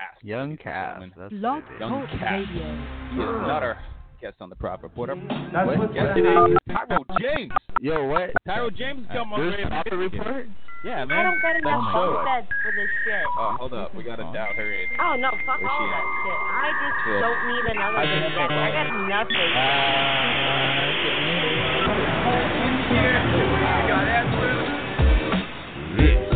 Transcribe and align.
Ask 0.00 0.22
Young 0.22 0.50
ladies 0.50 0.62
and 0.64 0.72
Cass. 0.74 0.86
gentlemen. 0.94 1.12
That's 1.18 1.34
Blog 1.34 1.62
it. 1.66 1.80
Young 1.80 1.90
Talk 1.90 2.10
Cass. 2.22 2.38
Radio. 2.46 2.66
He 3.10 3.18
is 3.18 3.42
not 3.50 3.62
our 3.66 3.76
guest 4.22 4.36
on 4.40 4.48
the 4.48 4.54
Prop 4.54 4.82
Report. 4.86 5.10
Our 5.10 5.16
That's 5.18 5.66
what 5.66 5.78
what's 5.78 5.94
guest 5.94 6.14
gonna 6.14 6.54
is 6.54 6.58
Tyrow 6.70 7.02
James. 7.18 7.50
Yo, 7.82 8.06
what? 8.06 8.30
Tyrow 8.46 8.70
James 8.70 9.06
has 9.10 9.16
come 9.16 9.32
on 9.34 9.42
This 9.42 9.58
radio. 9.58 9.68
Papa 9.74 9.96
report? 9.98 10.46
Yeah, 10.86 11.02
man. 11.04 11.18
I 11.18 11.22
don't 11.26 11.42
got 11.42 11.56
enough 11.58 11.82
oh 11.82 11.82
my 11.82 11.90
bunk 11.90 12.14
God. 12.14 12.24
beds 12.30 12.46
for 12.62 12.70
this 12.78 12.86
shit. 13.02 13.26
Oh, 13.42 13.56
hold 13.58 13.74
up. 13.74 13.90
We 13.98 14.04
gotta 14.06 14.22
dial 14.30 14.54
her 14.54 14.70
in. 14.70 14.86
Oh 15.02 15.18
no, 15.18 15.34
fuck 15.42 15.58
Where's 15.58 15.66
all 15.66 15.90
that 15.90 16.06
shit. 16.22 16.38
I 16.46 16.70
just 16.78 16.98
Cool. 17.02 17.18
don't 17.18 17.42
need 17.50 17.64
another 17.74 17.98
I 17.98 18.06
can 18.06 18.22
bed. 18.22 18.38
have 18.38 18.54
I 18.54 18.70
her 18.70 18.70
got 18.78 18.86
nothing. 19.10 19.50
Uh, 19.58 20.78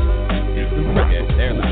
okay, 0.03 1.23
they're 1.37 1.55
loud. 1.55 1.72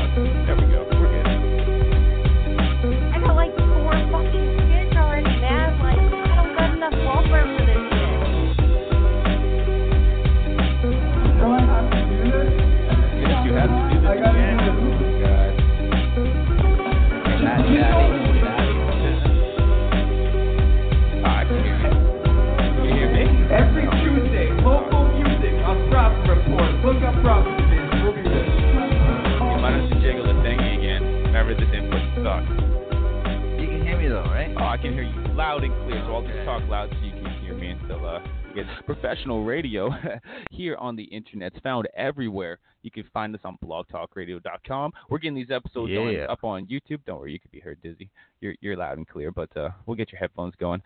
this 31.59 31.69
input 31.73 32.01
sucks. 32.23 32.49
You 33.59 33.67
can 33.67 33.81
hear 33.85 33.97
me 33.97 34.07
though, 34.07 34.23
right? 34.23 34.53
Oh, 34.57 34.65
I 34.65 34.77
can 34.77 34.93
hear 34.93 35.03
you 35.03 35.21
loud 35.33 35.63
and 35.63 35.73
clear, 35.85 36.01
so 36.05 36.15
I'll 36.15 36.21
just 36.25 36.45
talk 36.45 36.63
loud 36.69 36.89
so 36.91 37.05
you 37.05 37.11
can 37.11 37.39
hear 37.41 37.53
me 37.55 37.69
until 37.71 38.05
uh, 38.05 38.19
we 38.47 38.55
get 38.55 38.65
professional 38.85 39.43
radio 39.43 39.89
here 40.51 40.75
on 40.77 40.95
the 40.95 41.03
internet. 41.03 41.53
It's 41.53 41.61
found 41.63 41.87
everywhere. 41.95 42.59
You 42.83 42.91
can 42.91 43.03
find 43.13 43.33
us 43.35 43.41
on 43.43 43.57
blogtalkradio.com. 43.63 44.91
We're 45.09 45.17
getting 45.19 45.35
these 45.35 45.51
episodes 45.51 45.91
going 45.93 46.15
Yeah. 46.15 46.25
up 46.25 46.43
on 46.43 46.65
YouTube. 46.67 46.99
Don't 47.05 47.19
worry, 47.19 47.33
you 47.33 47.39
could 47.39 47.51
be 47.51 47.59
heard 47.59 47.81
dizzy. 47.81 48.09
You're 48.39 48.55
you're 48.61 48.75
loud 48.77 48.97
and 48.97 49.07
clear, 49.07 49.31
but 49.31 49.55
uh, 49.55 49.69
we'll 49.85 49.97
get 49.97 50.11
your 50.11 50.19
headphones 50.19 50.53
going. 50.59 50.81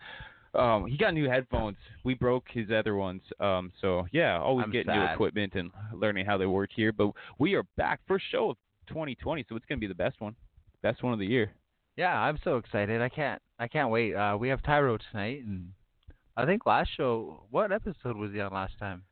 Um, 0.54 0.86
he 0.86 0.96
got 0.96 1.12
new 1.12 1.28
headphones. 1.28 1.76
We 2.02 2.14
broke 2.14 2.44
his 2.50 2.70
other 2.70 2.94
ones. 2.96 3.20
Um, 3.40 3.72
so 3.80 4.06
yeah, 4.12 4.38
always 4.40 4.64
I'm 4.64 4.72
getting 4.72 4.92
new 4.94 5.04
equipment 5.04 5.54
and 5.54 5.70
learning 5.94 6.24
how 6.24 6.38
they 6.38 6.46
work 6.46 6.70
here. 6.74 6.92
But 6.92 7.10
we 7.38 7.54
are 7.54 7.64
back 7.76 8.00
first 8.08 8.24
show 8.30 8.50
of 8.50 8.56
2020, 8.88 9.44
so 9.48 9.56
it's 9.56 9.66
gonna 9.66 9.78
be 9.80 9.86
the 9.88 9.94
best 9.94 10.20
one, 10.20 10.34
best 10.82 11.02
one 11.02 11.12
of 11.12 11.18
the 11.18 11.26
year. 11.26 11.52
Yeah, 11.96 12.18
I'm 12.18 12.38
so 12.44 12.56
excited. 12.56 13.00
I 13.00 13.08
can't 13.08 13.40
I 13.58 13.68
can't 13.68 13.90
wait. 13.90 14.14
Uh 14.14 14.36
we 14.38 14.48
have 14.48 14.62
Tyrow 14.62 14.98
tonight 15.10 15.44
and 15.44 15.70
I 16.36 16.44
think 16.44 16.66
last 16.66 16.90
show 16.96 17.44
what 17.50 17.72
episode 17.72 18.16
was 18.16 18.32
he 18.32 18.40
on 18.40 18.52
last 18.52 18.78
time? 18.78 19.02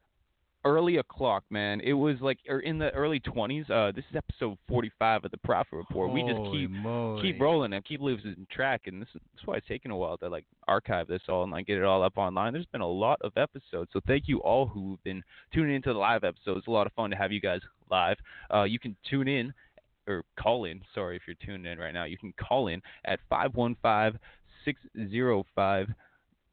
early 0.65 0.97
o'clock, 0.97 1.45
man. 1.51 1.81
It 1.81 1.93
was 1.93 2.17
like 2.21 2.39
or 2.49 2.61
in 2.61 2.79
the 2.79 2.91
early 2.91 3.21
twenties. 3.21 3.69
Uh, 3.69 3.93
this 3.95 4.05
is 4.11 4.17
episode 4.17 4.57
forty-five 4.69 5.25
of 5.25 5.31
the 5.31 5.39
Prophet 5.39 5.77
Report. 5.77 6.11
we 6.11 6.23
just 6.23 6.41
keep 6.53 6.71
moly. 6.71 7.23
keep 7.23 7.41
rolling 7.41 7.73
and 7.73 7.85
keep 7.85 8.01
losing 8.01 8.47
track, 8.51 8.83
and 8.87 9.01
this 9.01 9.09
is 9.15 9.21
that's 9.35 9.47
why 9.47 9.57
it's 9.57 9.69
taken 9.69 9.91
a 9.91 9.97
while 9.97 10.17
to 10.19 10.29
like 10.29 10.45
archive 10.67 11.07
this 11.07 11.23
all 11.29 11.43
and 11.43 11.53
like 11.53 11.67
get 11.67 11.79
it 11.79 11.85
all 11.85 12.03
up 12.03 12.17
online. 12.17 12.53
There's 12.53 12.67
been 12.67 12.81
a 12.81 12.89
lot 12.89 13.19
of 13.23 13.33
episodes, 13.37 13.91
so 13.93 14.01
thank 14.07 14.25
you 14.27 14.39
all 14.39 14.67
who've 14.67 15.03
been 15.05 15.23
tuning 15.53 15.77
into 15.77 15.93
the 15.93 15.99
live 15.99 16.25
episodes. 16.25 16.59
It's 16.59 16.67
a 16.67 16.71
lot 16.71 16.87
of 16.87 16.93
fun 16.95 17.11
to 17.11 17.17
have 17.17 17.33
you 17.33 17.41
guys 17.41 17.61
live. 17.91 18.17
Uh, 18.53 18.63
you 18.65 18.79
can 18.79 18.97
tune 19.09 19.29
in 19.29 19.53
or 20.07 20.25
call 20.39 20.65
in. 20.65 20.81
Sorry 20.95 21.17
if 21.17 21.23
you're 21.27 21.37
tuned 21.45 21.67
in 21.67 21.79
right 21.79 21.95
now. 21.95 22.05
You 22.05 22.19
can 22.19 22.33
call 22.39 22.69
in 22.69 22.81
at 23.05 23.21
five 23.29 23.55
one 23.55 23.77
five 23.83 24.17
six 24.65 24.81
zero 25.11 25.45
five. 25.55 25.89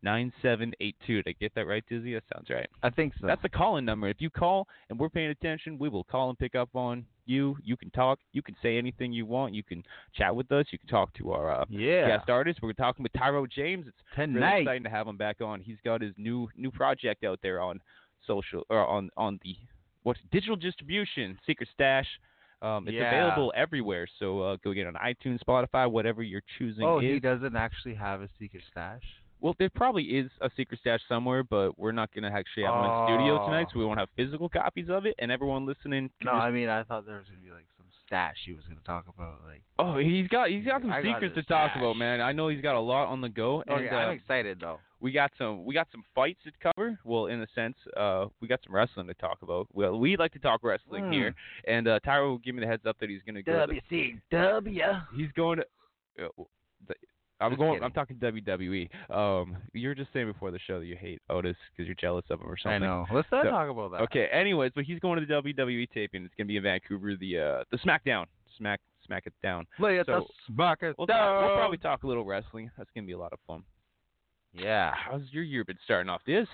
9782. 0.04 1.16
Did 1.22 1.28
I 1.28 1.36
get 1.40 1.54
that 1.56 1.68
right, 1.68 1.84
Dizzy? 1.88 2.14
That 2.14 2.24
sounds 2.34 2.50
right. 2.50 2.68
I 2.81 2.90
think 2.90 3.14
so. 3.20 3.28
That's 3.28 3.42
the 3.42 3.50
call-in 3.50 3.86
number. 3.86 4.08
If 4.08 4.18
you 4.20 4.30
call 4.30 4.68
and 4.90 5.00
we're 5.00 5.09
paying 5.09 5.30
attention, 5.30 5.78
we 5.78 5.90
will 5.90 6.03
call 6.03 6.30
and 6.30 6.40
pick 6.40 6.56
up 6.56 6.70
on 6.74 7.06
you. 7.25 7.56
You 7.64 7.78
can 7.78 7.92
talk. 7.92 8.20
You 8.34 8.42
can 8.42 8.56
say 8.64 8.78
anything 8.78 9.14
you 9.14 9.25
want. 9.25 9.54
You 9.54 9.64
can 9.64 9.84
chat 10.16 10.36
with 10.36 10.52
us. 10.52 10.66
You 10.72 10.80
can 10.80 10.88
talk 10.88 11.14
to 11.16 11.31
our 11.31 11.52
uh, 11.52 11.66
yeah. 11.70 12.08
guest 12.08 12.30
artist. 12.30 12.59
We're 12.62 12.74
talking 12.74 13.04
with 13.04 13.14
Tyrow 13.14 13.50
James. 13.50 13.86
It's 13.88 13.98
really 14.18 14.34
Tonight. 14.34 14.62
exciting 14.62 14.84
to 14.84 14.90
have 14.90 15.08
him 15.08 15.18
back 15.18 15.42
on. 15.42 15.62
He's 15.62 15.78
got 15.84 16.02
his 16.02 16.14
new 16.18 16.50
new 16.58 16.72
project 16.72 17.24
out 17.24 17.40
there 17.44 17.62
on 17.62 17.80
social 18.25 18.66
or 18.70 18.86
on 18.88 19.09
on 19.18 19.40
the 19.44 19.56
what's 20.04 20.20
digital 20.31 20.56
distribution, 20.56 21.38
Secret 21.46 21.70
Stash. 21.74 22.08
Um, 22.62 22.88
it's 22.88 22.96
Yeah. 22.96 23.08
available 23.08 23.52
everywhere. 23.56 24.08
So 24.20 24.42
uh, 24.42 24.58
go 24.64 24.74
get 24.74 24.88
it 24.88 24.96
on 24.96 24.96
iTunes, 24.96 25.40
Spotify, 25.48 25.90
whatever 25.90 26.22
you're 26.22 26.44
choosing. 26.58 26.84
Oh, 26.84 27.00
is. 27.00 27.06
he 27.06 27.20
doesn't 27.20 27.56
actually 27.56 27.96
have 27.96 28.22
a 28.22 28.30
secret 28.40 28.64
stash. 28.72 29.04
Well, 29.41 29.56
there 29.59 29.69
probably 29.69 30.03
is 30.03 30.29
a 30.41 30.50
secret 30.56 30.79
stash 30.79 31.02
somewhere, 31.09 31.44
but 31.44 31.78
we're 31.78 31.91
not 31.91 32.13
going 32.13 32.24
to 32.31 32.38
actually 32.38 32.63
have 32.63 32.75
one 32.75 32.85
in 32.85 33.18
studio 33.18 33.46
tonight, 33.46 33.66
Oh. 33.69 33.74
so 33.74 33.79
we 33.79 33.85
won't 33.85 34.00
have 34.00 34.09
physical 34.16 34.47
copies 34.47 34.88
of 34.90 35.06
it. 35.07 35.16
And 35.19 35.31
everyone 35.31 35.66
listening, 35.66 36.12
No, 36.24 36.31
just- 36.31 36.44
I 36.44 36.52
mean 36.52 36.69
I 36.69 36.84
thought 36.84 37.06
there 37.07 37.18
was 37.18 37.28
gonna 37.28 37.41
be 37.41 37.50
like 37.51 37.66
some 37.75 37.88
stash 38.06 38.38
he 38.46 38.53
was 38.53 38.63
gonna 38.68 38.80
talk 38.85 39.06
about. 39.07 39.41
Like, 39.46 39.63
oh, 39.80 39.97
he's 39.97 40.28
got 40.28 40.50
he's 40.50 40.63
got 40.66 40.81
some 40.81 40.91
I 40.91 41.01
secrets 41.01 41.35
his 41.35 41.44
to 41.46 41.50
talk 41.50 41.72
stash. 41.72 41.81
about, 41.81 41.97
man. 41.97 42.22
I 42.22 42.31
know 42.34 42.50
he's 42.50 42.62
got 42.62 42.75
a 42.75 42.80
lot 42.80 43.07
on 43.07 43.19
the 43.22 43.30
go, 43.30 43.62
and 43.62 43.72
okay, 43.85 43.90
uh, 43.90 43.97
I'm 43.97 44.12
excited 44.16 44.59
though. 44.59 44.80
we 45.00 45.12
got 45.12 45.31
some 45.40 45.66
we 45.66 45.74
got 45.74 45.88
some 45.91 46.03
fights 46.13 46.40
to 46.44 46.51
cover. 46.62 47.00
Well, 47.03 47.25
in 47.28 47.41
a 47.41 47.47
sense, 47.56 47.75
uh, 47.97 48.28
we 48.41 48.47
got 48.47 48.59
some 48.63 48.75
wrestling 48.75 49.07
to 49.07 49.13
talk 49.16 49.41
about. 49.41 49.68
Well, 49.74 49.97
we 50.00 50.18
like 50.18 50.34
to 50.34 50.40
talk 50.40 50.59
wrestling 50.63 51.06
Hmm. 51.06 51.12
here, 51.13 51.35
and 51.68 51.88
uh, 51.88 52.00
Tyrow 52.06 52.30
will 52.30 52.38
give 52.38 52.53
me 52.53 52.62
the 52.62 52.68
heads 52.68 52.85
up 52.85 53.00
that 53.00 53.09
he's 53.09 53.24
going 53.24 53.35
to 53.35 53.41
go. 53.44 53.66
to- 53.66 53.74
WCW. 53.74 55.07
he's 55.16 55.31
going 55.31 55.57
to. 55.59 55.66
Uh, 56.25 56.44
the, 56.88 56.96
I'm 57.41 57.56
going. 57.56 57.72
kidding. 57.74 57.84
I'm 57.84 57.91
talking 57.91 58.18
WWE. 58.18 58.90
Um, 59.13 59.57
you 59.74 59.88
were 59.88 59.96
just 59.96 60.12
saying 60.13 60.28
before 60.31 60.52
the 60.52 60.59
show 60.59 60.79
that 60.79 60.85
you 60.85 60.96
hate 60.96 61.22
Otis 61.29 61.56
because 61.72 61.88
you're 61.88 61.96
jealous 61.96 62.25
of 62.29 62.40
him 62.41 62.47
or 62.50 62.57
something. 62.57 62.84
I 62.84 62.85
know. 62.85 63.06
Let's 63.12 63.28
not 63.31 63.46
So- 63.46 63.50
talk 63.52 63.69
about 63.69 63.91
that. 63.91 64.02
Okay. 64.02 64.28
Anyways, 64.31 64.72
but 64.75 64.84
he's 64.85 65.00
going 65.00 65.19
to 65.19 65.25
the 65.25 65.34
WWE 65.34 65.88
taping. 65.94 66.24
It's 66.25 66.34
gonna 66.38 66.47
be 66.47 66.57
in 66.57 66.63
Vancouver. 66.63 67.16
The 67.16 67.38
uh 67.40 67.63
the 67.72 67.78
SmackDown. 67.78 68.25
Smack 68.57 68.80
Smack 69.07 69.25
it 69.25 69.34
down. 69.41 69.66
Let 69.80 70.06
So, 70.06 70.13
us 70.13 70.24
smack 70.46 70.84
it 70.84 70.96
We'll, 70.97 71.07
talk, 71.07 71.44
we'll 71.46 71.56
probably 71.57 71.78
talk 71.80 72.03
a 72.03 72.07
little 72.07 72.24
wrestling. 72.24 72.69
That's 72.78 72.90
gonna 72.96 73.07
be 73.07 73.13
a 73.13 73.18
lot 73.18 73.34
of 73.34 73.40
fun. 73.47 73.63
Yeah. 74.53 74.94
How's 74.96 75.24
your 75.31 75.44
year 75.44 75.63
been 75.63 75.80
starting 75.84 76.09
off? 76.09 76.22
This 76.25 76.47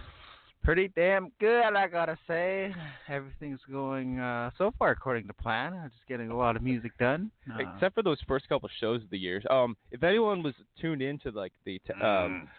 Pretty 0.64 0.90
damn 0.90 1.32
good, 1.40 1.62
I 1.76 1.88
gotta 1.88 2.18
say. 2.28 2.74
Everything's 3.08 3.62
going 3.72 4.20
uh, 4.20 4.50
so 4.58 4.74
far 4.78 4.92
according 4.92 5.28
to 5.28 5.34
plan. 5.34 5.74
I'm 5.74 5.90
just 5.90 6.06
getting 6.10 6.30
a 6.30 6.36
lot 6.38 6.58
of 6.58 6.62
music 6.62 6.92
done. 6.98 7.32
Uh, 7.50 7.60
except 7.76 7.96
for 7.96 8.04
those 8.04 8.18
first 8.28 8.50
couple 8.50 8.70
shows 8.80 9.02
of 9.02 9.10
the 9.10 9.18
year. 9.18 9.42
Um, 9.50 9.78
if 9.92 10.04
anyone 10.04 10.44
was 10.44 10.54
tuned 10.80 11.02
into 11.02 11.32
like 11.32 11.54
the 11.66 11.80
t- 11.88 11.94
um 12.04 12.50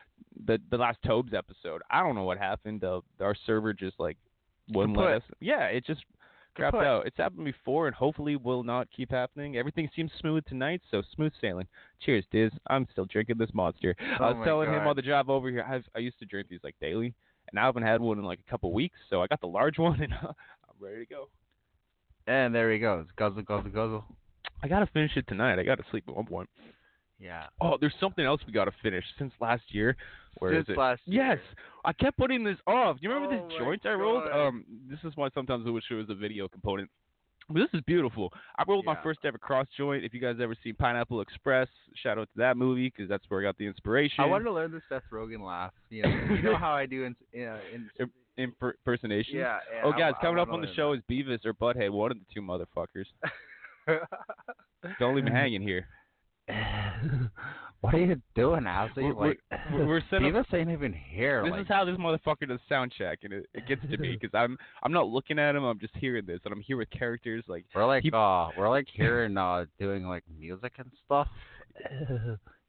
the 0.47 0.59
the 0.71 0.79
last 0.79 0.99
Tobes 1.07 1.35
episode, 1.35 1.83
I 1.91 2.03
don't 2.03 2.15
know 2.15 2.23
what 2.25 2.39
happened. 2.39 2.83
Uh, 2.83 3.01
our 3.21 3.35
server 3.47 3.75
just 3.75 4.01
like 4.01 4.17
wouldn't 4.73 4.97
let 4.97 5.09
us. 5.17 5.23
Yeah, 5.41 5.65
it 5.67 5.85
just 5.85 6.01
crapped 6.59 6.83
out. 6.87 7.07
It's 7.07 7.17
happened 7.19 7.45
before, 7.45 7.89
and 7.89 7.95
hopefully 7.95 8.37
will 8.37 8.63
not 8.65 8.89
keep 8.91 9.11
happening. 9.11 9.59
Everything 9.59 9.89
seems 9.95 10.11
smooth 10.19 10.45
tonight, 10.47 10.81
so 10.91 11.03
smooth 11.15 11.33
sailing. 11.43 11.67
Cheers, 12.01 12.25
Diz. 12.33 12.53
I'm 12.69 12.87
still 12.91 13.05
drinking 13.05 13.37
this 13.39 13.51
monster. 13.53 13.95
I 14.01 14.17
Oh 14.25 14.27
was 14.29 14.37
my 14.39 14.45
telling 14.47 14.69
him 14.71 14.79
God. 14.85 14.87
on 14.89 14.97
the 14.97 15.03
drive 15.03 15.29
over 15.29 15.51
here. 15.51 15.67
I've, 15.69 15.85
I 15.95 15.99
used 15.99 16.19
to 16.21 16.25
drink 16.25 16.49
these 16.49 16.61
like 16.65 16.75
daily, 16.81 17.15
and 17.51 17.59
I 17.59 17.65
haven't 17.67 17.83
had 17.85 18.01
one 18.01 18.19
in 18.19 18.25
like 18.25 18.41
a 18.47 18.51
couple 18.51 18.73
weeks. 18.73 18.97
So 19.11 19.23
I 19.23 19.27
got 19.27 19.41
the 19.41 19.47
large 19.49 19.79
one, 19.79 20.01
and 20.03 20.13
I'm 20.13 20.35
ready 20.81 21.05
to 21.05 21.07
go. 21.07 21.29
and 22.27 22.55
there 22.55 22.73
he 22.73 22.79
goes. 22.79 23.07
Guzzle, 23.17 23.43
guzzle, 23.43 23.71
guzzle. 23.71 24.05
I 24.63 24.69
gotta 24.69 24.87
finish 24.87 25.17
it 25.17 25.27
tonight. 25.29 25.59
I 25.59 25.63
gotta 25.65 25.85
sleep 25.91 26.05
at 26.09 26.15
one 26.17 26.27
point. 26.27 26.49
Yeah. 27.21 27.47
Oh, 27.61 27.77
there's 27.81 27.95
something 28.01 28.25
else 28.25 28.41
we 28.47 28.53
gotta 28.53 28.73
finish 28.83 29.05
since 29.19 29.33
last 29.41 29.63
year. 29.75 29.97
Where 30.39 30.53
is 30.53 30.67
Since 30.67 30.77
it? 30.77 30.79
last 30.79 31.01
year. 31.07 31.25
Yes, 31.25 31.39
I 31.85 31.93
kept 31.93 32.17
putting 32.17 32.45
this 32.45 32.59
off. 32.67 32.97
Do 32.97 33.03
you 33.03 33.13
remember 33.13 33.35
Oh 33.35 33.49
this 33.49 33.59
joint 33.59 33.85
I 33.87 33.93
rolled? 33.95 34.29
Um, 34.31 34.65
this 34.89 35.01
is 35.05 35.13
why 35.17 35.29
sometimes 35.35 35.67
I 35.67 35.71
wish 35.71 35.85
there 35.89 35.99
was 35.99 36.11
a 36.11 36.15
video 36.15 36.47
component. 36.49 36.89
But 37.49 37.61
this 37.61 37.69
is 37.73 37.81
beautiful. 37.87 38.31
I 38.59 38.65
rolled 38.69 38.85
my 38.85 38.99
first 39.03 39.21
ever 39.25 39.39
cross 39.39 39.67
joint. 39.77 40.05
If 40.05 40.13
you 40.13 40.21
guys 40.21 40.37
ever 40.41 40.55
seen 40.63 40.75
Pineapple 40.75 41.23
Express, 41.23 41.69
shout 42.03 42.19
out 42.19 42.29
to 42.35 42.39
that 42.39 42.57
movie 42.59 42.93
because 42.95 43.09
that's 43.09 43.25
where 43.29 43.41
I 43.41 43.45
got 43.45 43.57
the 43.57 43.67
inspiration. 43.67 44.23
I 44.23 44.27
wanted 44.27 44.45
to 44.45 44.53
learn 44.53 44.71
the 44.71 44.83
Seth 44.89 45.05
Rogen 45.11 45.41
laugh. 45.41 45.73
You 45.89 46.03
know, 46.03 46.09
you 46.35 46.43
know 46.43 46.57
how 46.57 46.73
I 46.73 46.85
do 46.85 47.05
in, 47.05 47.17
in, 47.33 47.47
uh, 47.47 47.59
in 47.75 48.11
Imper- 48.39 48.75
impersonation. 48.87 49.37
yeah. 49.37 49.59
Oh, 49.83 49.93
guys, 49.93 50.13
I 50.19 50.23
coming 50.23 50.39
up 50.41 50.53
on 50.53 50.61
the 50.61 50.73
show 50.75 50.93
is 50.93 51.01
Beavis 51.11 51.45
or 51.45 51.55
Butthead, 51.55 51.91
one 51.91 52.13
of 52.13 52.19
the 52.19 52.25
two 52.33 52.41
motherfuckers. 52.41 53.07
Don't 55.01 55.17
leave 55.17 55.25
me 55.25 55.33
hanging 55.33 55.63
here. 55.63 55.89
what 57.81 57.95
are 57.95 57.99
you 57.99 58.21
doing, 58.35 58.65
Ozzy? 58.65 58.97
We're- 58.97 59.15
like, 59.15 59.41
we're- 59.73 59.87
we're 59.87 59.99
up- 60.37 60.55
ain't 60.55 60.71
even 60.71 60.93
here. 60.93 61.43
This 61.45 61.51
like, 61.53 61.61
is 61.63 61.69
how 61.69 61.85
this 61.85 61.97
motherfucker 61.97 62.49
does 62.49 62.59
sound 62.69 62.93
check, 62.97 63.21
and 63.23 63.33
it, 63.33 63.47
it 63.55 63.67
gets 63.69 63.83
to 63.83 63.97
me 63.99 64.17
because 64.21 64.35
I'm 64.35 64.59
I'm 64.83 64.93
not 64.93 65.09
looking 65.09 65.39
at 65.39 65.55
him. 65.55 65.65
I'm 65.65 65.79
just 65.79 65.95
hearing 65.97 66.27
this, 66.27 66.41
and 66.45 66.53
I'm 66.53 66.61
here 66.61 66.77
with 66.77 66.91
characters 66.91 67.45
like 67.49 67.65
we're 67.75 67.87
like, 67.87 68.03
he- 68.03 68.11
uh, 68.13 68.49
we're 68.57 68.69
like 68.69 68.87
here 68.93 69.25
and 69.25 69.39
uh, 69.39 69.65
doing 69.79 70.05
like 70.07 70.25
music 70.39 70.73
and 70.79 70.91
stuff. 71.07 71.29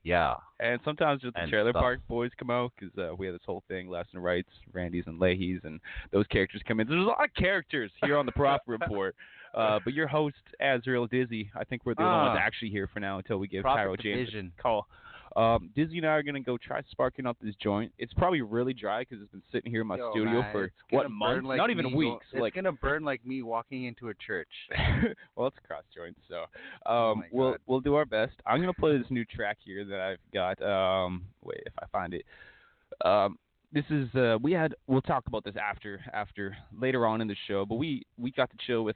yeah. 0.04 0.36
And 0.60 0.80
sometimes 0.86 1.22
just 1.22 1.34
the 1.36 1.42
And 1.42 1.50
Trailer 1.50 1.72
stuff. 1.72 1.82
Park 1.82 2.00
Boys 2.08 2.32
come 2.38 2.50
out 2.50 2.72
because 2.80 2.98
uh, 2.98 3.16
we 3.16 3.26
had 3.26 3.36
this 3.36 3.42
whole 3.46 3.64
thing, 3.68 3.90
and 4.14 4.24
rights, 4.24 4.50
Randy's 4.74 5.06
and 5.08 5.20
Lahey's, 5.20 5.62
and 5.64 5.80
those 6.12 6.28
characters 6.28 6.62
come 6.68 6.80
in. 6.80 6.88
There's 6.88 7.00
a 7.02 7.04
lot 7.08 7.24
of 7.24 7.34
characters 7.34 7.92
here 8.04 8.18
on 8.18 8.26
the 8.26 8.32
Prophet 8.32 8.64
Report. 8.68 9.16
Uh, 9.54 9.80
but 9.84 9.94
your 9.94 10.08
host, 10.08 10.36
Az-real 10.60 11.08
Dizzy, 11.08 11.50
I 11.56 11.64
think 11.64 11.86
we're 11.86 11.96
the 11.96 12.04
only 12.04 12.28
ones 12.30 12.38
Ah. 12.42 12.46
actually 12.46 12.70
here 12.70 12.88
for 12.88 13.00
now 13.00 13.18
until 13.18 13.38
we 13.38 13.48
give 13.48 13.64
Tyrow 13.66 14.00
James 14.00 14.30
a 14.34 14.62
call. 14.62 14.88
Um, 15.36 15.70
Dizzy 15.76 15.98
and 16.00 16.08
I 16.08 16.12
are 16.12 16.24
gonna 16.24 16.40
go 16.40 16.58
try 16.58 16.82
sparking 16.90 17.28
up 17.28 17.38
this 17.40 17.54
joint. 17.62 17.94
It's 18.00 18.14
probably 18.16 18.42
really 18.42 18.74
dry 18.74 19.02
because 19.02 19.22
it's 19.22 19.32
been 19.32 19.44
sitting 19.52 19.72
here 19.72 19.82
in 19.82 19.88
my 19.88 19.98
Yo, 19.98 20.10
studio 20.12 20.42
man, 20.42 20.52
for 20.52 20.72
what 20.90 21.10
months? 21.12 21.46
like 21.46 21.58
Not 21.58 21.70
even 21.70 21.86
me 21.86 21.94
weeks. 21.94 22.26
It's 22.32 22.42
like 22.42 22.56
gonna 22.56 22.72
burn 22.72 23.04
like 23.04 23.24
me 23.26 23.44
walking 23.44 23.84
into 23.84 24.10
a 24.10 24.14
church. 24.16 24.48
well, 25.36 25.48
it's 25.48 25.58
cross 25.68 25.84
joints, 25.96 26.20
so 26.28 26.46
Oh 26.88 27.12
um, 27.12 27.20
my 27.20 27.26
we'll 27.32 27.56
we'll 27.68 27.80
do 27.80 27.94
our 27.94 28.06
best. 28.06 28.34
I'm 28.48 28.60
gonna 28.60 28.74
play 28.74 28.98
this 28.98 29.06
new 29.12 29.24
track 29.24 29.58
here 29.64 29.86
that 29.86 30.00
I've 30.00 30.20
got. 30.34 30.60
Um, 30.64 31.26
wait 31.44 31.62
if 31.66 31.74
I 31.80 31.86
find 31.92 32.16
it. 32.16 32.26
Um, 33.06 33.38
this 33.72 33.86
is 33.92 34.14
uh, 34.16 34.40
we 34.42 34.52
had 34.52 34.74
we'll 34.88 35.02
talk 35.04 35.28
about 35.28 35.44
this 35.44 35.56
after 35.62 36.00
after 36.12 36.58
later 36.76 37.06
on 37.06 37.22
in 37.22 37.28
the 37.28 37.36
show, 37.48 37.68
but 37.68 37.76
we 37.76 38.04
we 38.18 38.32
got 38.32 38.50
to 38.50 38.58
chill 38.66 38.84
with 38.84 38.96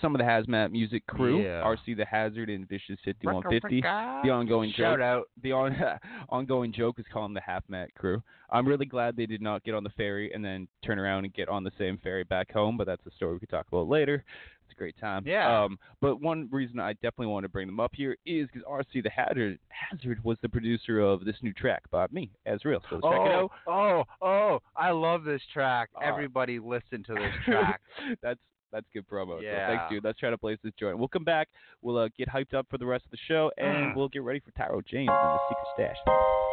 some 0.00 0.14
of 0.14 0.18
the 0.18 0.24
Hazmat 0.24 0.70
Music 0.72 1.06
crew, 1.06 1.42
Yeah. 1.42 1.62
RC 1.62 1.96
the 1.96 2.04
Hazard 2.04 2.48
and 2.50 2.68
Vicious 2.68 2.98
5150. 3.04 3.80
The 3.82 4.30
ongoing 4.32 4.72
Shout 4.72 4.98
joke. 4.98 5.00
out. 5.04 5.24
The 5.42 5.52
on, 5.52 5.76
ongoing 6.28 6.72
joke 6.72 6.98
is 6.98 7.04
calling 7.12 7.34
the 7.34 7.40
Half 7.40 7.64
Mat 7.68 7.90
crew. 7.94 8.22
I'm 8.50 8.66
really 8.66 8.86
glad 8.86 9.16
they 9.16 9.26
did 9.26 9.42
not 9.42 9.64
get 9.64 9.74
on 9.74 9.84
the 9.84 9.90
ferry 9.90 10.32
and 10.32 10.44
then 10.44 10.66
turn 10.84 10.98
around 10.98 11.24
and 11.24 11.34
get 11.34 11.48
on 11.48 11.64
the 11.64 11.72
same 11.78 11.98
ferry 11.98 12.24
back 12.24 12.52
home, 12.52 12.76
but 12.76 12.86
that's 12.86 13.04
a 13.06 13.10
story 13.12 13.34
we 13.34 13.40
could 13.40 13.48
talk 13.50 13.66
about 13.68 13.88
later. 13.88 14.24
It's 14.64 14.72
a 14.72 14.78
great 14.78 14.96
time. 14.98 15.24
Yeah. 15.26 15.64
Um, 15.64 15.78
but 16.00 16.20
one 16.20 16.48
reason 16.50 16.78
I 16.80 16.94
definitely 16.94 17.26
want 17.26 17.44
to 17.44 17.48
bring 17.48 17.66
them 17.66 17.80
up 17.80 17.92
here 17.94 18.16
is 18.26 18.48
because 18.52 18.66
RC 18.66 19.02
the 19.02 19.10
Hazard, 19.10 19.58
Hazard 19.68 20.22
was 20.24 20.38
the 20.42 20.48
producer 20.48 21.00
of 21.00 21.24
this 21.24 21.36
new 21.42 21.52
track 21.52 21.82
by 21.90 22.06
me, 22.10 22.30
Az-real. 22.46 22.80
So 22.90 22.96
check 22.96 23.20
it 23.26 23.32
out. 23.32 23.50
Oh, 23.66 24.04
oh, 24.22 24.58
I 24.76 24.90
love 24.90 25.24
this 25.24 25.42
track. 25.52 25.90
Ah. 25.96 26.00
Everybody 26.02 26.58
listen 26.58 27.02
to 27.04 27.14
this 27.14 27.32
track. 27.44 27.80
that's 28.22 28.40
that's 28.72 28.86
good 28.92 29.06
promo. 29.08 29.36
So 29.36 29.40
Yeah. 29.42 29.66
thanks, 29.68 29.84
dude. 29.90 30.04
Let's 30.04 30.18
try 30.18 30.30
to 30.30 30.38
place 30.38 30.58
this 30.64 30.72
joint. 30.78 30.98
We'll 30.98 31.08
come 31.08 31.24
back. 31.24 31.48
We'll 31.82 31.98
uh, 31.98 32.08
get 32.16 32.28
hyped 32.28 32.54
up 32.54 32.66
for 32.70 32.78
the 32.78 32.86
rest 32.86 33.04
of 33.04 33.10
the 33.10 33.18
show, 33.28 33.50
and 33.58 33.94
we'll 33.96 34.08
get 34.08 34.22
ready 34.22 34.40
for 34.40 34.50
Tyrow 34.52 34.84
James 34.84 35.10
and 35.10 35.38
the 35.38 35.38
Secret 35.48 35.94
Stash. 36.06 36.51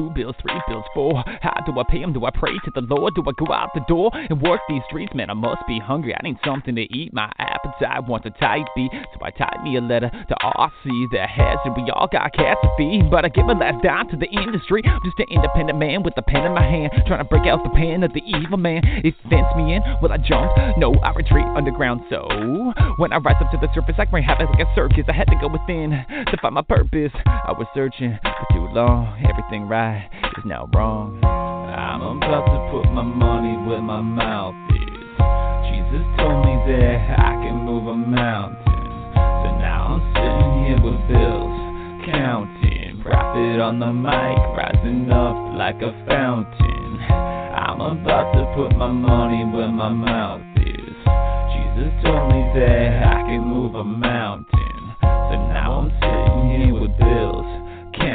Two 0.00 0.09
bills, 0.20 0.36
three 0.42 0.60
bills, 0.68 0.84
four. 0.94 1.24
How 1.40 1.56
do 1.64 1.72
I 1.80 1.84
pay 1.88 2.02
'em? 2.02 2.12
Do 2.12 2.26
I 2.26 2.30
pray 2.30 2.52
to 2.64 2.70
the 2.74 2.82
Lord? 2.82 3.14
Do 3.14 3.22
I 3.26 3.32
go 3.32 3.52
out 3.52 3.72
the 3.74 3.80
door 3.88 4.10
and 4.12 4.40
work 4.42 4.60
these 4.68 4.82
streets? 4.84 5.14
Man, 5.14 5.30
I 5.30 5.34
must 5.34 5.66
be 5.66 5.78
hungry. 5.78 6.14
I 6.14 6.20
need 6.22 6.36
something 6.44 6.74
to 6.74 6.82
eat. 6.94 7.14
My 7.14 7.30
appetite 7.38 8.04
wants 8.04 8.26
a 8.26 8.30
tight 8.30 8.66
beat. 8.76 8.90
So 8.92 9.24
I 9.24 9.30
type 9.30 9.62
me 9.62 9.76
a 9.76 9.80
letter 9.80 10.10
to 10.10 10.34
RC, 10.44 11.06
the 11.12 11.26
hazard. 11.26 11.72
We 11.74 11.90
all 11.90 12.06
got 12.06 12.32
cats 12.34 12.60
to 12.62 12.68
feed. 12.76 13.10
But 13.10 13.24
I 13.24 13.28
give 13.28 13.48
a 13.48 13.54
last 13.54 13.82
dime 13.82 14.08
to 14.08 14.16
the 14.16 14.28
industry. 14.28 14.82
I'm 14.84 15.00
just 15.04 15.18
an 15.18 15.26
independent 15.30 15.78
man 15.78 16.02
with 16.02 16.14
a 16.18 16.22
pen 16.22 16.44
in 16.44 16.52
my 16.52 16.68
hand. 16.68 16.92
Trying 17.06 17.20
to 17.20 17.24
break 17.24 17.46
out 17.46 17.64
the 17.64 17.70
pen 17.70 18.02
of 18.02 18.12
the 18.12 18.22
evil 18.26 18.58
man. 18.58 18.82
It 18.84 19.14
fence 19.30 19.48
me 19.56 19.74
in. 19.74 19.82
Will 20.02 20.12
I 20.12 20.18
jump? 20.18 20.52
No, 20.76 20.92
I 21.02 21.12
retreat 21.12 21.46
underground. 21.56 22.02
So 22.10 22.28
when 22.98 23.12
I 23.12 23.18
rise 23.18 23.40
up 23.40 23.50
to 23.52 23.56
the 23.56 23.72
surface, 23.72 23.96
I 23.98 24.04
bring 24.04 24.24
habits 24.24 24.50
like 24.50 24.66
a 24.66 24.74
circus. 24.74 25.06
I 25.08 25.12
had 25.12 25.28
to 25.28 25.36
go 25.40 25.48
within 25.48 25.90
to 26.26 26.36
find 26.42 26.54
my 26.54 26.62
purpose. 26.62 27.12
I 27.24 27.52
was 27.52 27.66
searching 27.72 28.18
for 28.22 28.46
too 28.52 28.66
long. 28.74 29.16
Everything 29.24 29.68
right 29.68 30.09
is 30.12 30.44
now 30.44 30.68
wrong. 30.74 31.22
I'm 31.24 32.02
about 32.02 32.46
to 32.46 32.58
put 32.72 32.92
my 32.92 33.02
money 33.02 33.56
where 33.68 33.82
my 33.82 34.00
mouth 34.00 34.54
is. 34.74 34.80
Jesus 35.70 36.04
told 36.18 36.44
me 36.44 36.54
that 36.70 37.18
I 37.18 37.32
can 37.42 37.64
move 37.64 37.86
a 37.86 37.96
mountain. 37.96 38.64
So 39.14 39.46
now 39.58 39.96
I'm 39.96 40.02
sitting 40.14 40.52
here 40.66 40.80
with 40.82 41.00
bills, 41.08 41.56
counting. 42.10 43.02
Profit 43.02 43.60
on 43.60 43.80
the 43.80 43.92
mic, 43.92 44.38
rising 44.54 45.10
up 45.10 45.56
like 45.56 45.80
a 45.80 45.90
fountain. 46.06 47.00
I'm 47.10 47.80
about 47.80 48.32
to 48.34 48.44
put 48.54 48.76
my 48.76 48.90
money 48.90 49.44
where 49.44 49.72
my 49.72 49.88
mouth 49.88 50.42
is. 50.56 50.94
Jesus 51.54 51.90
told 52.04 52.28
me 52.28 52.44
that 52.60 53.02
I 53.02 53.22
can 53.24 53.40
move 53.40 53.74
a 53.74 53.84
mountain. 53.84 54.94
So 55.00 55.34
now 55.48 55.80
I'm 55.80 55.90
sitting 55.96 56.60
here 56.60 56.74
with 56.76 56.92
bills, 56.98 57.48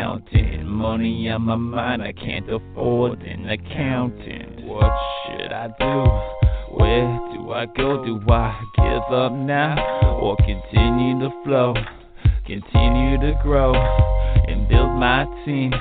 counting. 0.05 0.65
Money 0.65 1.29
on 1.29 1.41
my 1.43 1.55
mind, 1.55 2.03
I 2.03 2.11
can't 2.11 2.47
afford 2.49 3.23
an 3.23 3.49
accountant. 3.49 4.65
What 4.65 4.91
should 5.25 5.51
I 5.51 5.67
do? 5.79 6.75
Where 6.77 7.19
do 7.33 7.51
I 7.51 7.65
go? 7.65 8.05
Do 8.05 8.19
I 8.29 8.61
give 8.75 9.15
up 9.15 9.31
now? 9.31 10.19
Or 10.21 10.35
continue 10.37 11.19
to 11.21 11.29
flow? 11.43 11.73
Continue 12.45 13.19
to 13.19 13.39
grow 13.41 13.73
and 13.73 14.67
build 14.67 14.91
my 14.91 15.25
team. 15.43 15.73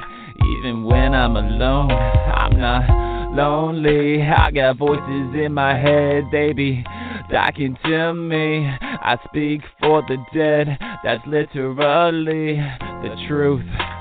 Even 0.59 0.85
when 0.85 1.15
I'm 1.15 1.37
alone, 1.37 1.91
I'm 1.91 2.59
not 2.59 3.35
lonely. 3.35 4.23
I 4.23 4.51
got 4.51 4.79
voices 4.79 5.35
in 5.35 5.53
my 5.53 5.77
head, 5.77 6.31
baby, 6.31 6.83
talking 7.31 7.77
to 7.85 8.15
me. 8.15 8.71
I 8.81 9.19
speak 9.29 9.61
for 9.81 10.03
the 10.09 10.17
dead, 10.33 10.79
that's 11.03 11.27
literally 11.27 12.57
the 12.57 13.27
truth. 13.29 13.94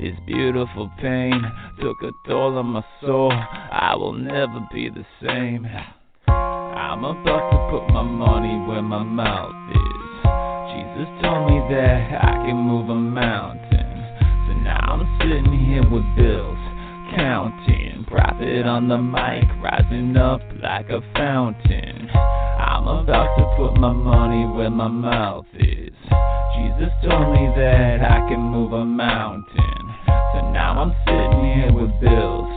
This 0.00 0.14
beautiful 0.26 0.88
pain 1.02 1.42
took 1.80 1.96
a 2.02 2.12
toll 2.28 2.56
on 2.56 2.66
my 2.66 2.84
soul. 3.00 3.32
I 3.32 3.96
will 3.96 4.12
never 4.12 4.60
be 4.72 4.88
the 4.88 5.04
same. 5.20 5.66
I'm 6.28 7.02
about 7.02 7.50
to 7.50 7.58
put 7.70 7.92
my 7.92 8.04
money 8.04 8.54
where 8.68 8.80
my 8.80 9.02
mouth 9.02 9.50
is. 9.74 9.98
Jesus 10.70 11.08
told 11.20 11.50
me 11.50 11.58
that 11.74 12.14
I 12.14 12.46
can 12.46 12.54
move 12.54 12.88
a 12.90 12.94
mountain. 12.94 13.90
So 14.46 14.54
now 14.62 14.78
I'm 14.86 15.18
sitting 15.18 15.66
here 15.66 15.82
with 15.82 16.06
bills, 16.14 16.58
counting. 17.14 18.04
Profit 18.06 18.66
on 18.66 18.88
the 18.88 18.98
mic, 18.98 19.44
rising 19.62 20.16
up 20.16 20.40
like 20.62 20.88
a 20.90 21.00
fountain. 21.14 22.08
I'm 22.10 22.86
about 22.86 23.36
to 23.36 23.44
put 23.56 23.78
my 23.78 23.92
money 23.92 24.46
where 24.56 24.70
my 24.70 24.88
mouth 24.88 25.46
is. 25.54 25.92
Jesus 26.56 26.92
told 27.02 27.32
me 27.32 27.52
that 27.56 28.00
I 28.02 28.26
can 28.28 28.40
move 28.40 28.72
a 28.72 28.84
mountain. 28.84 29.78
So 30.06 30.50
now 30.50 30.80
I'm 30.80 30.94
sitting 31.06 31.44
here 31.54 31.72
with 31.72 31.90
bills, 32.00 32.48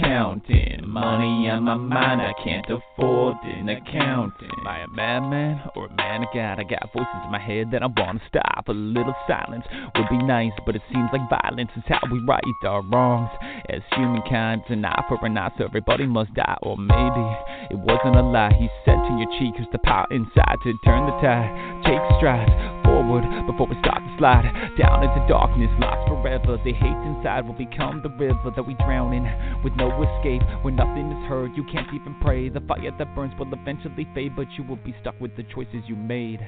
counting. 0.00 0.82
Money 0.86 1.48
on 1.50 1.64
my 1.64 1.74
mind, 1.74 2.20
I 2.22 2.32
can't 2.42 2.64
afford 2.66 3.36
an 3.44 3.68
accountant. 3.68 4.52
Am 4.58 4.66
I 4.66 4.80
a 4.80 4.88
madman 4.88 5.60
or 5.76 5.86
a 5.86 5.94
man 5.94 6.22
of 6.22 6.28
God? 6.32 6.58
I 6.58 6.64
got 6.64 6.92
voices 6.92 7.22
in 7.24 7.32
my 7.32 7.38
head 7.38 7.70
that 7.72 7.82
I 7.82 7.86
wanna 7.86 8.20
stop. 8.28 8.68
A 8.68 8.72
little 8.72 9.14
silence 9.26 9.64
would 9.94 10.08
be 10.08 10.18
nice, 10.18 10.52
but 10.64 10.76
it 10.76 10.82
seems 10.92 11.08
like 11.12 11.28
violence 11.28 11.70
is 11.76 11.84
how 11.86 12.00
we 12.10 12.18
right 12.26 12.42
our 12.64 12.82
wrongs. 12.82 13.30
As 13.68 13.82
humankind, 13.94 14.62
an 14.68 14.84
eye 14.84 15.04
for 15.08 15.18
an 15.24 15.36
eye, 15.36 15.50
so 15.58 15.64
everybody 15.64 16.06
must 16.06 16.32
die. 16.34 16.56
Or 16.62 16.76
maybe 16.76 17.26
it 17.70 17.78
wasn't 17.78 18.16
a 18.16 18.22
lie. 18.22 18.54
He 18.58 18.68
said 18.84 18.96
to 18.96 19.12
your 19.18 19.30
cheek, 19.38 19.54
here's 19.56 19.68
the 19.72 19.78
power 19.84 20.06
inside 20.10 20.56
to 20.64 20.72
turn 20.84 21.06
the 21.06 21.16
tide. 21.20 21.82
Take 21.84 22.00
strides 22.18 22.75
forward 22.96 23.28
before 23.44 23.66
we 23.68 23.76
start 23.84 24.00
to 24.00 24.12
slide 24.16 24.48
down 24.80 25.04
into 25.04 25.20
darkness, 25.28 25.68
lost 25.76 26.08
forever. 26.08 26.56
The 26.64 26.72
hate 26.72 27.00
inside 27.04 27.44
will 27.44 27.52
become 27.52 28.00
the 28.00 28.08
river 28.08 28.50
that 28.56 28.62
we 28.62 28.72
drown 28.88 29.12
in 29.12 29.28
with 29.62 29.74
no 29.76 29.92
escape. 30.00 30.40
When 30.64 30.76
nothing 30.76 31.12
is 31.12 31.28
heard, 31.28 31.52
you 31.54 31.64
can't 31.70 31.92
even 31.92 32.16
pray. 32.22 32.48
The 32.48 32.60
fire 32.60 32.90
that 32.96 33.14
burns 33.14 33.34
will 33.38 33.52
eventually 33.52 34.08
fade, 34.14 34.34
but 34.34 34.46
you 34.56 34.64
will 34.64 34.80
be 34.80 34.94
stuck 35.02 35.20
with 35.20 35.36
the 35.36 35.44
choices 35.54 35.84
you 35.86 35.94
made. 35.94 36.40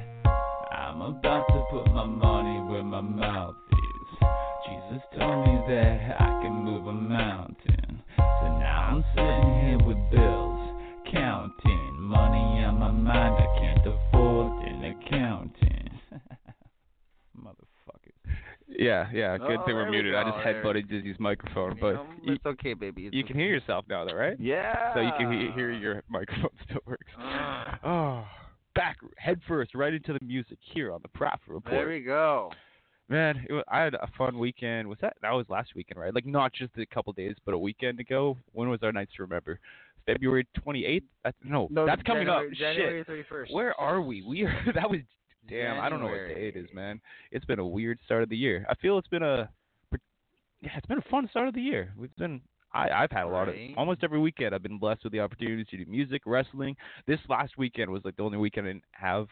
I'm 0.72 1.02
about 1.02 1.44
to 1.48 1.64
put 1.70 1.92
my 1.92 2.06
money 2.06 2.64
where 2.72 2.82
my 2.82 3.02
mouth 3.02 3.54
is. 3.70 4.26
Jesus 4.64 5.04
told 5.18 5.44
me 5.44 5.54
that 5.68 6.16
I 6.18 6.40
can 6.40 6.64
move 6.64 6.86
a 6.86 6.92
mountain. 6.94 8.02
So 8.16 8.44
now 8.56 8.88
I'm 8.88 9.04
sitting 9.12 9.52
here 9.68 9.86
with 9.86 10.00
bills, 10.10 10.80
counting. 11.12 11.92
Money 12.00 12.64
on 12.64 12.78
my 12.78 12.90
mind, 12.90 13.34
I 13.36 13.58
can't 13.60 13.86
afford 13.86 14.64
an 14.64 14.96
accountant. 14.96 15.68
Motherfucker. 17.38 18.14
Yeah, 18.78 19.08
yeah, 19.12 19.36
oh, 19.40 19.46
good 19.48 19.58
Oh, 19.60 19.66
thing 19.66 19.74
we're 19.74 19.82
there 19.82 19.90
we 19.90 19.96
muted. 20.02 20.14
I 20.14 20.22
just 20.24 20.36
headbutted 20.38 20.88
Dizzy's 20.88 21.16
microphone, 21.18 21.76
but 21.80 22.06
you, 22.22 22.34
it's 22.34 22.46
okay, 22.46 22.74
baby. 22.74 23.06
It's 23.06 23.14
you 23.14 23.24
can 23.24 23.34
hear 23.36 23.48
yourself 23.48 23.84
now, 23.88 24.04
though, 24.04 24.14
right? 24.14 24.38
Yeah. 24.40 24.94
So 24.94 25.00
you 25.00 25.10
can 25.18 25.32
he- 25.32 25.50
hear 25.52 25.72
your 25.72 26.02
microphone 26.08 26.50
still 26.64 26.80
works. 26.86 27.06
Oh, 27.84 28.24
back 28.74 28.96
head 29.16 29.40
first, 29.48 29.74
right 29.74 29.92
into 29.92 30.12
the 30.12 30.24
music 30.24 30.58
here 30.72 30.92
on 30.92 31.00
the 31.02 31.08
Prophet 31.08 31.48
Report. 31.48 31.72
There 31.74 31.88
we 31.88 32.00
go. 32.00 32.50
Man, 33.08 33.44
it 33.48 33.52
was, 33.52 33.64
I 33.68 33.80
had 33.80 33.94
a 33.94 34.08
fun 34.16 34.38
weekend. 34.38 34.86
Was 34.88 34.98
that 35.00 35.14
that 35.22 35.32
was 35.32 35.46
last 35.48 35.70
weekend, 35.74 35.98
right? 35.98 36.14
Like 36.14 36.26
not 36.26 36.52
just 36.52 36.72
a 36.76 36.86
couple 36.86 37.12
days, 37.14 37.34
but 37.44 37.54
a 37.54 37.58
weekend 37.58 37.98
ago. 38.00 38.36
When 38.52 38.68
was 38.68 38.80
our 38.82 38.92
nights 38.92 39.12
to 39.16 39.22
remember? 39.22 39.58
February 40.06 40.46
28th. 40.66 41.02
That's, 41.24 41.36
no, 41.44 41.68
No, 41.70 41.84
that's 41.86 42.02
coming 42.02 42.26
January, 42.26 42.48
up. 42.48 42.52
January 42.54 43.04
Shit. 43.06 43.26
31st. 43.30 43.52
Where 43.52 43.78
are 43.80 44.00
we? 44.00 44.22
We 44.22 44.42
are. 44.44 44.54
That 44.74 44.88
was. 44.90 45.00
Damn, 45.48 45.80
I 45.80 45.88
don't 45.88 46.00
know 46.00 46.06
what 46.06 46.28
day 46.34 46.48
it 46.48 46.56
is, 46.56 46.66
January. 46.68 46.74
man. 46.74 47.00
It's 47.30 47.44
been 47.44 47.58
a 47.58 47.66
weird 47.66 47.98
start 48.04 48.22
of 48.22 48.28
the 48.28 48.36
year. 48.36 48.66
I 48.68 48.74
feel 48.76 48.98
it's 48.98 49.08
been 49.08 49.22
a. 49.22 49.48
Yeah, 50.60 50.70
it's 50.76 50.86
been 50.86 50.98
a 50.98 51.10
fun 51.10 51.28
start 51.30 51.48
of 51.48 51.54
the 51.54 51.62
year. 51.62 51.92
We've 51.96 52.14
been. 52.16 52.40
I, 52.74 52.88
I've 52.90 53.10
had 53.10 53.24
a 53.24 53.28
lot 53.28 53.48
of 53.48 53.54
almost 53.76 54.04
every 54.04 54.18
weekend. 54.18 54.54
I've 54.54 54.62
been 54.62 54.78
blessed 54.78 55.04
with 55.04 55.12
the 55.12 55.20
opportunities 55.20 55.66
to 55.68 55.76
do 55.82 55.90
music, 55.90 56.22
wrestling. 56.26 56.76
This 57.06 57.20
last 57.28 57.56
weekend 57.56 57.90
was 57.90 58.04
like 58.04 58.16
the 58.16 58.22
only 58.22 58.36
weekend 58.38 58.66
I 58.66 58.70
didn't 58.72 58.84
have 58.92 59.28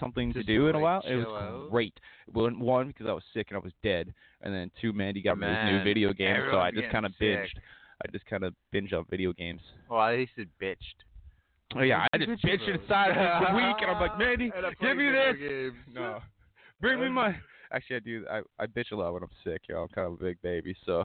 something 0.00 0.32
Just 0.32 0.46
to 0.46 0.52
do 0.56 0.68
in 0.68 0.76
a 0.76 0.78
while. 0.78 1.02
It 1.06 1.16
was 1.16 1.26
out. 1.26 1.70
great. 1.70 1.94
One, 2.32 2.58
one 2.60 2.88
because 2.88 3.06
I 3.06 3.12
was 3.12 3.22
sick 3.34 3.48
and 3.50 3.56
I 3.56 3.60
was 3.60 3.72
dead, 3.82 4.14
and 4.42 4.54
then 4.54 4.70
two, 4.80 4.92
Mandy 4.92 5.22
got 5.22 5.38
me 5.38 5.46
this 5.46 5.58
new 5.70 5.84
video 5.84 6.12
game, 6.12 6.36
so 6.50 6.58
I 6.58 6.70
just 6.70 6.90
kind 6.90 7.04
of 7.06 7.12
binged. 7.20 7.48
I 8.02 8.10
just 8.10 8.26
kind 8.26 8.44
of 8.44 8.54
binge 8.72 8.92
on 8.92 9.04
video 9.10 9.32
games. 9.32 9.60
Well, 9.88 10.00
at 10.02 10.16
least 10.16 10.32
it 10.36 10.48
bitched. 10.60 11.04
Oh 11.76 11.82
yeah, 11.82 12.06
I 12.12 12.18
just 12.18 12.30
bitched 12.44 12.68
inside 12.68 13.14
for 13.14 13.46
the 13.52 13.56
week, 13.56 13.76
and 13.80 13.90
I'm 13.90 14.00
like, 14.00 14.18
Mandy, 14.18 14.50
give 14.80 14.96
me 14.96 15.10
this. 15.10 15.36
games. 15.38 15.74
No, 15.94 16.20
bring 16.80 17.00
me 17.00 17.08
my. 17.08 17.34
Actually, 17.72 17.96
I 17.96 18.00
do. 18.00 18.26
I, 18.30 18.40
I 18.62 18.66
bitch 18.66 18.92
a 18.92 18.96
lot 18.96 19.12
when 19.14 19.22
I'm 19.24 19.30
sick. 19.42 19.62
You 19.68 19.74
know, 19.74 19.82
I'm 19.82 19.88
kind 19.88 20.06
of 20.06 20.12
a 20.14 20.16
big 20.24 20.40
baby, 20.42 20.76
so 20.86 21.02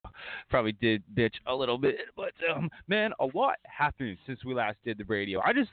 probably 0.49 0.73
did 0.73 1.01
bitch 1.15 1.33
a 1.47 1.55
little 1.55 1.77
bit. 1.79 1.95
But 2.15 2.33
um, 2.53 2.69
man, 2.87 3.11
a 3.19 3.25
lot 3.33 3.55
happened 3.63 4.17
since 4.27 4.43
we 4.45 4.53
last 4.53 4.77
did 4.85 4.99
the 4.99 5.05
radio. 5.05 5.41
I 5.43 5.53
just, 5.53 5.71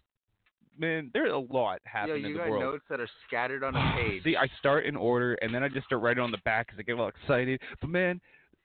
man, 0.79 1.11
there's 1.13 1.33
a 1.33 1.37
lot 1.37 1.81
Yo, 1.85 1.91
happening 1.93 2.25
in 2.25 2.31
you 2.31 2.39
the 2.39 2.45
got 2.45 2.59
notes 2.61 2.85
that 2.89 3.01
are 3.01 3.09
scattered 3.27 3.63
on 3.65 3.77
a 3.77 3.93
page. 3.97 4.23
See, 4.25 4.37
I 4.37 4.49
start 4.59 4.87
in 4.87 4.97
order, 4.97 5.35
and 5.43 5.55
then 5.55 5.63
I 5.63 5.69
just 5.69 5.85
start 5.87 6.01
writing 6.01 6.23
on 6.23 6.31
the 6.31 6.39
back 6.47 6.69
because 6.69 6.79
I 6.79 6.83
get 6.83 6.99
all 6.99 7.09
excited. 7.09 7.61
But 7.81 7.91
man, 7.91 8.19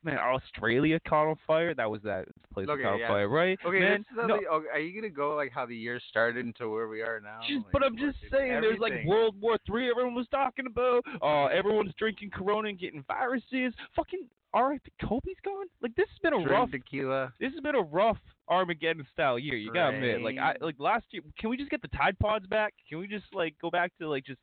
man, 0.03 0.17
Australia 0.17 1.00
caught 1.08 1.27
on 1.29 1.36
fire. 1.46 1.74
That 1.74 1.89
was 1.89 2.01
that 2.03 2.25
place 2.53 2.67
Okay, 2.70 2.84
caught 2.84 2.93
on 2.93 3.00
yeah. 3.00 3.08
fire, 3.08 3.29
right? 3.29 3.58
Okay, 3.65 3.79
man, 3.79 4.05
no, 4.15 4.27
the, 4.27 4.34
okay, 4.48 4.67
are 4.74 4.79
you 4.79 5.00
gonna 5.00 5.13
go 5.13 5.36
like 5.36 5.51
how 5.51 5.65
the 5.65 5.75
year 5.75 6.00
started 6.10 6.46
into 6.46 6.70
where 6.70 6.88
we 6.88 7.01
are 7.01 7.20
now? 7.24 7.39
Just, 7.41 7.63
Like, 7.65 7.72
but 7.74 7.84
I'm 7.84 7.98
just 7.98 8.17
saying, 8.31 8.62
there's 8.62 8.79
like. 8.79 8.93
World 9.05 9.36
War 9.39 9.58
Three. 9.65 9.89
Everyone 9.89 10.13
was 10.15 10.27
talking 10.29 10.65
about. 10.67 11.03
Uh, 11.22 11.46
everyone's 11.46 11.93
drinking 11.98 12.31
Corona 12.31 12.70
and 12.70 12.79
getting 12.79 13.03
viruses. 13.08 13.74
Fucking 13.96 14.27
R.I.P. 14.53 14.91
Kobe's 15.08 15.36
gone. 15.46 15.67
Like 15.81 15.96
this 15.96 16.08
has 16.10 16.20
been 16.22 16.34
a 16.34 16.43
Drink 16.43 16.51
rough. 16.51 16.72
tequila. 16.72 17.34
This 17.39 17.51
has 17.53 17.62
been 17.62 17.75
a 17.75 17.81
rough 17.81 18.17
Armageddon 18.50 19.05
style 19.13 19.39
year. 19.39 19.55
You 19.55 19.72
gotta 19.74 19.96
admit. 19.96 20.22
Like 20.22 20.38
I 20.38 20.55
like 20.62 20.75
last 20.77 21.05
year. 21.12 21.22
Can 21.39 21.50
we 21.50 21.58
just 21.58 21.70
get 21.72 21.81
the 21.81 21.88
Tide 21.89 22.17
Pods 22.20 22.48
back? 22.48 22.74
Can 22.89 23.00
we 23.00 23.08
just 23.08 23.25
like 23.34 23.55
go 23.62 23.70
back 23.70 23.91
to 24.00 24.10
like 24.10 24.25
just? 24.25 24.39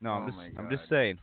No, 0.00 0.10
I'm 0.10 0.22
Oh 0.24 0.26
just 0.26 0.58
I'm 0.58 0.70
just 0.70 0.88
saying. 0.90 1.18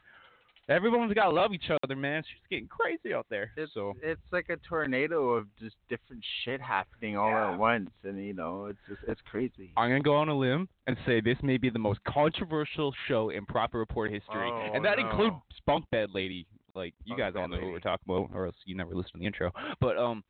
Everyone's 0.70 1.14
gotta 1.14 1.32
love 1.32 1.54
each 1.54 1.70
other, 1.84 1.96
man. 1.96 2.20
It's 2.20 2.28
just 2.30 2.50
getting 2.50 2.68
crazy 2.68 3.14
out 3.14 3.26
there. 3.30 3.52
It's 3.58 3.74
so 3.74 3.94
it's 4.02 4.22
like 4.32 4.50
a 4.50 4.58
tornado 4.58 5.32
of 5.32 5.48
just 5.60 5.76
different 5.90 6.24
shit 6.44 6.62
happening 6.62 7.18
all 7.18 7.30
Yeah. 7.30 7.52
at 7.54 7.60
once, 7.60 7.90
and 8.04 8.24
you 8.24 8.34
know 8.34 8.66
it's 8.66 8.80
just 8.88 9.02
it's 9.08 9.22
crazy. 9.30 9.72
I'm 9.76 9.90
gonna 9.90 10.02
go 10.02 10.16
on 10.16 10.30
a 10.30 10.38
limb 10.38 10.70
and 10.88 10.96
say 11.06 11.20
this 11.20 11.38
may 11.42 11.58
be 11.58 11.70
the 11.70 11.80
most 11.80 12.00
controversial 12.04 12.94
show 13.08 13.30
in 13.30 13.46
proper 13.46 13.80
report 13.80 14.12
history, 14.12 14.50
Oh, 14.52 14.72
and 14.74 14.86
that 14.86 14.98
no. 14.98 15.10
includes 15.10 15.36
Spunk 15.58 15.86
Bed 15.90 16.10
Lady. 16.14 16.46
Like 16.74 16.94
you 17.04 17.18
Bunk 17.18 17.34
guys 17.36 17.42
all 17.42 17.50
know 17.50 17.58
who 17.58 17.72
we're 17.72 17.80
talking 17.82 18.06
about, 18.08 18.30
or 18.34 18.46
else 18.46 18.56
you 18.66 18.76
never 18.76 18.92
listened 18.96 19.14
to 19.16 19.20
the 19.20 19.26
intro. 19.26 19.52
But 19.82 19.98
um, 19.98 20.24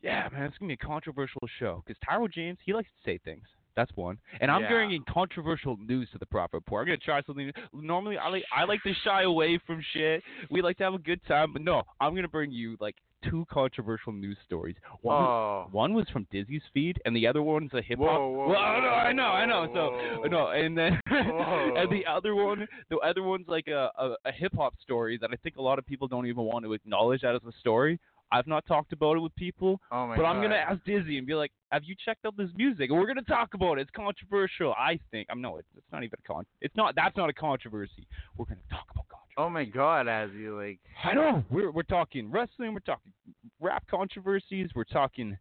yeah, 0.00 0.28
man, 0.32 0.44
it's 0.44 0.56
gonna 0.56 0.68
be 0.68 0.74
a 0.74 0.76
controversial 0.86 1.42
show 1.58 1.82
because 1.84 2.00
Tyrell 2.08 2.28
James 2.28 2.58
he 2.64 2.72
likes 2.72 2.88
to 2.88 3.10
say 3.10 3.18
things. 3.18 3.44
That's 3.76 3.90
one, 3.96 4.18
and 4.40 4.50
I'm 4.50 4.62
Yeah. 4.62 4.68
bringing 4.68 5.02
controversial 5.04 5.76
news 5.78 6.08
to 6.12 6.18
the 6.18 6.26
proper 6.26 6.58
report. 6.58 6.82
I'm 6.82 6.86
gonna 6.86 6.98
try 6.98 7.22
something. 7.22 7.52
Normally, 7.72 8.16
I 8.18 8.28
like 8.28 8.44
I 8.54 8.64
like 8.64 8.82
to 8.84 8.94
shy 8.94 9.22
away 9.22 9.58
from 9.58 9.80
shit. 9.92 10.22
We 10.50 10.62
like 10.62 10.76
to 10.78 10.84
have 10.84 10.94
a 10.94 10.98
good 10.98 11.24
time, 11.26 11.52
but 11.52 11.62
no, 11.62 11.82
I'm 12.00 12.14
gonna 12.14 12.28
bring 12.28 12.50
you 12.52 12.76
like 12.80 12.96
two 13.22 13.46
controversial 13.50 14.12
news 14.12 14.36
stories. 14.44 14.76
One 15.00 15.94
was 15.94 16.08
from 16.10 16.26
Dizzy's 16.30 16.62
feed, 16.72 17.00
and 17.04 17.16
the 17.16 17.26
other 17.26 17.42
one's 17.42 17.72
a 17.74 17.80
hip 17.82 17.98
hop. 17.98 18.20
Well, 18.20 18.56
I 18.56 18.80
know, 18.80 18.88
I 18.88 19.12
know, 19.12 19.24
I 19.24 19.46
know. 19.46 19.66
whoa. 19.66 20.20
So 20.22 20.28
no, 20.28 20.48
and 20.48 20.76
then 20.76 21.00
and 21.06 21.90
the 21.90 22.04
other 22.06 22.34
one, 22.34 22.68
the 22.90 22.98
other 22.98 23.22
one's 23.22 23.48
like 23.48 23.66
a, 23.68 23.90
a 23.98 24.14
a 24.26 24.32
hip 24.32 24.54
hop 24.54 24.74
story 24.80 25.18
that 25.18 25.30
I 25.32 25.36
think 25.36 25.56
a 25.56 25.62
lot 25.62 25.78
of 25.78 25.86
people 25.86 26.06
don't 26.06 26.26
even 26.26 26.44
want 26.44 26.64
to 26.64 26.72
acknowledge 26.74 27.22
that 27.22 27.34
as 27.34 27.42
a 27.44 27.52
story. 27.58 27.98
I've 28.34 28.48
not 28.48 28.66
talked 28.66 28.92
about 28.92 29.16
it 29.16 29.20
with 29.20 29.34
people, 29.36 29.80
oh 29.92 30.08
my 30.08 30.16
but 30.16 30.22
God. 30.22 30.30
I'm 30.30 30.42
gonna 30.42 30.56
ask 30.56 30.82
Dizzy 30.84 31.18
and 31.18 31.26
be 31.26 31.34
like, 31.34 31.52
"Have 31.70 31.84
you 31.84 31.94
checked 32.04 32.26
out 32.26 32.36
this 32.36 32.50
music?" 32.56 32.90
And 32.90 32.98
we're 32.98 33.06
gonna 33.06 33.22
talk 33.22 33.54
about 33.54 33.78
it. 33.78 33.82
It's 33.82 33.90
controversial, 33.94 34.74
I 34.76 34.98
think. 35.12 35.28
I'm 35.30 35.40
no, 35.40 35.58
it's, 35.58 35.68
it's 35.76 35.86
not 35.92 36.02
even 36.02 36.18
a 36.18 36.26
con. 36.26 36.44
It's 36.60 36.74
not. 36.74 36.96
That's 36.96 37.16
not 37.16 37.30
a 37.30 37.32
controversy. 37.32 38.08
We're 38.36 38.46
gonna 38.46 38.58
talk 38.68 38.86
about 38.90 39.06
controversy. 39.08 39.34
Oh 39.36 39.48
my 39.48 39.64
God, 39.64 40.08
as 40.08 40.30
you 40.32 40.60
like. 40.60 40.80
I 41.04 41.14
know. 41.14 41.44
We're 41.48 41.70
we're 41.70 41.84
talking 41.84 42.28
wrestling. 42.28 42.74
We're 42.74 42.80
talking 42.80 43.12
rap 43.60 43.84
controversies. 43.88 44.70
We're 44.74 44.82
talking 44.84 45.38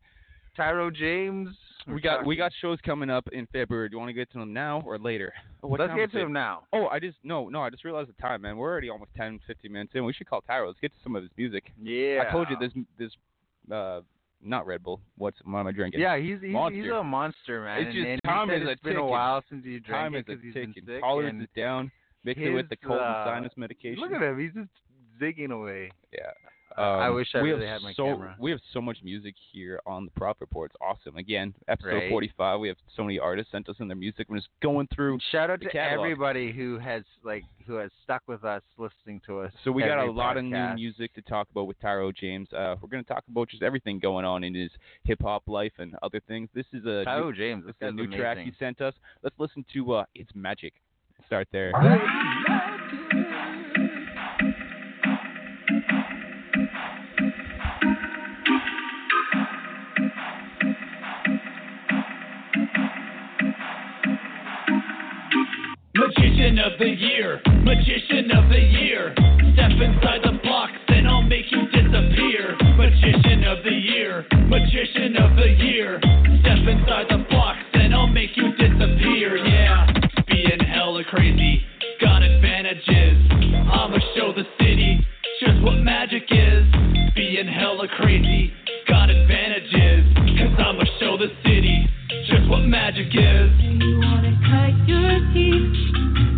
Tyrow 0.57 0.93
James. 0.93 1.49
We 1.87 1.99
got 1.99 2.25
we 2.25 2.35
got 2.35 2.51
shows 2.61 2.79
coming 2.85 3.09
up 3.09 3.27
in 3.33 3.45
February. 3.47 3.89
Do 3.89 3.95
you 3.95 3.99
want 3.99 4.09
to 4.09 4.13
get 4.13 4.31
to 4.31 4.39
them 4.39 4.53
now 4.53 4.81
or 4.85 4.97
later? 4.97 5.33
Oh, 5.61 5.67
Let's 5.67 5.93
get 5.95 6.11
to 6.13 6.19
it? 6.19 6.23
him 6.23 6.33
now. 6.33 6.63
Oh, 6.71 6.87
I 6.87 6.99
just 6.99 7.17
no 7.23 7.49
no. 7.49 7.61
I 7.61 7.69
just 7.69 7.83
realized 7.83 8.09
the 8.09 8.21
time, 8.21 8.41
man. 8.43 8.55
We're 8.57 8.71
already 8.71 8.89
almost 8.89 9.11
10, 9.17 9.39
15 9.45 9.71
minutes 9.71 9.91
in. 9.93 10.05
We 10.05 10.13
should 10.13 10.29
call 10.29 10.41
Tyrow. 10.41 10.67
Let's 10.67 10.79
get 10.79 10.91
to 10.91 10.97
some 11.03 11.15
of 11.15 11.23
his 11.23 11.31
music. 11.37 11.65
Yeah. 11.81 12.23
I 12.27 12.31
told 12.31 12.47
you 12.49 12.57
this 12.57 12.71
this 12.97 13.11
uh 13.73 14.01
not 14.41 14.65
Red 14.65 14.83
Bull. 14.83 15.01
What's 15.17 15.37
what 15.43 15.59
am 15.59 15.67
I 15.67 15.71
drinking? 15.71 15.99
Yeah, 15.99 16.17
he's 16.17 16.39
he's, 16.41 16.55
he's 16.71 16.91
a 16.91 17.03
monster, 17.03 17.63
man. 17.63 17.81
It's 17.81 17.95
just 17.95 18.07
and 18.07 18.21
time 18.23 18.49
is 18.49 18.65
a 18.65 18.71
it's 18.71 18.81
been 18.81 18.97
a 18.97 19.05
while 19.05 19.43
since 19.49 19.65
you 19.65 19.79
drank 19.79 20.13
time 20.13 20.15
it 20.15 20.25
because 20.25 20.41
he's 20.41 20.53
been 20.53 20.73
ticking. 20.73 20.83
sick. 20.85 21.01
Tolerance 21.01 21.33
and 21.33 21.41
is 21.41 21.49
down. 21.55 21.91
Mix 22.23 22.39
it 22.41 22.51
with 22.51 22.69
the 22.69 22.77
his, 22.79 22.87
cold 22.87 23.01
and 23.01 23.15
uh, 23.15 23.25
sinus 23.25 23.51
medication. 23.57 23.99
Look 23.99 24.13
at 24.13 24.21
him. 24.21 24.39
He's 24.39 24.53
just 24.53 24.69
zigging 25.21 25.51
away. 25.51 25.91
Yeah. 26.13 26.31
I 26.77 27.07
Um, 27.07 27.15
wish 27.15 27.27
I 27.35 27.41
we 27.41 27.51
really 27.51 27.65
have 27.67 27.81
had 27.81 27.81
my 27.83 27.93
so, 27.93 28.05
camera. 28.05 28.35
We 28.39 28.51
have 28.51 28.59
so 28.73 28.81
much 28.81 28.97
music 29.03 29.35
here 29.51 29.79
on 29.85 30.05
the 30.05 30.11
Prop 30.11 30.39
Report. 30.41 30.71
It's 30.71 30.81
awesome. 30.81 31.17
Again, 31.17 31.53
episode 31.67 31.93
Right. 31.93 32.09
45. 32.09 32.59
We 32.59 32.67
have 32.67 32.77
so 32.95 33.03
many 33.03 33.19
artists 33.19 33.51
sent 33.51 33.69
us 33.69 33.75
in 33.79 33.87
their 33.87 33.97
music. 33.97 34.27
We're 34.29 34.37
just 34.37 34.49
going 34.61 34.87
through. 34.93 35.19
Shout 35.31 35.49
out 35.49 35.59
the 35.59 35.65
to 35.65 35.71
catalog. 35.71 36.05
everybody 36.05 36.51
who 36.51 36.79
has 36.79 37.03
like 37.23 37.43
who 37.67 37.75
has 37.75 37.91
stuck 38.03 38.21
with 38.27 38.43
us, 38.43 38.61
listening 38.77 39.21
to 39.25 39.39
us. 39.39 39.53
So 39.63 39.71
we 39.71 39.83
got 39.83 39.97
a 39.97 40.01
every 40.01 40.13
lot 40.13 40.35
of 40.37 40.43
new 40.43 40.73
music 40.75 41.13
to 41.13 41.21
talk 41.21 41.47
about 41.51 41.67
with 41.67 41.79
Tyrow 41.79 42.13
James. 42.13 42.51
Uh, 42.51 42.75
we're 42.81 42.89
going 42.89 43.03
to 43.03 43.07
talk 43.07 43.23
about 43.29 43.49
just 43.49 43.63
everything 43.63 43.99
going 43.99 44.25
on 44.25 44.43
in 44.43 44.53
his 44.53 44.71
hip 45.03 45.19
hop 45.21 45.43
life 45.47 45.73
and 45.77 45.95
other 46.03 46.19
things. 46.27 46.49
This 46.53 46.65
is 46.73 46.83
a 46.85 47.03
Tyrow 47.07 47.25
new, 47.31 47.33
James, 47.33 47.65
this 47.65 47.75
this 47.79 47.87
is 47.89 47.93
a 47.93 47.97
guy's 47.97 48.09
new 48.09 48.17
track 48.17 48.37
he 48.39 48.51
sent 48.59 48.81
us. 48.81 48.93
Let's 49.21 49.35
listen 49.39 49.63
to 49.73 49.93
uh, 49.93 50.05
"It's 50.15 50.31
Magic." 50.35 50.73
Start 51.27 51.47
there. 51.53 51.71
Magician 65.95 66.57
of 66.57 66.79
the 66.79 66.89
year, 66.89 67.39
magician 67.61 68.31
of 68.31 68.49
the 68.49 68.57
year. 68.57 69.13
Step 69.53 69.77
inside 69.77 70.21
the 70.23 70.39
box 70.43 70.73
and 70.87 71.07
I'll 71.07 71.21
make 71.21 71.45
you 71.51 71.67
disappear. 71.69 72.57
Magician 72.75 73.43
of 73.43 73.63
the 73.63 73.69
year, 73.69 74.25
magician 74.49 75.15
of 75.17 75.35
the 75.35 75.53
year. 75.63 75.99
Step 76.41 76.65
inside 76.65 77.05
the 77.11 77.23
box 77.29 77.59
and 77.73 77.93
I'll 77.93 78.07
make 78.07 78.35
you 78.35 78.55
disappear. 78.57 79.37
Yeah, 79.37 79.85
being 80.27 80.59
hella 80.65 81.03
crazy, 81.11 81.61
got 82.01 82.23
advantages. 82.23 83.29
I'ma 83.69 83.99
show 84.17 84.33
the 84.33 84.45
city 84.59 84.97
just 85.45 85.61
what 85.61 85.77
magic 85.77 86.23
is. 86.31 86.65
Being 87.13 87.45
hella 87.45 87.87
crazy, 88.01 88.51
got 88.89 89.11
advantages. 89.11 90.09
Cause 90.41 90.57
I'ma 90.57 90.85
show 90.99 91.17
the 91.19 91.29
city 91.45 91.85
what 92.53 92.65
magic 92.65 93.07
is. 93.07 93.49
Do 93.57 93.65
you 93.65 93.97
wanna 93.97 94.37
cut 94.45 94.87
your 94.87 95.17
teeth, 95.33 95.73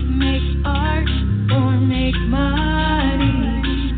make 0.08 0.48
art, 0.64 1.10
or 1.52 1.76
make 1.82 2.16
money? 2.32 3.52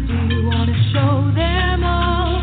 Do 0.07 0.33
you 0.33 0.47
wanna 0.49 0.73
show 0.93 1.29
them 1.37 1.83
all 1.83 2.41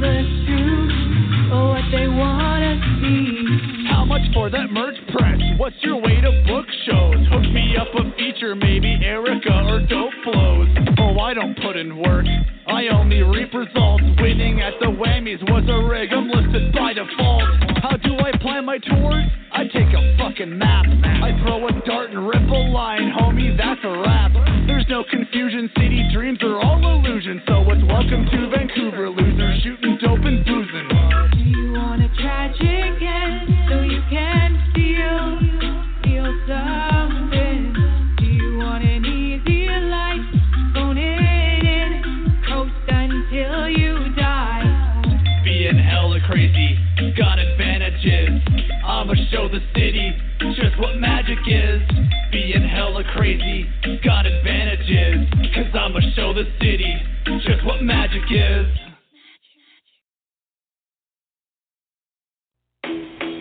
the 0.00 0.16
truth 0.48 1.52
or 1.52 1.76
what 1.76 1.84
they 1.92 2.08
wanna 2.08 2.80
see? 3.04 3.84
How 3.90 4.06
much 4.06 4.22
for 4.32 4.48
that 4.48 4.72
merch 4.72 4.96
press? 5.12 5.38
What's 5.58 5.76
your 5.82 6.00
way 6.00 6.18
to 6.22 6.32
book 6.46 6.64
shows? 6.86 7.20
Hook 7.28 7.44
me 7.52 7.76
up 7.76 7.88
a 7.92 8.16
feature, 8.16 8.54
maybe 8.56 8.98
Erica 9.04 9.60
or 9.68 9.80
Dope 9.80 10.14
Flows. 10.24 10.68
Oh, 11.00 11.18
I 11.20 11.34
don't 11.34 11.54
put 11.60 11.76
in 11.76 11.98
work. 11.98 12.24
I 12.66 12.88
only 12.88 13.22
reap 13.22 13.52
results. 13.52 14.04
Winning 14.22 14.62
at 14.62 14.72
the 14.80 14.86
Whammies 14.86 15.42
was 15.50 15.64
a 15.68 15.86
rig. 15.86 16.08
I'm 16.12 16.30
listed 16.30 16.72
by 16.72 16.94
default. 16.94 17.44
How 17.82 17.96
tours? 18.88 19.26
I 19.52 19.64
take 19.64 19.92
a 19.92 20.16
fucking 20.18 20.58
map. 20.58 20.86
I 21.04 21.36
throw 21.42 21.68
a 21.68 21.72
dart 21.86 22.10
and 22.10 22.26
rip 22.26 22.42
a 22.48 22.62
line, 22.72 23.12
homie. 23.12 23.56
That's 23.56 23.80
a 23.84 23.90
wrap. 24.00 24.32
There's 24.66 24.86
no 24.88 25.04
confusion. 25.04 25.70
City 25.76 26.08
dreams 26.12 26.38
are 26.42 26.58
all 26.58 26.80
illusions. 26.80 27.42
So 27.46 27.62
it's 27.70 27.84
welcome 27.84 28.26
to 28.26 28.50
Vancouver, 28.50 29.10
losers 29.10 29.62
shooting 29.62 29.98
dope 30.00 30.24
and 30.24 30.44
boozing. 30.44 30.81
Show 49.42 49.48
the 49.48 49.60
city 49.74 50.12
just 50.56 50.78
what 50.78 50.96
magic 50.98 51.38
is. 51.46 51.80
Being 52.30 52.62
hella 52.62 53.02
crazy, 53.14 53.66
got 54.04 54.26
advantages. 54.26 55.28
Cause 55.54 55.74
I'ma 55.74 56.00
show 56.14 56.32
the 56.32 56.44
city 56.60 56.94
just 57.44 57.64
what 57.64 57.82
magic 57.82 58.22
is. 58.30 58.66
Turtle 62.84 63.31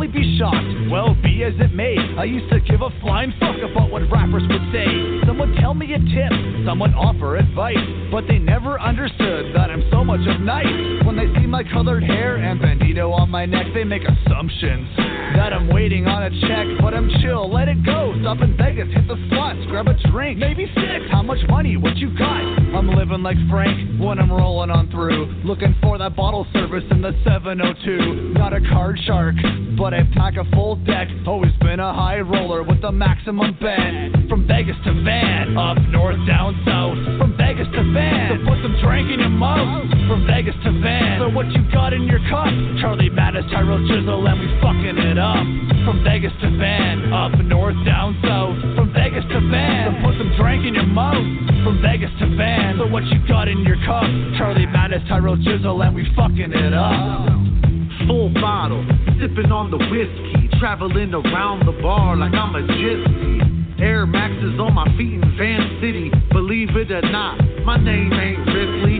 Now 0.00 0.06
be 0.06 0.38
shocked. 0.38 0.90
Well, 0.90 1.14
be 1.22 1.44
as 1.44 1.52
it 1.60 1.74
may. 1.74 1.94
I 2.16 2.24
used 2.24 2.50
to 2.50 2.60
give 2.60 2.80
a 2.80 2.88
flying 3.02 3.34
fuck 3.38 3.56
about 3.60 3.90
what 3.90 4.00
rappers 4.10 4.42
would 4.48 4.72
say. 4.72 4.86
Someone 5.26 5.54
tell 5.60 5.74
me 5.74 5.92
a 5.92 5.98
tip, 5.98 6.32
someone 6.64 6.94
offer 6.94 7.36
advice, 7.36 7.76
but 8.10 8.24
they 8.26 8.38
never 8.38 8.80
understood 8.80 9.54
that 9.54 9.70
I'm 9.70 9.84
so 9.90 10.02
much 10.02 10.20
of 10.26 10.40
nice. 10.40 11.04
When 11.04 11.16
they 11.16 11.28
see 11.38 11.46
my 11.46 11.64
colored 11.64 12.02
hair 12.02 12.36
and 12.36 12.58
bandito 12.58 13.12
on 13.12 13.28
my 13.28 13.44
neck, 13.44 13.66
they 13.74 13.84
make 13.84 14.02
assumptions 14.02 14.88
that 15.36 15.52
I'm 15.52 15.68
waiting 15.68 16.06
on 16.06 16.24
a 16.24 16.30
check, 16.48 16.66
but 16.80 16.94
I'm 16.94 17.08
chill. 17.20 17.52
Let 17.52 17.68
it 17.68 17.84
go. 17.84 18.14
Stop 18.20 18.40
in 18.40 18.56
Vegas, 18.56 18.88
hit 18.92 19.06
the 19.06 19.16
spots, 19.30 19.58
grab 19.68 19.86
a 19.86 19.94
drink, 20.10 20.38
maybe 20.38 20.66
six. 20.74 21.04
How 21.10 21.22
much 21.22 21.38
money? 21.48 21.76
What 21.76 21.96
you 21.96 22.16
got? 22.16 22.40
I'm 22.74 22.88
living 22.88 23.22
like 23.22 23.36
Frank 23.50 24.00
when 24.00 24.18
I'm 24.18 24.32
rolling 24.32 24.70
on 24.70 24.90
through, 24.90 25.26
looking 25.44 25.74
for 25.82 25.98
that 25.98 26.16
bottle 26.16 26.46
service 26.52 26.84
in 26.90 27.02
the 27.02 27.12
702. 27.24 28.34
Not 28.34 28.52
a 28.52 28.60
card 28.60 28.98
shark, 29.06 29.34
but 29.78 29.89
I 29.94 30.06
pack 30.14 30.36
a 30.36 30.44
full 30.54 30.76
deck. 30.86 31.08
Always 31.26 31.52
been 31.60 31.80
a 31.80 31.92
high 31.92 32.20
roller 32.20 32.62
with 32.62 32.84
a 32.84 32.92
maximum 32.92 33.56
bet. 33.58 34.28
From 34.28 34.46
Vegas 34.46 34.76
to 34.84 34.92
Van, 35.02 35.56
up 35.56 35.78
north, 35.90 36.18
down 36.26 36.54
south. 36.64 36.94
From 37.18 37.36
Vegas 37.36 37.66
to 37.74 37.82
Van, 37.92 38.30
so 38.30 38.46
put 38.46 38.62
some 38.62 38.78
drink 38.78 39.10
in 39.10 39.18
your 39.18 39.34
mouth. 39.34 39.90
From 40.06 40.26
Vegas 40.26 40.54
to 40.62 40.70
Van, 40.80 41.18
so 41.18 41.28
what 41.30 41.50
you 41.50 41.66
got 41.72 41.92
in 41.92 42.04
your 42.04 42.20
cup? 42.30 42.46
Charlie 42.78 43.10
Madness, 43.10 43.46
Tyrell 43.50 43.82
Jizzle, 43.82 44.22
and 44.30 44.38
we 44.38 44.46
fucking 44.62 44.98
it 44.98 45.18
up. 45.18 45.42
From 45.82 46.04
Vegas 46.04 46.32
to 46.42 46.48
Van, 46.54 47.12
up 47.12 47.34
north, 47.42 47.76
down 47.84 48.14
south. 48.22 48.54
From 48.76 48.92
Vegas 48.94 49.24
to 49.32 49.40
Van, 49.50 49.90
so 49.90 50.06
put 50.06 50.14
some 50.18 50.30
drink 50.38 50.66
in 50.66 50.74
your 50.74 50.86
mouth. 50.86 51.24
From 51.66 51.82
Vegas 51.82 52.10
to 52.20 52.26
Van, 52.36 52.78
so 52.78 52.86
what 52.86 53.02
you 53.10 53.18
got 53.26 53.48
in 53.48 53.66
your 53.66 53.78
cup? 53.82 54.06
Charlie 54.38 54.66
Madness, 54.66 55.02
Tyrell 55.08 55.36
Jizzle, 55.36 55.82
and 55.84 55.94
we 55.94 56.06
fucking 56.14 56.52
it 56.54 56.74
up. 56.74 57.69
Full 58.10 58.34
bottle, 58.42 58.82
sipping 59.22 59.54
on 59.54 59.70
the 59.70 59.78
whiskey, 59.78 60.50
traveling 60.58 61.14
around 61.14 61.62
the 61.62 61.70
bar 61.78 62.16
like 62.16 62.34
I'm 62.34 62.58
a 62.58 62.66
gypsy. 62.66 63.78
Air 63.78 64.04
Maxes 64.04 64.58
on 64.58 64.74
my 64.74 64.82
feet 64.98 65.14
in 65.14 65.22
Van 65.38 65.78
City. 65.78 66.10
Believe 66.34 66.74
it 66.74 66.90
or 66.90 67.06
not, 67.06 67.38
my 67.62 67.78
name 67.78 68.10
ain't 68.10 68.42
Ripley. 68.50 68.98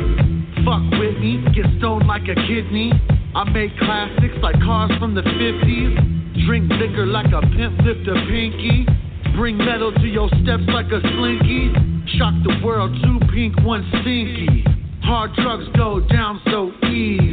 Fuck 0.62 0.86
with 0.94 1.18
me, 1.18 1.42
get 1.50 1.66
stoned 1.82 2.06
like 2.06 2.30
a 2.30 2.38
kidney. 2.46 2.94
I 3.34 3.50
make 3.50 3.74
classics 3.82 4.38
like 4.46 4.54
cars 4.62 4.94
from 5.02 5.18
the 5.18 5.26
50s. 5.26 6.46
Drink 6.46 6.70
liquor 6.78 7.10
like 7.10 7.34
a 7.34 7.42
pimp 7.50 7.82
lift 7.82 8.06
a 8.06 8.14
pinky. 8.30 8.86
Bring 9.34 9.58
metal 9.58 9.90
to 9.90 10.06
your 10.06 10.30
steps 10.46 10.70
like 10.70 10.86
a 10.94 11.02
slinky. 11.02 11.74
Shock 12.14 12.38
the 12.46 12.62
world, 12.62 12.94
two 13.02 13.18
pink, 13.34 13.58
one 13.66 13.82
stinky. 13.90 14.62
Hard 15.02 15.34
drugs 15.34 15.66
go 15.74 15.98
down 15.98 16.38
so 16.46 16.70
easy. 16.86 17.29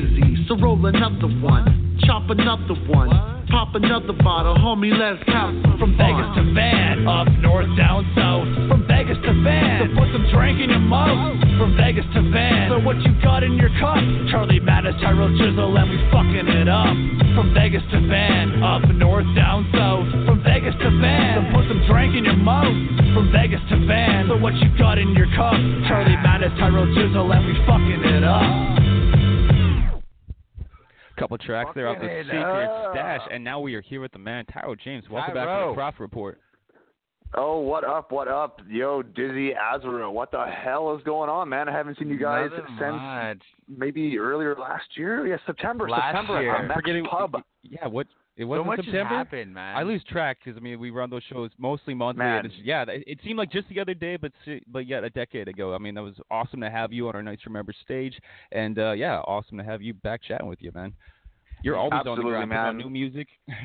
So 0.47 0.55
roll 0.55 0.79
another 0.85 1.27
one, 1.43 1.99
chop 2.07 2.29
another 2.29 2.79
one, 2.87 3.11
pop 3.51 3.75
another 3.75 4.15
bottle, 4.23 4.55
homie. 4.55 4.95
Let's 4.95 5.19
some 5.27 5.59
From 5.75 5.91
Vegas 5.99 6.39
to 6.39 6.53
Van, 6.55 7.03
up 7.03 7.27
north, 7.43 7.67
down 7.75 8.07
south. 8.15 8.47
From 8.71 8.87
Vegas 8.87 9.19
to 9.27 9.33
Van, 9.43 9.83
so 9.83 9.99
put 9.99 10.07
some 10.15 10.23
drink 10.31 10.63
in 10.63 10.71
your 10.71 10.79
mouth. 10.79 11.35
From 11.59 11.75
Vegas 11.75 12.07
to 12.15 12.23
Van, 12.31 12.71
so 12.71 12.79
what 12.79 12.95
you 13.03 13.11
got 13.19 13.43
in 13.43 13.59
your 13.59 13.67
cup? 13.75 13.99
Charlie 14.31 14.63
Madness, 14.63 14.95
Tyrell 15.03 15.35
Jizzle, 15.35 15.75
and 15.75 15.91
we 15.91 15.99
fucking 16.15 16.47
it 16.47 16.71
up. 16.71 16.95
From 17.35 17.51
Vegas 17.51 17.83
to 17.91 17.99
Van, 18.07 18.63
up 18.63 18.87
north, 18.95 19.27
down 19.35 19.67
south. 19.75 20.07
From 20.23 20.39
Vegas 20.47 20.79
to 20.79 20.89
Van, 20.95 21.43
so 21.43 21.59
put 21.59 21.67
some 21.67 21.83
drink 21.91 22.15
in 22.15 22.23
your 22.23 22.39
mouth. 22.39 22.71
From 23.11 23.35
Vegas 23.35 23.59
to 23.67 23.83
Van, 23.83 24.31
so 24.31 24.39
what 24.39 24.55
you 24.63 24.71
got 24.79 24.95
in 24.95 25.11
your 25.11 25.27
cup? 25.35 25.59
Charlie 25.91 26.15
Madness, 26.23 26.55
Tyrell 26.55 26.87
Jizzle, 26.95 27.35
and 27.35 27.43
we 27.43 27.53
fucking 27.67 27.99
it 28.15 28.23
up. 28.23 28.87
Couple 31.27 31.45
tracks 31.45 31.71
there 31.75 31.89
off 31.89 31.97
the 31.99 32.07
Secret 32.23 32.41
up. 32.41 32.93
Stash, 32.93 33.19
and 33.33 33.43
now 33.43 33.59
we 33.59 33.75
are 33.75 33.81
here 33.81 33.99
with 33.99 34.13
the 34.13 34.17
man 34.17 34.45
Tyrow 34.45 34.79
James. 34.79 35.03
Welcome 35.09 35.33
back 35.33 35.45
to 35.45 35.67
the 35.67 35.73
Prophet 35.73 35.99
Report. 35.99 36.39
Oh, 37.35 37.59
what 37.59 37.83
up? 37.83 38.13
What 38.13 38.29
up? 38.29 38.61
Yo, 38.69 39.01
Dizzy 39.01 39.51
Azra, 39.53 40.09
what 40.09 40.31
the 40.31 40.45
hell 40.45 40.95
is 40.95 41.03
going 41.03 41.29
on, 41.29 41.49
man? 41.49 41.67
I 41.67 41.73
haven't 41.73 41.97
seen 41.99 42.07
you 42.07 42.17
guys 42.17 42.49
Nothing 42.49 42.77
since 42.79 42.93
much. 42.93 43.41
maybe 43.67 44.17
earlier 44.17 44.55
last 44.55 44.85
year. 44.95 45.27
Yeah, 45.27 45.35
September. 45.45 45.89
Last 45.89 46.15
September. 46.15 46.41
year. 46.41 46.55
at 46.55 46.69
the 46.69 46.73
Forgetting 46.75 47.03
pub. 47.03 47.35
Yeah, 47.61 47.87
what 47.87 48.07
it 48.37 48.45
wasn't 48.45 48.63
so 48.63 48.67
much 48.67 48.77
has 48.77 48.85
September. 48.85 49.09
happened, 49.09 49.53
man. 49.53 49.75
I 49.75 49.83
lose 49.83 50.01
track 50.05 50.37
because 50.41 50.57
I 50.57 50.61
mean 50.61 50.79
we 50.79 50.91
run 50.91 51.09
those 51.09 51.23
shows 51.29 51.51
mostly 51.57 51.93
monthly. 51.93 52.23
Man. 52.23 52.45
and 52.45 52.53
yeah, 52.63 52.85
it, 52.87 53.03
it 53.05 53.19
seemed 53.25 53.37
like 53.37 53.51
just 53.51 53.67
the 53.67 53.81
other 53.81 53.95
day, 53.95 54.15
but 54.15 54.31
but 54.71 54.87
yet 54.87 55.03
a 55.03 55.09
decade 55.09 55.49
ago. 55.49 55.73
I 55.75 55.77
mean 55.77 55.95
that 55.95 56.03
was 56.03 56.15
awesome 56.31 56.61
to 56.61 56.69
have 56.69 56.93
you 56.93 57.09
on 57.09 57.15
our 57.15 57.23
Nights 57.23 57.41
Remember 57.45 57.73
stage, 57.83 58.17
and 58.53 58.79
uh, 58.79 58.93
yeah, 58.93 59.17
awesome 59.27 59.57
to 59.57 59.63
have 59.65 59.81
you 59.81 59.93
back 59.93 60.21
chatting 60.25 60.47
with 60.47 60.61
you, 60.61 60.71
man. 60.73 60.93
You're 61.63 61.75
always 61.75 61.93
on 61.93 62.03
the 62.05 62.11
Absolutely, 62.11 62.31
ground 62.31 62.49
man. 62.49 62.77
new 62.77 62.89
music. 62.89 63.27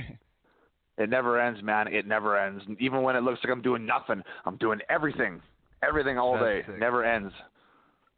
It 0.98 1.08
never 1.08 1.40
ends, 1.40 1.62
man. 1.62 1.88
It 1.88 2.06
never 2.06 2.38
ends. 2.38 2.62
Even 2.78 3.02
when 3.02 3.16
it 3.16 3.22
looks 3.22 3.40
like 3.42 3.50
I'm 3.50 3.62
doing 3.62 3.86
nothing, 3.86 4.22
I'm 4.44 4.56
doing 4.58 4.78
everything. 4.90 5.40
Everything 5.82 6.18
all 6.18 6.34
That's 6.34 6.44
day. 6.44 6.62
sick. 6.66 6.78
Never 6.78 7.02
ends. 7.02 7.32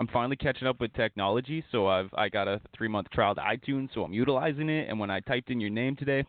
I'm 0.01 0.09
finally 0.09 0.35
catching 0.37 0.67
up 0.67 0.81
with 0.81 0.93
technology, 0.93 1.65
so 1.71 1.87
I've 1.87 2.11
I 2.15 2.29
got 2.29 2.49
a 2.49 2.61
three 2.77 2.89
month 2.89 3.09
trial 3.11 3.33
to 3.37 3.41
iTunes, 3.41 3.91
so 3.95 4.03
I'm 4.03 4.13
utilizing 4.13 4.69
it. 4.69 4.89
And 4.89 4.99
when 4.99 5.09
I 5.09 5.21
typed 5.21 5.51
in 5.51 5.61
your 5.61 5.71
name 5.71 5.95
today, 5.95 6.25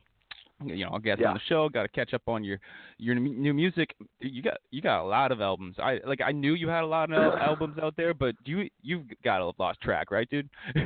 you 0.63 0.85
know, 0.85 0.91
I'll 0.93 0.99
get 0.99 1.19
Yeah. 1.19 1.29
on 1.29 1.33
the 1.33 1.39
show. 1.49 1.67
Got 1.67 1.81
to 1.81 1.89
catch 1.89 2.13
up 2.13 2.21
on 2.27 2.43
your 2.43 2.59
your 2.99 3.15
new 3.15 3.53
music. 3.53 3.95
You 4.19 4.43
got 4.43 4.57
you 4.69 4.81
got 4.83 5.01
a 5.01 5.07
lot 5.07 5.31
of 5.31 5.41
albums. 5.41 5.77
I 5.79 5.99
like 6.05 6.21
I 6.21 6.31
knew 6.31 6.53
you 6.53 6.67
had 6.69 6.83
a 6.83 6.87
lot 6.87 7.11
of 7.11 7.33
albums 7.39 7.79
out 7.81 7.95
there, 7.97 8.13
but 8.13 8.35
you 8.45 8.69
you've 8.83 9.07
got 9.23 9.41
a 9.41 9.51
lost 9.57 9.81
track, 9.81 10.11
right, 10.11 10.29
dude? 10.29 10.47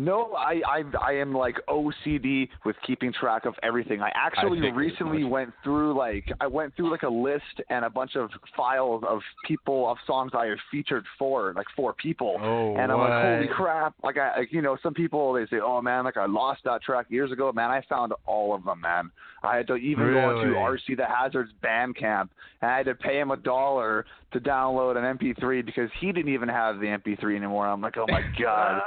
No, 0.00 0.32
I, 0.34 0.62
I 0.64 0.84
I 1.04 1.12
am 1.14 1.34
like 1.34 1.56
OCD 1.68 2.48
with 2.64 2.76
keeping 2.86 3.12
track 3.12 3.46
of 3.46 3.54
everything. 3.64 4.00
I 4.00 4.12
actually 4.14 4.68
as 4.68 4.74
recently 4.74 5.24
went 5.24 5.52
through 5.64 5.98
like 5.98 6.30
I 6.40 6.46
went 6.46 6.76
through 6.76 6.92
like 6.92 7.02
a 7.02 7.08
list 7.08 7.42
and 7.68 7.84
a 7.84 7.90
bunch 7.90 8.14
of 8.14 8.30
files 8.56 9.02
of 9.08 9.20
people 9.44 9.90
of 9.90 9.98
songs 10.06 10.30
I 10.34 10.46
have 10.46 10.58
featured 10.70 11.04
for 11.18 11.52
like 11.56 11.66
four 11.74 11.94
people. 11.94 12.36
Oh, 12.40 12.76
and 12.76 12.92
I'm 12.92 12.98
like, 12.98 13.24
holy 13.24 13.48
crap! 13.48 13.94
Like 14.04 14.18
I, 14.18 14.38
like, 14.38 14.52
you 14.52 14.62
know, 14.62 14.78
some 14.84 14.94
people 14.94 15.32
they 15.32 15.46
say, 15.46 15.60
oh 15.60 15.82
man, 15.82 16.04
like 16.04 16.16
I 16.16 16.26
lost 16.26 16.62
that 16.64 16.80
track 16.80 17.06
years 17.08 17.32
ago. 17.32 17.50
Man, 17.52 17.70
I 17.70 17.82
found 17.88 18.12
all 18.24 18.54
of 18.54 18.64
them, 18.64 18.80
man. 18.80 19.10
I 19.42 19.56
had 19.56 19.66
to 19.66 19.74
even 19.74 20.12
go 20.12 20.42
to 20.42 20.50
RC 20.50 20.96
the 20.96 21.06
Hazard's 21.06 21.52
Bandcamp, 21.62 22.28
and 22.62 22.70
I 22.70 22.76
had 22.76 22.86
to 22.86 22.94
pay 22.94 23.18
him 23.18 23.32
a 23.32 23.36
dollar 23.36 24.06
to 24.32 24.40
download 24.40 24.96
an 24.96 25.18
MP3 25.18 25.64
because 25.64 25.90
he 26.00 26.12
didn't 26.12 26.32
even 26.32 26.48
have 26.48 26.78
the 26.78 26.86
MP3 26.86 27.36
anymore. 27.36 27.66
I'm 27.66 27.80
like, 27.80 27.96
oh 27.96 28.06
my 28.08 28.22
god. 28.40 28.80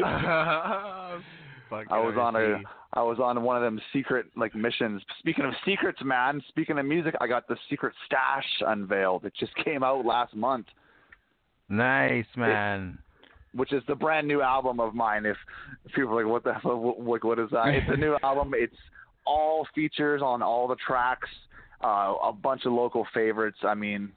Fucking 1.70 1.88
I 1.90 1.98
was 2.00 2.16
on 2.18 2.36
a 2.36 2.60
I 2.94 3.02
was 3.02 3.18
on 3.18 3.42
one 3.42 3.56
of 3.56 3.62
them 3.62 3.80
secret 3.92 4.26
like 4.36 4.54
missions. 4.54 5.02
Speaking 5.20 5.44
of 5.44 5.52
secrets, 5.64 6.00
man. 6.04 6.42
Speaking 6.48 6.78
of 6.78 6.84
music, 6.84 7.14
I 7.20 7.26
got 7.26 7.48
the 7.48 7.56
secret 7.70 7.94
stash 8.06 8.44
unveiled. 8.66 9.24
It 9.24 9.32
just 9.38 9.54
came 9.64 9.82
out 9.82 10.04
last 10.04 10.34
month, 10.34 10.66
Nice, 11.68 12.26
man. 12.36 12.98
which 13.54 13.72
is 13.72 13.82
the 13.88 13.94
brand 13.94 14.28
new 14.28 14.42
album 14.42 14.78
of 14.80 14.94
mine. 14.94 15.24
If, 15.24 15.38
if 15.86 15.92
people 15.94 16.18
are 16.18 16.22
like, 16.22 16.30
what 16.30 16.44
the 16.44 16.52
hell? 16.54 16.76
What, 16.76 17.00
like, 17.00 17.24
what 17.24 17.38
is 17.38 17.48
that? 17.52 17.68
It's 17.68 17.88
a 17.88 17.96
new 17.96 18.16
album. 18.22 18.52
It's 18.54 18.76
all 19.26 19.66
features 19.74 20.20
on 20.22 20.42
all 20.42 20.68
the 20.68 20.76
tracks. 20.86 21.28
Uh, 21.82 22.14
a 22.22 22.32
bunch 22.32 22.64
of 22.66 22.72
local 22.72 23.06
favorites. 23.14 23.58
I 23.64 23.74
mean, 23.74 24.12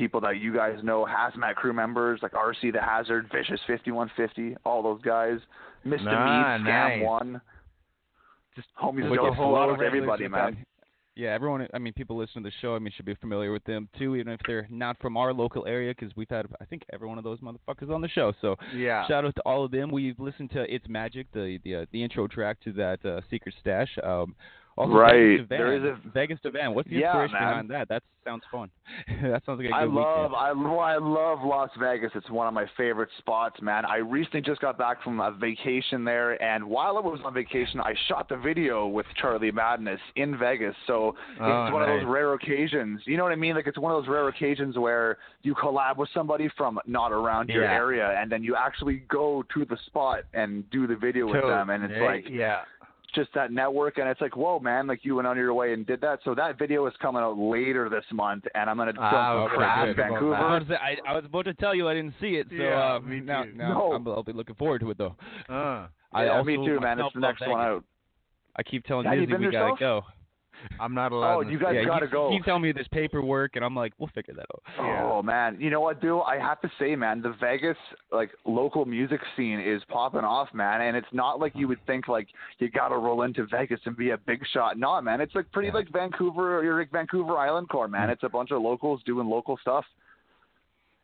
people 0.00 0.20
that 0.22 0.38
you 0.38 0.54
guys 0.54 0.78
know, 0.82 1.06
Hazmat 1.06 1.54
crew 1.56 1.72
members 1.74 2.20
like 2.22 2.32
RC 2.32 2.72
the 2.72 2.80
Hazard, 2.80 3.28
Vicious 3.30 3.60
5150, 3.66 4.56
all 4.64 4.82
those 4.82 5.02
guys. 5.02 5.38
Mr. 5.86 6.04
Nah, 6.04 6.58
Scam 6.58 6.64
nice. 6.64 7.02
One. 7.04 7.40
Just 8.56 8.68
Homies 8.82 9.08
with 9.10 9.20
a 9.20 9.32
whole 9.32 9.52
lot 9.52 9.68
of 9.68 9.80
everybody, 9.82 10.26
man. 10.26 10.64
Yeah, 11.16 11.30
everyone. 11.34 11.66
I 11.74 11.78
mean, 11.78 11.92
people 11.92 12.16
listening 12.16 12.44
to 12.44 12.50
the 12.50 12.54
show. 12.62 12.74
I 12.74 12.78
mean, 12.78 12.92
should 12.96 13.04
be 13.04 13.14
familiar 13.16 13.52
with 13.52 13.64
them 13.64 13.88
too, 13.98 14.16
even 14.16 14.32
if 14.32 14.40
they're 14.46 14.66
not 14.70 14.96
from 15.00 15.16
our 15.18 15.34
local 15.34 15.66
area, 15.66 15.92
because 15.98 16.16
we've 16.16 16.30
had, 16.30 16.46
I 16.62 16.64
think, 16.64 16.82
every 16.92 17.08
one 17.08 17.18
of 17.18 17.24
those 17.24 17.40
motherfuckers 17.40 17.92
on 17.94 18.00
the 18.00 18.08
show. 18.08 18.32
So 18.40 18.56
Yeah. 18.74 19.06
shout 19.06 19.24
out 19.26 19.34
to 19.34 19.42
all 19.44 19.64
of 19.64 19.70
them. 19.70 19.90
We've 19.90 20.18
listened 20.18 20.50
to 20.52 20.72
"It's 20.72 20.88
Magic," 20.88 21.26
the 21.32 21.58
the 21.64 21.74
uh, 21.76 21.86
the 21.92 22.02
intro 22.02 22.26
track 22.26 22.58
to 22.60 22.72
that 22.72 23.04
uh, 23.04 23.20
Secret 23.28 23.54
Stash. 23.60 23.90
Um, 24.02 24.34
Also, 24.78 24.94
Right. 24.94 25.12
Vegas. 25.40 25.48
There 25.48 25.72
is 25.74 25.82
a- 25.84 25.98
Vegas 26.14 26.40
to 26.42 26.50
Van. 26.50 26.74
What's 26.74 26.88
the 26.88 26.96
Yeah, 26.96 27.08
inspiration 27.22 27.32
man. 27.34 27.42
behind 27.50 27.68
that? 27.70 27.88
That 27.88 28.02
sounds 28.24 28.44
fun. 28.50 28.70
that 29.22 29.44
sounds 29.44 29.58
like 29.58 29.66
a 29.66 29.70
good 29.70 29.72
I 29.74 29.84
love, 29.84 29.92
weekend. 29.92 30.36
I 30.36 30.52
love, 30.52 30.78
I 30.78 30.96
love 30.96 31.38
Las 31.44 31.70
Vegas. 31.78 32.12
It's 32.14 32.30
one 32.30 32.46
of 32.46 32.54
my 32.54 32.66
favorite 32.76 33.10
spots, 33.18 33.60
man. 33.60 33.84
I 33.84 33.96
recently 33.96 34.40
just 34.40 34.60
got 34.60 34.78
back 34.78 35.02
from 35.02 35.20
a 35.20 35.32
vacation 35.32 36.04
there, 36.04 36.40
and 36.42 36.64
while 36.64 36.96
I 36.96 37.00
was 37.00 37.20
on 37.24 37.34
vacation, 37.34 37.80
I 37.80 37.94
shot 38.08 38.28
the 38.28 38.36
video 38.36 38.86
with 38.86 39.06
Charlie 39.20 39.50
Madness 39.50 40.00
in 40.16 40.38
Vegas. 40.38 40.74
So 40.86 41.14
Oh, 41.40 41.64
it's 41.64 41.72
one 41.72 41.82
of 41.82 41.88
those 41.88 42.04
rare 42.04 42.32
occasions. 42.34 43.02
You 43.06 43.16
know 43.16 43.24
what 43.24 43.32
I 43.32 43.36
mean? 43.36 43.54
Like 43.56 43.66
it's 43.66 43.78
one 43.78 43.92
of 43.92 44.02
those 44.02 44.08
rare 44.08 44.28
occasions 44.28 44.78
where 44.78 45.18
you 45.42 45.54
collab 45.54 45.96
with 45.96 46.08
somebody 46.14 46.48
from 46.56 46.78
not 46.86 47.12
around 47.12 47.48
your 47.50 47.64
area, 47.64 48.16
and 48.18 48.30
then 48.32 48.42
you 48.42 48.56
actually 48.56 49.02
go 49.08 49.44
to 49.52 49.64
the 49.66 49.76
spot 49.86 50.20
and 50.32 50.68
do 50.70 50.86
the 50.86 50.96
video 50.96 51.26
with 51.26 51.42
them, 51.42 51.70
and 51.70 51.84
it's 51.84 51.94
Yeah, 51.96 52.04
like 52.06 52.24
yeah. 52.30 52.60
Just 53.14 53.30
that 53.34 53.52
network 53.52 53.98
and 53.98 54.08
it's 54.08 54.20
like 54.20 54.36
whoa 54.36 54.58
man 54.60 54.86
like 54.86 55.00
you 55.02 55.16
went 55.16 55.26
on 55.26 55.36
your 55.36 55.52
way 55.54 55.72
and 55.72 55.86
did 55.86 56.00
that. 56.00 56.20
So 56.24 56.34
that 56.34 56.58
video 56.58 56.86
is 56.86 56.94
coming 57.00 57.22
out 57.22 57.38
later 57.38 57.88
this 57.88 58.04
month 58.12 58.44
and 58.54 58.68
i'm 58.68 58.76
going 58.76 58.88
to 58.88 58.92
film 58.94 59.04
Ah, 59.04 59.32
okay, 59.44 59.54
crap 59.56 59.84
good. 59.84 59.90
In 59.90 59.96
vancouver. 59.96 60.34
I 60.34 60.54
was, 60.54 60.62
about 60.62 60.68
to 60.68 60.74
say, 60.74 61.00
I, 61.06 61.10
I 61.10 61.16
was 61.16 61.24
about 61.24 61.44
to 61.46 61.54
tell 61.54 61.74
you 61.74 61.88
I 61.88 61.94
didn't 61.94 62.14
see 62.20 62.36
it, 62.36 62.46
so 62.50 62.56
Yeah, 62.56 62.94
uh, 62.96 63.00
me 63.00 63.20
now, 63.20 63.44
too. 63.44 63.52
now 63.54 63.72
No. 63.74 63.92
I'm, 63.92 64.06
I'll 64.08 64.22
be 64.22 64.32
looking 64.32 64.54
forward 64.56 64.80
to 64.80 64.90
it 64.90 64.98
though. 64.98 65.16
Uh, 65.48 65.88
I 66.12 66.24
yeah, 66.24 66.30
also 66.38 66.44
me 66.44 66.56
too 66.56 66.80
man. 66.80 66.98
It's 67.00 67.14
the 67.14 67.20
next 67.20 67.40
one 67.46 67.60
out. 67.60 67.84
I 68.56 68.62
keep 68.62 68.84
telling 68.84 69.06
Have 69.06 69.14
you 69.14 69.20
Disney 69.22 69.34
been 69.38 69.46
we 69.46 69.52
gotta 69.52 69.74
go. 69.78 70.02
I'm 70.78 70.94
not 70.94 71.12
allowed. 71.12 71.36
Oh, 71.36 71.40
you 71.48 71.58
guys 71.58 71.74
yeah, 71.76 71.84
gotta 71.84 72.06
he, 72.06 72.12
go. 72.12 72.30
He's 72.30 72.44
telling 72.44 72.62
me 72.62 72.72
this 72.72 72.86
paperwork, 72.92 73.56
and 73.56 73.64
I'm 73.64 73.74
like, 73.74 73.92
we'll 73.98 74.10
figure 74.14 74.34
that 74.34 74.46
out. 74.54 74.62
Oh 74.78 75.22
man, 75.22 75.56
you 75.60 75.70
know 75.70 75.80
what, 75.80 76.00
dude? 76.00 76.22
I 76.26 76.38
have 76.38 76.60
to 76.62 76.70
say, 76.78 76.96
man, 76.96 77.22
the 77.22 77.34
Vegas 77.40 77.76
like 78.12 78.30
local 78.44 78.84
music 78.84 79.20
scene 79.36 79.60
is 79.60 79.82
popping 79.88 80.20
off, 80.20 80.48
man. 80.54 80.82
And 80.82 80.96
it's 80.96 81.06
not 81.12 81.40
like 81.40 81.52
you 81.54 81.68
would 81.68 81.84
think 81.86 82.08
like 82.08 82.28
you 82.58 82.70
gotta 82.70 82.96
roll 82.96 83.22
into 83.22 83.46
Vegas 83.46 83.80
and 83.84 83.96
be 83.96 84.10
a 84.10 84.18
big 84.18 84.42
shot. 84.52 84.78
No, 84.78 85.00
man, 85.00 85.20
it's 85.20 85.34
like 85.34 85.50
pretty 85.52 85.68
Yeah. 85.68 85.74
like 85.74 85.92
Vancouver, 85.92 86.62
you're 86.62 86.78
like 86.78 86.90
Vancouver 86.90 87.36
Island 87.36 87.68
core, 87.68 87.88
man. 87.88 88.08
Mm. 88.08 88.12
It's 88.12 88.22
a 88.22 88.28
bunch 88.28 88.50
of 88.50 88.62
locals 88.62 89.02
doing 89.04 89.28
local 89.28 89.58
stuff, 89.62 89.84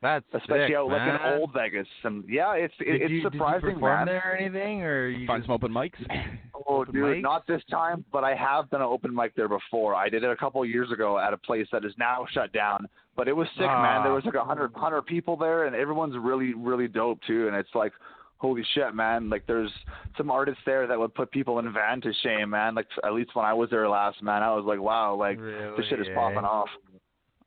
That's 0.02 0.24
especially 0.34 0.68
sick, 0.68 0.76
out 0.76 0.88
like 0.88 0.98
man. 0.98 1.32
in 1.34 1.40
old 1.40 1.52
Vegas. 1.54 1.86
And 2.04 2.22
yeah, 2.28 2.52
it's 2.54 2.74
it, 2.80 2.84
Did 2.92 3.02
it's 3.02 3.10
you, 3.10 3.22
surprising, 3.22 3.60
did 3.60 3.68
you 3.68 3.74
perform 3.74 3.96
man. 3.98 4.06
there 4.06 4.22
or 4.32 4.36
anything, 4.36 4.82
or 4.82 5.08
you 5.08 5.26
Find 5.26 5.40
just, 5.40 5.46
some 5.48 5.54
open 5.54 5.72
mics. 5.72 5.94
Oh, 6.68 6.80
Open 6.80 6.94
dude, 6.94 7.04
mics? 7.18 7.22
not 7.22 7.46
this 7.46 7.62
time, 7.70 8.04
but 8.12 8.24
I 8.24 8.34
have 8.34 8.68
done 8.70 8.80
an 8.80 8.88
open 8.88 9.14
mic 9.14 9.36
there 9.36 9.48
before. 9.48 9.94
I 9.94 10.08
did 10.08 10.24
it 10.24 10.30
a 10.30 10.36
couple 10.36 10.62
of 10.62 10.68
years 10.68 10.90
ago 10.90 11.16
at 11.18 11.32
a 11.32 11.36
place 11.36 11.66
that 11.70 11.84
is 11.84 11.92
now 11.98 12.26
shut 12.32 12.52
down. 12.52 12.86
But 13.14 13.28
it 13.28 13.36
was 13.36 13.46
sick, 13.56 13.60
man. 13.66 14.02
There 14.02 14.12
Ah. 14.12 14.16
was 14.16 14.24
like 14.24 14.34
a 14.34 14.44
hundred 14.44 14.72
hundred 14.74 15.02
people 15.06 15.36
there, 15.36 15.66
and 15.66 15.76
everyone's 15.76 16.16
really 16.18 16.54
really 16.54 16.88
dope 16.88 17.20
too. 17.26 17.46
And 17.46 17.56
it's 17.56 17.74
like, 17.74 17.92
holy 18.38 18.64
shit, 18.74 18.94
man! 18.94 19.30
Like 19.30 19.46
there's 19.46 19.70
some 20.18 20.30
artists 20.30 20.60
there 20.66 20.86
that 20.86 20.98
would 20.98 21.14
put 21.14 21.30
people 21.30 21.58
in 21.60 21.72
van 21.72 22.00
to 22.02 22.12
shame, 22.22 22.50
man. 22.50 22.74
Like 22.74 22.88
at 23.04 23.12
least 23.14 23.30
when 23.34 23.44
I 23.44 23.54
was 23.54 23.70
there 23.70 23.88
last, 23.88 24.22
man, 24.22 24.42
I 24.42 24.52
was 24.54 24.64
like, 24.66 24.80
wow, 24.80 25.14
like 25.14 25.38
this 25.38 25.86
shit 25.88 26.00
is 26.00 26.08
popping 26.14 26.38
off. 26.38 26.68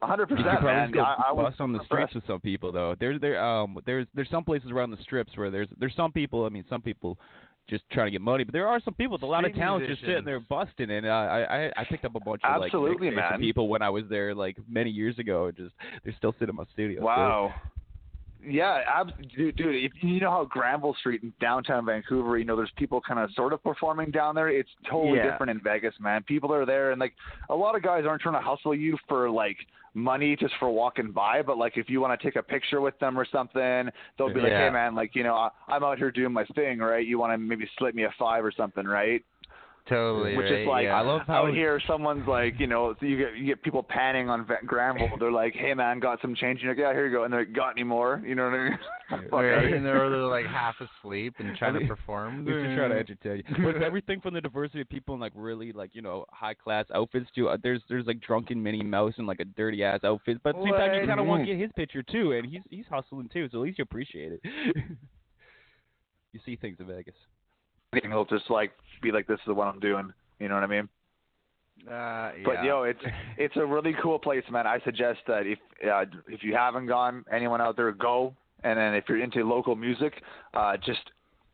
Hundred 0.02 0.30
You 0.30 0.38
could 0.38 0.46
percent, 0.46 0.62
probably 0.62 0.80
man. 0.82 0.92
go 0.92 1.02
I, 1.02 1.24
I 1.28 1.32
was 1.34 1.50
bust 1.52 1.62
on 1.62 1.74
the 1.74 1.84
streets 1.84 2.14
with 2.16 2.26
some 2.26 2.40
people 2.40 2.72
though. 2.72 2.96
There's 3.00 3.20
there 3.20 3.44
um 3.44 3.78
there's 3.86 4.08
there's 4.14 4.30
some 4.30 4.44
places 4.46 4.72
around 4.72 4.92
the 4.92 4.98
strips 5.04 5.36
where 5.36 5.52
there's 5.52 5.68
there's 5.78 5.96
some 5.96 6.12
people. 6.12 6.46
I 6.46 6.50
mean, 6.50 6.64
some 6.70 6.82
people 6.82 7.18
just 7.70 7.84
trying 7.92 8.08
to 8.08 8.12
get 8.12 8.22
money, 8.22 8.44
but 8.46 8.54
there 8.54 8.68
are 8.68 8.80
some 8.84 8.94
people 8.94 9.14
with 9.14 9.24
a 9.24 9.26
lot 9.28 9.44
of 9.46 9.52
Street 9.52 9.62
talent 9.62 9.88
just 9.88 10.02
sitting 10.02 10.24
there 10.26 10.40
busting. 10.40 10.90
And 10.90 11.06
uh, 11.06 11.10
I 11.10 11.66
I 11.68 11.72
I 11.78 11.84
picked 11.84 12.06
up 12.06 12.16
a 12.16 12.20
bunch 12.20 12.42
of 12.44 12.60
like 12.62 12.68
Absolutely, 12.68 13.10
of 13.10 13.16
man. 13.16 13.40
people 13.40 13.68
when 13.68 13.82
I 13.82 13.90
was 13.90 14.06
there 14.10 14.34
like 14.34 14.56
many 14.70 14.90
years 14.90 15.20
ago. 15.20 15.48
and 15.48 15.58
Just 15.58 15.74
they're 16.04 16.16
still 16.18 16.32
sitting 16.40 16.50
in 16.50 16.56
my 16.56 16.64
studio. 16.74 17.02
Wow. 17.04 17.54
Yeah, 18.46 18.82
ab- 18.88 19.12
dude, 19.36 19.56
dude. 19.58 19.76
If 19.76 19.92
you 20.02 20.20
know 20.22 20.32
how 20.32 20.46
Granville 20.46 20.96
Street 21.00 21.24
in 21.24 21.34
downtown 21.42 21.86
Vancouver, 21.86 22.38
you 22.38 22.46
know, 22.46 22.56
there's 22.56 22.72
people 22.78 23.02
kind 23.02 23.20
of 23.20 23.30
sort 23.34 23.52
of 23.52 23.62
performing 23.64 24.12
down 24.12 24.34
there. 24.36 24.48
It's 24.50 24.70
totally 24.90 25.18
Yeah. 25.18 25.32
different 25.32 25.50
in 25.50 25.60
Vegas, 25.60 25.94
man. 26.00 26.24
People 26.24 26.54
are 26.54 26.66
there, 26.66 26.92
and 26.92 27.00
like 27.00 27.14
a 27.50 27.56
lot 27.56 27.76
of 27.76 27.82
guys 27.82 28.06
aren't 28.06 28.22
trying 28.22 28.36
to 28.36 28.42
hustle 28.42 28.74
you 28.74 28.98
for 29.10 29.30
like 29.30 29.58
money 29.94 30.36
just 30.36 30.54
for 30.60 30.70
walking 30.70 31.12
by, 31.12 31.42
but 31.42 31.58
like 31.58 31.76
if 31.76 31.90
you 31.90 32.00
want 32.00 32.18
to 32.18 32.26
take 32.26 32.36
a 32.38 32.44
picture 32.44 32.80
with 32.80 32.98
them 33.00 33.20
or 33.20 33.26
something, 33.26 33.90
they'll 34.18 34.34
be 34.34 34.40
like, 34.40 34.52
Yeah. 34.52 34.66
hey 34.66 34.70
man, 34.70 34.96
like 34.96 35.16
you 35.16 35.24
know, 35.24 35.36
I, 35.36 35.50
I'm 35.68 35.84
out 35.84 35.98
here 35.98 36.12
doing 36.12 36.32
my 36.32 36.46
thing, 36.56 36.80
right? 36.80 37.06
You 37.06 37.18
want 37.20 37.34
to 37.34 37.38
maybe 37.38 37.68
slip 37.78 37.94
me 37.96 38.04
a 38.04 38.12
five 38.18 38.46
or 38.46 38.52
something, 38.52 38.86
right? 38.86 39.24
Totally. 39.90 40.38
Which 40.38 40.52
right, 40.52 40.62
is 40.62 40.68
like 40.68 40.84
yeah. 40.86 40.96
I 40.96 41.02
love 41.02 41.22
how 41.26 41.48
out 41.48 41.54
here, 41.54 41.82
someone's 41.88 42.28
like, 42.28 42.60
you 42.60 42.68
know, 42.68 42.94
you 43.02 43.18
get 43.18 43.36
you 43.36 43.46
get 43.48 43.64
people 43.64 43.82
panning 43.82 44.30
on 44.30 44.46
Va- 44.46 44.60
Granville. 44.66 45.18
They're 45.20 45.32
like, 45.32 45.56
"Hey 45.56 45.74
man, 45.74 46.00
got 46.00 46.22
some 46.22 46.36
change?" 46.36 46.62
You're 46.62 46.72
like, 46.74 46.80
"Yeah, 46.80 46.94
here 46.94 47.08
you 47.08 47.12
go." 47.12 47.24
And 47.24 47.34
they're 47.34 47.42
like, 47.42 47.54
"Got 47.54 47.72
any 47.72 47.84
more?" 47.84 48.22
You 48.26 48.36
know 48.36 48.46
what 48.46 48.54
I 48.54 48.70
mean? 48.70 48.80
Fuck 49.10 49.32
Right, 49.32 49.58
outta 49.58 49.76
and 49.76 49.84
they're, 49.84 50.10
they're 50.10 50.20
like 50.20 50.46
half 50.46 50.76
asleep 50.80 51.34
and 51.40 51.58
trying 51.58 51.74
to 51.74 51.80
least- 51.80 51.90
perform. 51.96 52.46
We 52.46 52.52
just 52.52 52.76
trying 52.76 52.92
to 52.92 53.00
entertain 53.00 53.44
you. 53.48 53.66
With 53.66 53.78
everything 53.82 54.22
from 54.22 54.36
the 54.36 54.42
diversity 54.42 54.82
of 54.82 54.90
people 54.90 55.16
in 55.16 55.22
like 55.22 55.34
really 55.34 55.72
like 55.72 55.90
you 55.94 56.04
know 56.04 56.26
high 56.30 56.54
class 56.54 56.86
outfits 56.94 57.26
to 57.36 57.50
uh, 57.50 57.58
there's 57.64 57.82
there's 57.90 58.06
like 58.06 58.22
drunken 58.22 58.62
Minnie 58.62 58.84
Mouse 58.84 59.16
in 59.18 59.26
like 59.26 59.40
a 59.40 59.46
dirty 59.46 59.84
ass 59.84 60.02
outfit, 60.04 60.38
but 60.44 60.50
at 60.50 60.56
the 60.58 60.64
same 60.66 60.74
time 60.74 60.94
you 60.94 61.08
kind 61.08 61.20
of 61.20 61.26
want 61.26 61.44
to 61.44 61.48
get 61.48 61.60
his 61.60 61.72
picture 61.76 62.04
too, 62.04 62.34
and 62.34 62.46
he's 62.46 62.62
he's 62.70 62.86
hustling 62.90 63.30
too, 63.34 63.48
so 63.52 63.58
at 63.58 63.64
least 63.64 63.80
you 63.80 63.84
appreciate 63.84 64.34
it. 64.34 64.42
you 66.32 66.40
see 66.46 66.56
things 66.56 66.78
in 66.80 66.86
Vegas. 66.86 67.16
And 67.94 68.12
He'll 68.12 68.26
just 68.26 68.50
like 68.50 68.72
be 69.02 69.12
like, 69.12 69.28
"This 69.28 69.40
is 69.48 69.54
what 69.54 69.68
I'm 69.68 69.80
doing." 69.80 70.14
You 70.40 70.48
know 70.48 70.56
what 70.56 70.64
I 70.64 70.68
mean? 70.68 70.90
Uh, 71.88 72.32
But 72.46 72.64
yeah. 72.64 72.66
yo, 72.66 72.84
it's 72.84 73.00
it's 73.38 73.56
a 73.58 73.66
really 73.66 73.96
cool 74.02 74.20
place, 74.20 74.44
man. 74.52 74.68
I 74.68 74.80
suggest 74.86 75.20
that 75.28 75.46
if 75.48 75.60
uh, 75.86 76.06
if 76.28 76.44
you 76.44 76.54
haven't 76.56 76.88
gone, 76.88 77.26
anyone 77.32 77.62
out 77.62 77.76
there, 77.78 77.92
go. 77.92 78.36
And 78.64 78.78
then 78.78 78.94
if 78.94 79.06
you're 79.08 79.22
into 79.24 79.44
local 79.48 79.76
music, 79.76 80.22
uh, 80.54 80.76
just 80.78 81.00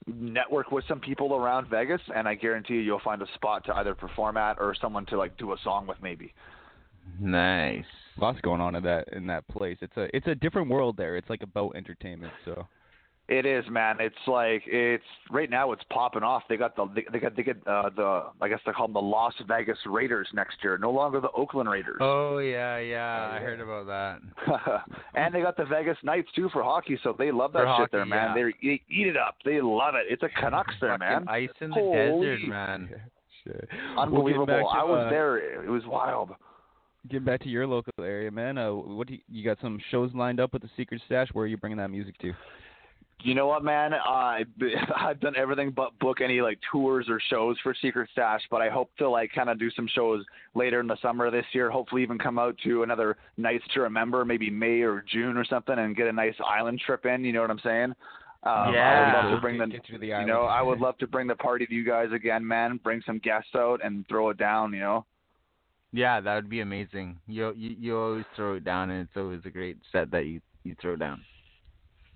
network 0.07 0.71
with 0.71 0.83
some 0.87 0.99
people 0.99 1.35
around 1.35 1.67
Vegas, 1.69 2.01
and 2.15 2.27
I 2.27 2.33
guarantee 2.35 2.75
you, 2.75 2.79
you'll 2.81 2.99
find 2.99 3.21
a 3.21 3.27
spot 3.35 3.63
to 3.65 3.75
either 3.75 3.93
perform 3.95 4.37
at 4.37 4.57
or 4.59 4.75
someone 4.79 5.05
to 5.07 5.17
like 5.17 5.37
do 5.37 5.53
a 5.53 5.57
song 5.63 5.85
with, 5.87 5.97
maybe. 6.01 6.33
nice. 7.19 7.85
Lots 8.17 8.39
going 8.41 8.61
on 8.61 8.75
in 8.75 8.83
that 8.83 9.09
in 9.11 9.27
that 9.27 9.47
place. 9.47 9.77
It's 9.81 9.95
a 9.97 10.07
it's 10.15 10.27
a 10.27 10.35
different 10.35 10.69
world 10.69 10.95
there. 10.97 11.15
It's 11.17 11.29
like 11.29 11.43
about 11.43 11.75
entertainment. 11.75 12.33
So 12.45 12.65
It 13.27 13.47
is, 13.47 13.65
man. 13.71 13.95
It's 13.99 14.15
like 14.27 14.61
it's 14.67 15.03
right 15.31 15.49
now. 15.49 15.71
It's 15.71 15.81
popping 15.89 16.21
off. 16.21 16.43
They 16.47 16.57
got 16.57 16.75
the 16.75 16.85
they, 16.93 17.05
they 17.11 17.17
got 17.19 17.35
they 17.35 17.41
get 17.41 17.57
uh, 17.65 17.89
the 17.95 18.25
I 18.39 18.47
guess 18.47 18.59
they 18.67 18.71
call 18.71 18.85
them 18.85 18.93
the 18.93 19.01
Las 19.01 19.33
Vegas 19.47 19.79
Raiders 19.87 20.27
next 20.33 20.57
year. 20.63 20.77
No 20.77 20.91
longer 20.91 21.19
the 21.19 21.31
Oakland 21.31 21.67
Raiders. 21.67 21.97
Oh 22.01 22.37
yeah, 22.37 22.77
yeah, 22.77 23.31
I 23.33 23.39
heard 23.39 23.59
about 23.61 23.87
that. 23.87 24.83
and 25.15 25.33
they 25.33 25.41
got 25.41 25.57
the 25.57 25.65
Vegas 25.65 25.97
Knights 26.03 26.27
too 26.35 26.49
for 26.53 26.61
hockey, 26.61 26.99
so 27.01 27.15
they 27.17 27.31
love 27.31 27.51
that 27.53 27.63
For 27.63 27.63
shit 27.63 27.69
hockey, 27.69 27.89
there, 27.93 28.05
man. 28.05 28.37
yeah. 28.37 28.43
They 28.61 28.67
eat, 28.67 28.81
eat 28.91 29.07
it 29.07 29.17
up. 29.17 29.37
They 29.43 29.59
love 29.59 29.95
it. 29.95 30.05
It's 30.07 30.21
a 30.21 30.29
Canucks 30.39 30.75
there, 30.79 30.95
man. 30.99 31.27
Ice 31.27 31.49
in 31.61 31.69
the 31.69 31.75
Holy- 31.75 32.27
desert, 32.27 32.47
man. 32.47 32.89
shit. 33.43 33.67
Unbelievable. 33.97 34.45
Well, 34.47 34.71
to, 34.71 34.79
I 34.79 34.83
was 34.83 35.07
uh, 35.07 35.09
there. 35.09 35.63
It 35.63 35.69
was 35.69 35.81
wild. 35.87 36.29
Getting 37.09 37.25
back 37.25 37.41
to 37.41 37.49
your 37.49 37.65
local 37.65 37.91
area, 37.99 38.29
man. 38.29 38.59
Uh, 38.59 38.71
what 38.71 39.07
do 39.07 39.13
you, 39.13 39.19
you 39.31 39.43
got? 39.43 39.57
Some 39.61 39.79
shows 39.89 40.11
lined 40.13 40.39
up 40.39 40.53
with 40.53 40.61
the 40.61 40.69
Secret 40.77 41.01
Stash. 41.07 41.29
Where 41.33 41.45
are 41.45 41.47
you 41.47 41.57
bringing 41.57 41.77
that 41.79 41.89
music 41.89 42.19
to? 42.19 42.31
You 43.25 43.33
know 43.33 43.47
what, 43.47 43.63
man? 43.63 43.91
I 43.91 44.45
I've 44.95 45.19
done 45.19 45.35
everything 45.35 45.71
but 45.71 45.97
book 45.97 46.21
any 46.21 46.41
like 46.41 46.59
tours 46.71 47.07
or 47.09 47.19
shows 47.31 47.57
for 47.63 47.75
Secret 47.81 48.07
Stash, 48.11 48.41
but 48.51 48.61
I 48.61 48.69
hope 48.69 48.91
to 48.99 49.09
like 49.09 49.31
kind 49.33 49.49
of 49.49 49.57
do 49.57 49.71
some 49.71 49.87
shows 49.95 50.23
later 50.53 50.79
in 50.79 50.85
the 50.85 51.01
summer 51.01 51.31
this 51.31 51.45
year. 51.51 51.71
Hopefully, 51.71 52.03
even 52.03 52.19
come 52.19 52.37
out 52.37 52.55
to 52.63 52.83
another 52.83 53.17
Nights 53.37 53.63
to 53.73 53.81
Remember, 53.81 54.25
maybe 54.25 54.51
May 54.51 54.81
or 54.81 55.03
June 55.11 55.37
or 55.37 55.43
something, 55.43 55.79
and 55.79 55.95
get 55.95 56.05
a 56.05 56.11
nice 56.11 56.35
island 56.45 56.79
trip 56.85 57.07
in. 57.07 57.25
You 57.25 57.33
know 57.33 57.41
what 57.41 57.49
I'm 57.49 57.59
saying? 57.63 57.95
Um, 58.43 58.53
I 58.53 58.71
Yeah. 58.73 58.99
would 58.99 59.13
love 59.13 59.31
to 59.31 59.41
bring 59.41 59.57
the, 59.57 59.73
you 59.73 59.79
to 59.79 59.97
the 59.97 60.05
you 60.05 60.25
know, 60.27 60.43
I 60.43 60.61
would 60.61 60.79
love 60.79 60.99
to 60.99 61.07
bring 61.07 61.25
the 61.25 61.35
party 61.35 61.65
to 61.65 61.73
you 61.73 61.83
guys 61.83 62.11
again, 62.11 62.45
man. 62.45 62.79
Bring 62.83 63.01
some 63.07 63.17
guests 63.17 63.55
out 63.55 63.83
and 63.83 64.07
throw 64.07 64.29
it 64.29 64.37
down. 64.37 64.71
You 64.71 64.81
know. 64.81 65.05
Yeah, 65.91 66.21
that 66.21 66.35
would 66.35 66.49
be 66.49 66.59
amazing. 66.59 67.17
You 67.25 67.53
you 67.57 67.75
you 67.79 67.97
always 67.97 68.25
throw 68.35 68.53
it 68.53 68.63
down, 68.63 68.91
and 68.91 69.01
it's 69.01 69.17
always 69.17 69.41
a 69.45 69.49
great 69.49 69.77
set 69.91 70.11
that 70.11 70.27
you 70.27 70.41
you 70.63 70.75
throw 70.79 70.95
down. 70.95 71.23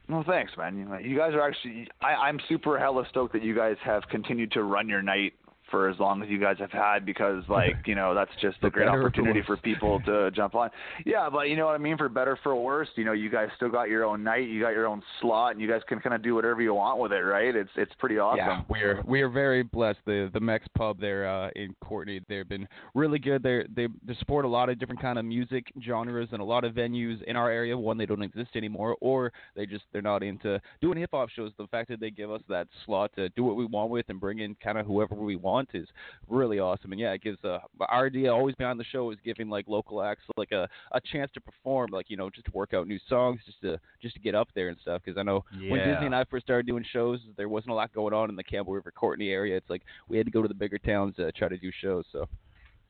No, 0.10 0.24
thanks, 0.24 0.52
man. 0.58 0.76
You, 0.76 1.12
you 1.12 1.18
guys 1.18 1.34
are 1.34 1.48
actually. 1.48 1.88
I, 2.02 2.16
I'm 2.16 2.40
super 2.50 2.80
hella 2.80 3.06
stoked 3.10 3.32
that 3.34 3.44
you 3.44 3.56
guys 3.56 3.76
have 3.84 4.04
continued 4.10 4.52
to 4.54 4.64
run 4.64 4.90
your 4.90 5.04
night 5.04 5.34
for 5.70 5.90
as 5.90 6.00
long 6.00 6.22
as 6.22 6.30
you 6.30 6.40
guys 6.40 6.58
have 6.60 6.72
had 6.72 7.06
because, 7.06 7.44
like, 7.50 7.76
you 7.86 7.96
know, 7.96 8.14
that's 8.14 8.32
just 8.42 8.58
a 8.64 8.70
great 8.70 8.88
opportunity 8.88 9.42
for 9.46 9.58
people 9.58 10.00
to 10.06 10.32
jump 10.32 10.56
on. 10.56 10.70
Yeah, 11.06 11.30
but 11.30 11.50
you 11.50 11.56
know 11.56 11.66
what 11.66 11.76
I 11.76 11.80
mean. 11.80 11.98
For 11.98 12.10
better, 12.10 12.38
for 12.44 12.56
worse, 12.56 12.90
you 12.96 13.06
know, 13.06 13.14
you 13.14 13.30
guys 13.30 13.50
still 13.56 13.70
got 13.70 13.90
your 13.90 14.06
own 14.06 14.24
night. 14.24 14.48
You 14.48 14.62
got 14.62 14.70
your 14.70 14.88
own 14.88 15.02
slot, 15.22 15.54
and 15.54 15.62
you 15.62 15.70
guys 15.70 15.82
can 15.88 16.00
kind 16.00 16.16
of 16.16 16.22
do 16.22 16.36
whatever 16.36 16.62
you 16.62 16.74
want 16.74 17.00
with 17.00 17.12
it, 17.12 17.22
right? 17.22 17.56
It's 17.56 17.70
it's 17.76 17.92
pretty 18.00 18.18
awesome. 18.20 18.40
Yeah, 18.40 18.62
we're 18.70 19.04
we 19.06 19.22
are 19.22 19.30
very 19.30 19.64
blessed. 19.64 20.00
The 20.06 20.30
the 20.34 20.40
Mex 20.40 20.66
Pub 20.78 21.00
there 21.00 21.28
uh, 21.28 21.50
in 21.56 21.76
Courtenay, 21.82 22.22
they've 22.28 22.48
been 22.48 22.68
really 22.96 23.20
good. 23.20 23.44
They 23.44 23.64
they 23.76 23.88
they 24.06 24.16
support 24.20 24.46
a 24.46 24.48
lot 24.48 24.70
of 24.70 24.80
different 24.80 25.02
kind 25.02 25.20
of 25.20 25.26
music 25.26 25.66
genres 25.84 26.30
and 26.32 26.42
a 26.42 26.46
lot 26.46 26.64
of 26.64 26.74
venues 26.74 27.22
in 27.24 27.36
our 27.36 27.50
area. 27.50 27.78
One, 27.78 27.98
they 27.98 28.06
don't 28.06 28.22
exist 28.22 28.52
anymore, 28.56 28.96
or 29.02 29.32
they 29.56 29.66
just 29.66 29.84
they're 29.92 30.02
not 30.02 30.24
into 30.24 30.62
doing 30.82 30.98
hip 30.98 31.10
hop 31.14 31.30
shows. 31.30 31.52
The 31.58 31.68
fact 31.68 31.90
that 31.90 32.00
they 32.00 32.12
give 32.12 32.32
us 32.32 32.42
that 32.50 32.68
slot 32.86 33.12
to 33.16 33.30
do 33.30 33.44
what 33.44 33.56
we 33.56 33.66
want 33.66 33.90
with 33.90 34.06
and 34.10 34.20
bring 34.20 34.40
in 34.40 34.56
kind 34.56 34.78
of 34.78 34.86
whoever 34.86 35.16
we 35.16 35.36
want 35.36 35.59
month 35.60 35.70
is 35.74 35.88
really 36.28 36.60
awesome. 36.60 36.92
And 36.92 37.02
yeah, 37.02 37.12
it 37.14 37.22
gives 37.22 37.44
uh, 37.44 37.60
our 37.88 38.06
idea 38.08 38.34
always 38.34 38.56
behind 38.56 38.80
the 38.80 38.86
show 38.92 39.12
is 39.12 39.18
giving 39.24 39.50
like 39.50 39.68
local 39.68 40.02
acts 40.02 40.24
like 40.38 40.52
a 40.52 40.68
a 40.92 41.02
chance 41.12 41.32
to 41.34 41.42
perform, 41.42 41.90
like 41.92 42.10
you 42.10 42.18
know, 42.18 42.30
just 42.30 42.46
to 42.46 42.52
work 42.52 42.74
out 42.74 42.88
new 42.88 43.00
songs, 43.08 43.40
just 43.46 43.62
to 43.62 43.80
just 44.02 44.16
to 44.16 44.22
get 44.22 44.36
up 44.36 44.48
there 44.56 44.70
and 44.70 44.78
stuff. 44.82 45.02
Because 45.04 45.18
I 45.18 45.24
know 45.24 45.44
when 45.70 45.80
Dizzy 45.88 46.06
and 46.06 46.16
I 46.16 46.24
first 46.26 46.46
started 46.46 46.68
doing 46.68 46.86
shows, 46.92 47.20
there 47.38 47.50
wasn't 47.50 47.72
a 47.72 47.76
lot 47.76 47.94
going 47.94 48.14
on 48.14 48.30
in 48.30 48.36
the 48.36 48.44
Campbell 48.44 48.74
River 48.74 48.92
Courtenay 48.92 49.30
area. 49.30 49.58
It's 49.58 49.70
like 49.70 49.84
we 50.08 50.18
had 50.18 50.26
to 50.26 50.32
go 50.32 50.42
to 50.42 50.48
the 50.48 50.54
bigger 50.54 50.78
towns 50.78 51.16
to 51.18 51.32
try 51.34 51.48
to 51.50 51.58
do 51.58 51.72
shows. 51.82 52.06
So 52.12 52.28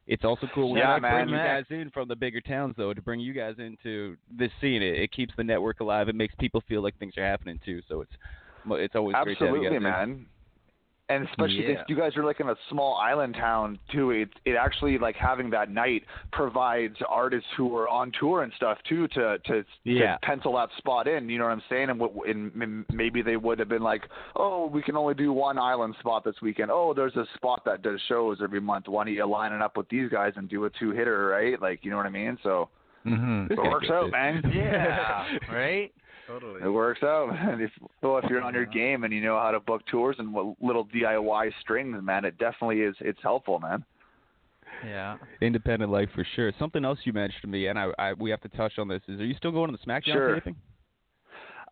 it's 0.08 0.26
also 0.26 0.48
cool 0.54 0.72
when 0.72 0.80
Yeah, 0.80 0.96
I 0.96 1.00
bring 1.00 1.12
man. 1.12 1.30
you 1.30 1.36
guys 1.38 1.66
in 1.70 1.92
from 1.92 2.08
the 2.08 2.16
bigger 2.16 2.42
towns, 2.42 2.76
though, 2.78 2.94
to 2.94 3.02
bring 3.02 3.20
you 3.20 3.34
guys 3.34 3.56
into 3.60 4.18
this 4.32 4.52
scene. 4.60 4.82
It, 4.82 5.00
it 5.00 5.12
keeps 5.12 5.34
the 5.38 5.44
network 5.44 5.80
alive. 5.82 6.10
It 6.10 6.16
makes 6.16 6.34
people 6.40 6.62
feel 6.68 6.82
like 6.82 6.98
things 6.98 7.16
are 7.18 7.26
happening 7.26 7.60
too. 7.64 7.82
So 7.88 8.02
it's 8.02 8.12
it's 8.72 8.96
always 8.96 9.16
great 9.24 9.38
to 9.40 9.46
have 9.46 9.56
you 9.56 9.64
Absolutely, 9.70 9.90
guys 9.90 10.04
in. 10.08 10.26
And 11.10 11.28
especially 11.28 11.64
Yeah. 11.64 11.82
if 11.82 11.90
you 11.90 11.96
guys 11.96 12.16
are 12.18 12.24
like 12.24 12.40
in 12.40 12.50
a 12.50 12.56
small 12.70 12.96
island 12.98 13.34
town 13.34 13.80
too, 13.92 14.12
it 14.12 14.30
it 14.46 14.54
actually 14.56 14.98
like 15.00 15.16
having 15.16 15.50
that 15.50 15.72
night 15.72 16.04
provides 16.32 16.96
artists 17.08 17.50
who 17.58 17.76
are 17.76 17.90
on 17.90 18.12
tour 18.20 18.44
and 18.44 18.54
stuff 18.54 18.78
too 18.88 19.08
to 19.10 19.40
to, 19.46 19.66
Yeah. 19.84 20.14
to 20.14 20.20
pencil 20.22 20.54
that 20.58 20.70
spot 20.78 21.08
in. 21.08 21.28
You 21.28 21.40
know 21.40 21.46
what 21.46 21.54
I'm 21.54 21.64
saying? 21.70 21.90
And, 21.90 22.00
what, 22.00 22.12
and 22.28 22.86
maybe 22.94 23.22
they 23.24 23.38
would 23.38 23.58
have 23.60 23.70
been 23.70 23.82
like, 23.82 24.04
oh, 24.36 24.68
we 24.68 24.82
can 24.84 24.96
only 24.96 25.16
do 25.16 25.34
one 25.34 25.58
island 25.58 25.96
spot 26.00 26.24
this 26.24 26.36
weekend. 26.44 26.70
Oh, 26.72 26.94
there's 26.94 27.16
a 27.16 27.26
spot 27.36 27.64
that 27.66 27.82
does 27.82 28.00
shows 28.08 28.38
every 28.44 28.62
month. 28.62 28.88
Why 28.88 29.04
don't 29.06 29.14
you 29.14 29.26
line 29.26 29.52
it 29.52 29.62
up 29.64 29.78
with 29.78 29.90
these 29.90 30.10
guys 30.12 30.34
and 30.36 30.48
do 30.48 30.66
a 30.66 30.70
two 30.70 30.92
hitter, 30.92 31.26
right? 31.28 31.60
Like 31.60 31.84
you 31.84 31.90
know 31.92 31.98
what 31.98 32.06
I 32.06 32.10
mean? 32.10 32.38
So 32.44 32.70
Mm-hmm. 33.06 33.54
it 33.54 33.58
works 33.58 33.90
out, 33.90 34.12
man. 34.12 34.44
Yeah. 34.54 35.26
right. 35.52 35.92
Totally. 36.30 36.62
It 36.64 36.70
works 36.70 37.02
out. 37.04 37.30
And 37.50 37.62
if 37.62 37.72
well, 38.02 38.18
if 38.20 38.30
you're 38.30 38.42
on 38.42 38.54
your 38.54 38.66
game 38.66 39.04
and 39.04 39.12
you 39.12 39.22
know 39.22 39.38
how 39.40 39.52
to 39.52 39.60
book 39.60 39.82
tours 39.88 40.16
and 40.20 40.34
what 40.34 40.56
little 40.62 40.86
DIY 40.86 41.52
strings, 41.62 41.98
man, 42.02 42.24
it 42.24 42.38
definitely 42.38 42.82
is. 42.82 42.96
It's 43.00 43.20
helpful, 43.22 43.60
man. 43.60 43.84
Yeah. 44.86 45.18
Independent 45.42 45.92
life 45.92 46.10
for 46.14 46.26
sure. 46.36 46.52
Something 46.60 46.86
else 46.86 47.00
you 47.04 47.14
mentioned 47.14 47.42
to 47.42 47.48
me, 47.48 47.68
and 47.68 47.78
I, 47.80 47.90
I 47.98 48.14
we 48.14 48.30
have 48.30 48.42
to 48.42 48.50
touch 48.50 48.74
on 48.78 48.88
this. 48.88 49.02
Is 49.08 49.20
are 49.20 49.26
you 49.26 49.36
still 49.36 49.52
going 49.52 49.72
to 49.72 49.78
the 49.78 49.92
SmackDown 49.92 50.14
Sure. 50.14 50.34
taping? 50.36 50.56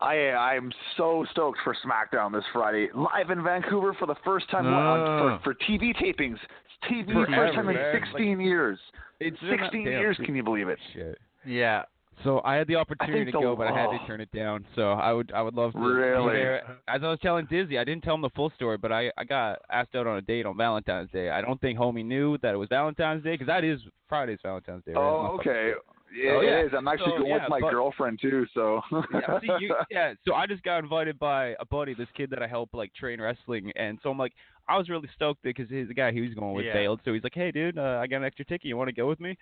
I 0.02 0.16
I'm 0.32 0.72
so 0.96 1.26
stoked 1.32 1.60
for 1.64 1.76
SmackDown 1.86 2.34
this 2.34 2.44
Friday, 2.54 2.90
live 2.94 3.30
in 3.30 3.44
Vancouver 3.44 3.96
for 3.98 4.06
the 4.06 4.16
first 4.24 4.50
time 4.50 4.68
on, 4.68 5.00
ah. 5.00 5.40
for 5.44 5.54
for 5.54 5.60
TV 5.70 5.96
tapings. 5.96 6.36
It's 6.36 6.92
TV 6.92 7.14
Forever, 7.14 7.36
first 7.36 7.56
time 7.56 7.70
in 7.70 7.76
man. 7.76 8.02
16 8.12 8.40
years. 8.40 8.80
It's 9.20 9.38
16 9.50 9.82
years. 9.82 10.18
Can 10.26 10.36
you 10.36 10.44
believe 10.44 10.68
it? 10.68 10.78
Shit. 10.94 11.18
Yeah. 11.46 11.84
So 12.24 12.42
I 12.44 12.56
had 12.56 12.68
the 12.68 12.76
opportunity 12.84 13.26
to 13.26 13.32
go, 13.32 13.56
but 13.56 13.68
I 13.68 13.78
had 13.78 13.92
to 13.92 14.00
turn 14.08 14.22
it 14.22 14.32
down. 14.32 14.66
So 14.76 14.92
I 14.92 15.14
would 15.14 15.32
I 15.34 15.42
would 15.42 15.54
love 15.54 15.74
to. 15.74 15.78
be 15.80 15.86
Really? 15.86 16.34
there. 16.34 16.64
As 16.88 17.02
I 17.04 17.08
was 17.10 17.20
telling 17.22 17.46
Dizzy, 17.46 17.78
I 17.78 17.84
didn't 17.84 18.04
tell 18.04 18.16
him 18.16 18.22
the 18.22 18.30
full 18.32 18.52
story, 18.56 18.78
but 18.78 18.92
I 18.92 19.12
I 19.18 19.24
got 19.24 19.60
asked 19.72 19.96
out 19.96 20.08
on 20.08 20.18
a 20.18 20.22
date 20.22 20.46
on 20.46 20.58
Valentine's 20.58 21.12
Day. 21.12 21.30
I 21.30 21.42
don't 21.42 21.60
think 21.62 21.78
homie 21.78 22.06
knew 22.06 22.38
that 22.40 22.54
it 22.54 22.58
was 22.58 22.70
Valentine's 22.70 23.24
Day 23.24 23.34
because 23.34 23.48
that 23.48 23.64
is 23.64 23.80
Friday's 24.10 24.40
Valentine's 24.44 24.84
Day. 24.86 24.94
Right? 24.94 25.02
Oh, 25.02 25.38
okay. 25.40 25.72
Yeah, 26.16 26.32
Oh, 26.32 26.42
yeah. 26.42 26.60
it 26.62 26.66
is. 26.68 26.72
I'm 26.76 26.88
actually 26.88 27.12
So, 27.12 27.18
going 27.18 27.28
yeah, 27.28 27.42
with 27.44 27.50
my 27.50 27.60
but- 27.60 27.70
girlfriend 27.72 28.20
too. 28.22 28.46
So. 28.54 28.82
yeah, 29.14 29.40
see, 29.42 29.48
you, 29.60 29.76
yeah, 29.92 30.14
so 30.26 30.34
I 30.34 30.48
just 30.48 30.64
got 30.64 30.80
invited 30.80 31.20
by 31.20 31.48
a 31.60 31.66
buddy, 31.70 31.94
this 31.94 32.08
kid 32.16 32.30
that 32.30 32.42
I 32.42 32.48
help 32.48 32.70
like 32.74 32.94
train 32.94 33.20
wrestling, 33.22 33.72
and 33.76 34.00
so 34.02 34.10
I'm 34.10 34.18
like, 34.18 34.32
I 34.70 34.78
was 34.78 34.88
really 34.90 35.10
stoked 35.16 35.44
because 35.44 35.70
he's 35.70 35.88
the 35.90 35.94
guy 35.94 36.12
he 36.14 36.22
was 36.22 36.34
going 36.34 36.54
with 36.54 36.66
Yeah. 36.66 36.74
bailed, 36.74 37.02
so 37.04 37.14
he's 37.14 37.24
like, 37.24 37.34
hey 37.36 37.52
dude, 37.52 37.78
uh, 37.78 38.00
I 38.02 38.08
got 38.08 38.18
an 38.18 38.24
extra 38.24 38.46
ticket, 38.46 38.66
you 38.66 38.78
want 38.78 38.88
to 38.88 38.94
go 38.96 39.06
with 39.08 39.20
me? 39.20 39.38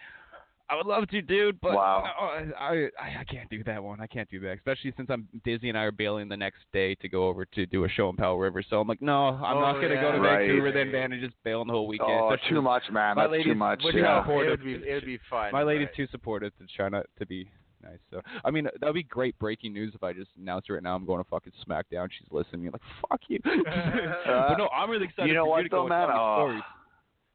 I 0.69 0.75
would 0.75 0.87
love 0.87 1.07
to, 1.09 1.21
dude, 1.21 1.61
but 1.61 1.73
Wow. 1.73 2.03
uh, 2.19 2.23
I, 2.59 2.89
I 2.99 3.19
I 3.19 3.23
can't 3.29 3.47
do 3.51 3.63
that 3.65 3.83
one. 3.83 4.01
I 4.01 4.07
can't 4.07 4.29
do 4.31 4.39
that, 4.39 4.53
especially 4.57 4.93
since 4.97 5.09
I'm 5.11 5.27
Dizzy 5.43 5.69
and 5.69 5.77
I 5.77 5.83
are 5.83 5.91
bailing 5.91 6.27
the 6.27 6.37
next 6.37 6.59
day 6.73 6.95
to 6.95 7.07
go 7.09 7.27
over 7.27 7.45
to 7.45 7.65
do 7.67 7.83
a 7.85 7.89
show 7.89 8.09
in 8.09 8.15
Powell 8.15 8.39
River. 8.39 8.63
So 8.67 8.79
I'm 8.81 8.87
like, 8.87 9.01
no, 9.01 9.27
I'm 9.29 9.57
Oh, 9.57 9.61
not 9.61 9.73
gonna 9.73 9.95
go 10.01 10.11
to. 10.13 10.19
Right. 10.19 10.47
Vancouver 10.47 10.71
then, 10.71 10.91
man, 10.91 11.11
and 11.13 11.21
just 11.21 11.35
bail 11.43 11.61
on 11.61 11.67
the 11.67 11.73
whole 11.73 11.87
weekend. 11.87 12.09
oh, 12.11 12.33
especially 12.33 12.55
too 12.55 12.61
much, 12.63 12.83
man. 12.91 13.15
my 13.15 13.27
That's 13.27 13.43
too 13.43 13.53
much. 13.55 13.83
what 13.83 13.93
you 13.93 14.01
Yeah. 14.01 14.27
It 14.27 14.49
would 14.49 14.63
be. 14.63 14.73
It 14.73 14.93
would 14.95 15.05
be 15.05 15.19
fun. 15.29 15.51
My 15.51 15.61
lady's 15.63 15.87
right. 15.87 15.95
too 15.95 16.07
supportive 16.11 16.51
to 16.57 16.65
try 16.75 16.89
not 16.89 17.05
to 17.19 17.25
be 17.27 17.47
nice. 17.83 17.99
So 18.09 18.21
I 18.43 18.49
mean, 18.49 18.67
that'd 18.81 18.95
be 18.95 19.03
great 19.03 19.37
breaking 19.37 19.71
news 19.71 19.93
if 19.93 20.01
I 20.03 20.13
just 20.13 20.31
announced 20.41 20.71
right 20.71 20.81
now 20.81 20.95
I'm 20.95 21.05
going 21.05 21.23
to 21.23 21.29
fucking 21.29 21.53
SmackDown. 21.67 22.07
She's 22.17 22.27
listening. 22.31 22.63
You're 22.63 22.71
like, 22.71 22.81
fuck 23.07 23.21
you. 23.27 23.37
but 23.43 24.57
no, 24.57 24.67
I'm 24.69 24.89
really 24.89 25.05
excited 25.05 25.27
you 25.27 25.35
know 25.35 25.43
for 25.45 25.49
what, 25.51 25.57
you 25.57 25.63
to 25.65 25.69
go 25.69 25.87
though, 25.87 25.93
and 25.93 26.07
man? 26.07 26.07
tell 26.09 26.49
me 26.49 26.55
Oh. 26.55 26.61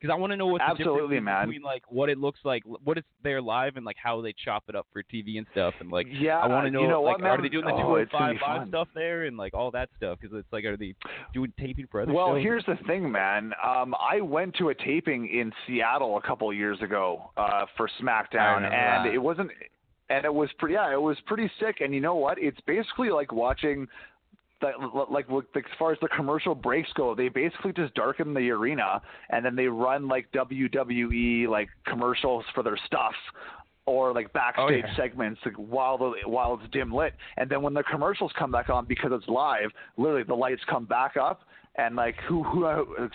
Because 0.00 0.14
I 0.14 0.18
want 0.18 0.32
to 0.32 0.36
know 0.36 0.46
what 0.46 0.60
the 0.60 0.70
Absolutely, 0.70 1.16
difference 1.16 1.24
man. 1.24 1.46
between 1.48 1.62
like 1.62 1.82
what 1.88 2.08
it 2.08 2.16
looks 2.16 2.40
like, 2.42 2.62
what 2.64 2.96
it's 2.96 3.06
there 3.22 3.42
live, 3.42 3.76
and 3.76 3.84
like 3.84 3.96
how 4.02 4.22
they 4.22 4.34
chop 4.44 4.64
it 4.68 4.74
up 4.74 4.86
for 4.92 5.02
TV 5.02 5.36
and 5.36 5.46
stuff, 5.52 5.74
and 5.80 5.90
like 5.90 6.06
yeah, 6.10 6.38
I 6.38 6.46
want 6.46 6.66
to 6.66 6.70
know, 6.70 6.80
you 6.82 6.88
know 6.88 7.02
like 7.02 7.18
what, 7.18 7.26
are 7.26 7.42
they 7.42 7.50
doing 7.50 7.66
the 7.66 7.72
oh, 7.72 7.82
205 7.82 8.20
live 8.20 8.40
fun. 8.40 8.68
stuff 8.68 8.88
there 8.94 9.24
and 9.24 9.36
like 9.36 9.52
all 9.52 9.70
that 9.72 9.90
stuff? 9.98 10.18
Because 10.20 10.34
it's 10.38 10.50
like 10.52 10.64
are 10.64 10.76
they 10.78 10.94
doing 11.34 11.52
taping 11.58 11.86
for 11.90 12.00
other 12.00 12.12
Well, 12.12 12.34
shows? 12.34 12.42
here's 12.42 12.64
the 12.64 12.76
thing, 12.86 13.12
man. 13.12 13.52
Um, 13.62 13.94
I 13.94 14.22
went 14.22 14.54
to 14.56 14.70
a 14.70 14.74
taping 14.74 15.28
in 15.28 15.52
Seattle 15.66 16.16
a 16.16 16.22
couple 16.22 16.48
of 16.48 16.56
years 16.56 16.80
ago 16.80 17.30
uh, 17.36 17.66
for 17.76 17.88
SmackDown, 18.00 18.64
and 18.64 19.06
that. 19.06 19.14
it 19.14 19.18
wasn't, 19.18 19.50
and 20.08 20.24
it 20.24 20.32
was 20.32 20.48
pretty. 20.58 20.74
Yeah, 20.74 20.92
it 20.94 21.00
was 21.00 21.18
pretty 21.26 21.50
sick. 21.60 21.82
And 21.82 21.92
you 21.94 22.00
know 22.00 22.14
what? 22.14 22.38
It's 22.40 22.60
basically 22.66 23.10
like 23.10 23.32
watching. 23.32 23.86
That, 24.60 24.74
like, 25.10 25.28
like 25.30 25.44
as 25.56 25.78
far 25.78 25.92
as 25.92 25.98
the 26.02 26.08
commercial 26.08 26.54
breaks 26.54 26.90
go, 26.94 27.14
they 27.14 27.28
basically 27.28 27.72
just 27.72 27.94
darken 27.94 28.34
the 28.34 28.50
arena 28.50 29.00
and 29.30 29.44
then 29.44 29.56
they 29.56 29.66
run 29.66 30.06
like 30.06 30.30
WWE 30.32 31.48
like 31.48 31.68
commercials 31.86 32.44
for 32.54 32.62
their 32.62 32.78
stuff 32.84 33.14
or 33.86 34.12
like 34.12 34.32
backstage 34.34 34.84
oh, 34.84 34.88
yeah. 34.88 34.96
segments 34.96 35.40
like, 35.44 35.54
while 35.56 35.96
the 35.96 36.12
while 36.26 36.58
it's 36.62 36.70
dim 36.72 36.92
lit. 36.92 37.14
And 37.38 37.48
then 37.48 37.62
when 37.62 37.72
the 37.74 37.82
commercials 37.82 38.32
come 38.38 38.52
back 38.52 38.68
on 38.68 38.84
because 38.84 39.10
it's 39.14 39.26
live, 39.28 39.70
literally 39.96 40.24
the 40.24 40.34
lights 40.34 40.60
come 40.68 40.84
back 40.84 41.16
up 41.16 41.40
and 41.76 41.96
like 41.96 42.16
who 42.28 42.42
who 42.42 42.66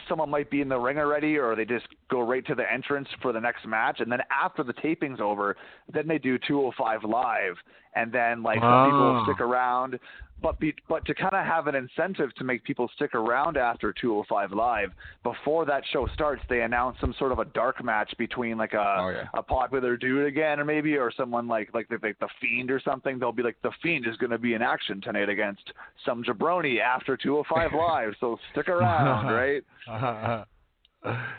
someone 0.07 0.29
might 0.29 0.49
be 0.49 0.61
in 0.61 0.69
the 0.69 0.77
ring 0.77 0.97
already 0.97 1.37
or 1.37 1.55
they 1.55 1.65
just 1.65 1.85
go 2.09 2.21
right 2.21 2.45
to 2.47 2.55
the 2.55 2.63
entrance 2.71 3.07
for 3.21 3.33
the 3.33 3.39
next 3.39 3.65
match 3.67 3.99
and 3.99 4.09
then 4.11 4.19
after 4.31 4.63
the 4.63 4.73
taping's 4.81 5.19
over 5.19 5.57
then 5.93 6.07
they 6.07 6.17
do 6.17 6.37
205 6.47 7.03
live 7.03 7.55
and 7.95 8.11
then 8.13 8.41
like 8.43 8.59
some 8.59 8.85
people 8.85 9.19
Oh. 9.19 9.23
stick 9.25 9.41
around 9.41 9.99
but 10.41 10.59
be, 10.59 10.73
but 10.89 11.05
to 11.05 11.15
kind 11.15 11.33
of 11.33 11.45
have 11.45 11.67
an 11.67 11.75
incentive 11.75 12.33
to 12.35 12.43
make 12.43 12.63
people 12.63 12.89
stick 12.95 13.15
around 13.15 13.57
after 13.57 13.93
205 13.93 14.51
live 14.51 14.91
before 15.23 15.65
that 15.65 15.81
show 15.91 16.07
starts 16.13 16.41
they 16.49 16.61
announce 16.61 16.97
some 16.99 17.15
sort 17.17 17.31
of 17.31 17.39
a 17.39 17.45
dark 17.45 17.83
match 17.83 18.13
between 18.17 18.57
like 18.57 18.73
a 18.73 18.95
Oh, 18.99 19.09
yeah. 19.09 19.27
a 19.33 19.41
popular 19.41 19.97
dude 19.97 20.25
again 20.27 20.59
or 20.59 20.65
maybe 20.65 20.97
or 20.97 21.11
someone 21.15 21.47
like 21.47 21.73
like 21.73 21.87
the, 21.89 21.97
like 22.03 22.19
the 22.19 22.27
fiend 22.41 22.69
or 22.69 22.79
something 22.79 23.17
they'll 23.17 23.31
be 23.31 23.43
like 23.43 23.55
the 23.63 23.71
fiend 23.81 24.05
is 24.07 24.17
going 24.17 24.29
to 24.31 24.37
be 24.37 24.53
in 24.53 24.61
action 24.61 25.01
tonight 25.01 25.29
against 25.29 25.71
some 26.05 26.23
jabroni 26.23 26.79
after 26.81 27.15
205 27.17 27.71
live 27.77 28.13
so 28.19 28.37
stick 28.51 28.67
around 28.69 29.25
right 29.33 29.63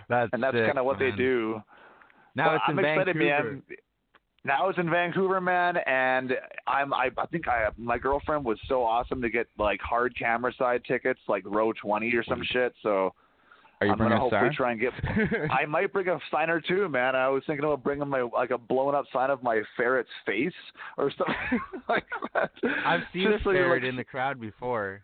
that's 0.09 0.31
and 0.33 0.43
that's 0.43 0.57
kind 0.57 0.79
of 0.79 0.85
what 0.85 0.99
they 0.99 1.11
do 1.11 1.63
Now 2.35 2.47
But 2.49 2.55
it's 2.57 2.65
I'm 2.69 2.79
in 2.79 2.85
excited, 2.85 3.17
Vancouver. 3.17 3.53
man. 3.53 3.63
Now 4.47 4.69
it's 4.69 4.79
in 4.79 4.89
Vancouver, 4.89 5.41
man, 5.41 5.77
and 5.87 6.33
I'm 6.69 6.95
I, 6.95 7.11
I 7.19 7.27
think 7.27 7.49
I 7.49 7.69
my 7.77 7.99
girlfriend 7.99 8.45
was 8.45 8.59
so 8.69 8.85
awesome 8.85 9.21
to 9.23 9.29
get 9.29 9.49
like 9.59 9.81
hard 9.81 10.17
camera 10.17 10.53
side 10.57 10.83
tickets, 10.87 11.19
like 11.27 11.43
row 11.45 11.73
twenty 11.73 12.15
or 12.15 12.23
some 12.23 12.43
shit. 12.53 12.73
So 12.81 13.13
are 13.81 13.87
you 13.89 13.93
I'm 13.93 13.99
gonna 13.99 14.21
hopefully 14.21 14.43
sign? 14.43 14.55
try 14.55 14.71
and 14.71 14.81
get. 14.81 14.93
I 15.51 15.67
might 15.67 15.93
bring 15.93 16.07
a 16.09 16.21
sign 16.31 16.49
or 16.49 16.61
two, 16.61 16.89
man. 16.89 17.17
I 17.17 17.29
was 17.29 17.43
thinking 17.47 17.65
about 17.65 17.83
bringing 17.83 18.07
my 18.07 18.23
like 18.23 18.51
a 18.51 18.59
blown 18.59 18.95
up 18.95 19.07
sign 19.13 19.31
of 19.31 19.43
my 19.43 19.63
ferret's 19.77 20.09
face 20.25 20.53
or 20.97 21.11
something 21.19 21.61
like 21.89 22.07
that. 22.33 22.53
I've 22.85 23.01
seen 23.13 23.31
Just 23.33 23.47
a 23.47 23.51
ferret 23.51 23.83
like, 23.83 23.89
in 23.89 23.97
the 23.97 24.05
crowd 24.05 24.41
before. 24.41 25.03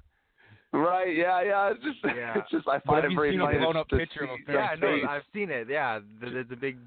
Right? 0.72 1.14
Yeah, 1.14 1.42
yeah. 1.42 1.70
It's 1.72 1.82
just, 1.84 1.98
Yeah. 2.16 2.38
it's 2.38 2.50
just 2.50 2.66
I 2.66 2.80
find 2.80 3.04
it 3.04 3.10
you 3.10 3.16
very 3.16 3.32
seen 3.32 3.40
funny. 3.40 3.54
to- 3.54 3.60
blown-up 3.60 3.88
to 3.90 3.96
picture 3.98 4.24
of 4.24 4.30
a 4.30 4.36
see- 4.38 4.44
ferret's 4.46 4.80
Yeah, 4.82 4.88
no. 5.04 5.08
I've 5.10 5.22
seen 5.34 5.50
it. 5.50 5.66
Yeah, 5.68 5.98
the, 6.20 6.30
the, 6.30 6.44
the 6.50 6.56
big. 6.56 6.78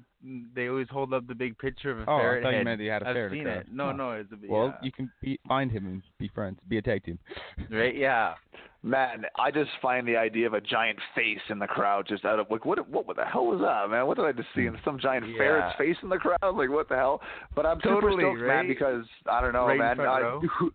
They 0.56 0.68
always 0.68 0.88
hold 0.90 1.14
up 1.14 1.28
the 1.28 1.34
big 1.36 1.56
picture 1.56 1.92
of 1.92 2.00
a 2.00 2.10
Oh, 2.10 2.16
I 2.16 2.20
ferret 2.20 2.42
thought 2.42 2.54
you 2.54 2.64
meant 2.64 2.80
you 2.80 2.90
had 2.90 3.02
a 3.02 3.08
I've 3.08 3.14
ferret 3.14 3.32
in 3.32 3.38
seen 3.38 3.44
the 3.44 3.50
it. 3.50 3.54
crowd. 3.66 3.76
No, 3.76 3.88
Oh. 3.90 3.92
no, 3.92 4.10
it's 4.12 4.32
a 4.32 4.36
Well, 4.52 4.66
yeah. 4.66 4.74
you 4.82 4.90
can 4.90 5.10
be, 5.22 5.38
find 5.46 5.70
him 5.70 5.86
and 5.86 6.02
be 6.18 6.28
friends, 6.34 6.58
be 6.68 6.78
a 6.78 6.82
tag 6.82 7.04
team. 7.04 7.18
right. 7.70 7.94
Yeah. 7.96 8.34
Man, 8.82 9.24
I 9.38 9.50
just 9.50 9.70
find 9.82 10.06
the 10.06 10.16
idea 10.16 10.46
of 10.46 10.54
a 10.54 10.60
giant 10.60 10.98
face 11.14 11.40
in 11.48 11.58
the 11.58 11.66
crowd 11.66 12.06
just 12.08 12.24
out 12.24 12.38
of 12.40 12.46
like 12.50 12.64
what 12.64 12.88
what, 12.88 13.06
what 13.06 13.16
the 13.16 13.24
hell 13.24 13.46
was 13.46 13.60
that, 13.60 13.88
man? 13.90 14.06
What 14.06 14.16
did 14.16 14.26
I 14.26 14.32
just 14.32 14.48
see? 14.54 14.62
Mm. 14.62 14.82
Some 14.84 14.98
giant 15.00 15.26
Yeah. 15.28 15.38
ferret's 15.38 15.76
face 15.78 15.96
in 16.02 16.08
the 16.08 16.18
crowd? 16.18 16.54
Like 16.56 16.70
what 16.70 16.88
the 16.88 16.94
hell? 16.96 17.20
But 17.54 17.66
I'm 17.66 17.78
super 17.78 18.00
Totally, 18.00 18.22
stoked, 18.22 18.40
man, 18.40 18.68
because 18.68 19.04
I 19.30 19.40
don't 19.40 19.52
know, 19.52 19.66
Right 19.66 19.72
in 19.74 19.78
man. 19.78 19.96
front 19.96 20.10
I, 20.10 20.20
row? 20.22 20.40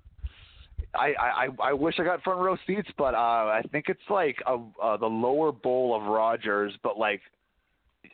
I, 0.93 1.13
I 1.19 1.47
I 1.69 1.73
wish 1.73 1.95
I 1.99 2.04
got 2.04 2.21
front 2.23 2.39
row 2.39 2.58
seats, 2.67 2.89
but 2.97 3.13
uh 3.13 3.17
I 3.17 3.62
think 3.71 3.86
it's 3.88 3.99
like 4.10 4.38
a, 4.47 4.58
uh, 4.82 4.97
the 4.97 5.06
lower 5.06 5.51
bowl 5.51 5.95
of 5.95 6.04
Rogers, 6.04 6.73
but 6.84 6.97
like 6.97 7.21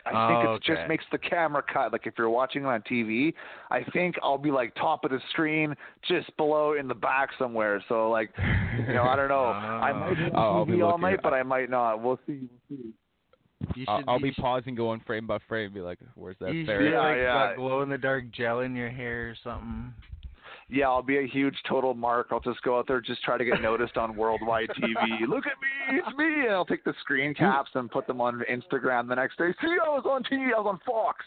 I 0.05 0.27
think 0.29 0.47
Oh, 0.49 0.53
it 0.55 0.63
just 0.63 0.87
makes 0.87 1.03
the 1.11 1.17
camera 1.17 1.63
cut. 1.73 1.91
Like 1.91 2.05
if 2.07 2.13
you're 2.17 2.29
watching 2.29 2.63
it 2.63 2.67
on 2.67 2.81
TV, 2.83 3.33
I 3.71 3.83
think 3.93 4.15
I'll 4.21 4.37
be 4.37 4.51
like 4.51 4.73
top 4.75 5.03
of 5.03 5.11
the 5.11 5.19
screen, 5.31 5.75
just 6.07 6.35
below 6.37 6.73
in 6.73 6.87
the 6.87 6.93
back 6.95 7.29
somewhere. 7.39 7.83
So 7.89 8.09
like, 8.09 8.29
you 8.87 8.93
know, 8.93 9.03
I 9.03 9.15
don't 9.15 9.27
know. 9.27 9.45
I 9.45 9.91
might 9.93 10.15
be 10.15 10.23
I'll- 10.35 10.53
I'll 10.57 10.65
be 10.65 10.81
all 10.81 10.89
looking. 10.91 11.01
night, 11.01 11.19
but 11.23 11.33
I 11.33 11.43
might 11.43 11.69
not. 11.69 12.01
We'll 12.01 12.19
see. 12.27 12.47
We'll 12.69 12.79
see. 12.79 12.93
You 13.75 13.85
I'll, 13.87 13.97
should 13.99 14.05
I'll 14.07 14.19
be 14.19 14.27
you 14.27 14.33
should- 14.35 14.41
pausing, 14.43 14.75
going 14.75 15.01
frame 15.07 15.25
by 15.27 15.39
frame, 15.47 15.73
be 15.73 15.81
like, 15.81 15.97
"Where's 16.15 16.37
that 16.41 16.53
You 16.53 16.61
should 16.61 16.67
ferret?" 16.67 16.85
be 16.85 16.91
Yeah, 16.91 16.99
like 17.01 17.17
yeah. 17.17 17.55
glow 17.55 17.81
in 17.81 17.89
the 17.89 17.97
dark 17.97 18.29
gel 18.31 18.59
in 18.61 18.75
your 18.75 18.89
hair 18.89 19.29
or 19.31 19.35
something. 19.43 19.93
Yeah, 20.69 20.87
I'll 20.87 21.01
be 21.01 21.17
a 21.19 21.27
huge 21.27 21.55
total 21.67 21.93
mark. 21.93 22.27
I'll 22.31 22.39
just 22.39 22.61
go 22.61 22.77
out 22.77 22.87
there, 22.87 22.99
just 23.01 23.23
try 23.23 23.37
to 23.37 23.45
get 23.45 23.61
noticed 23.61 23.97
on 23.97 24.15
worldwide 24.15 24.69
TV. 24.69 25.21
Look 25.27 25.45
at 25.47 25.53
me, 25.61 25.97
it's 25.99 26.17
me. 26.17 26.25
And 26.45 26.51
I'll 26.51 26.65
take 26.65 26.83
the 26.83 26.93
screen 27.01 27.33
caps 27.33 27.71
and 27.75 27.89
put 27.89 28.05
them 28.07 28.19
on 28.21 28.43
Instagram 28.51 29.07
the 29.07 29.15
next 29.15 29.37
day. 29.37 29.53
See, 29.61 29.67
I 29.83 29.89
was 29.89 30.03
on 30.05 30.23
TV. 30.23 30.53
I 30.53 30.59
was 30.59 30.67
on 30.67 30.79
Fox. 30.85 31.25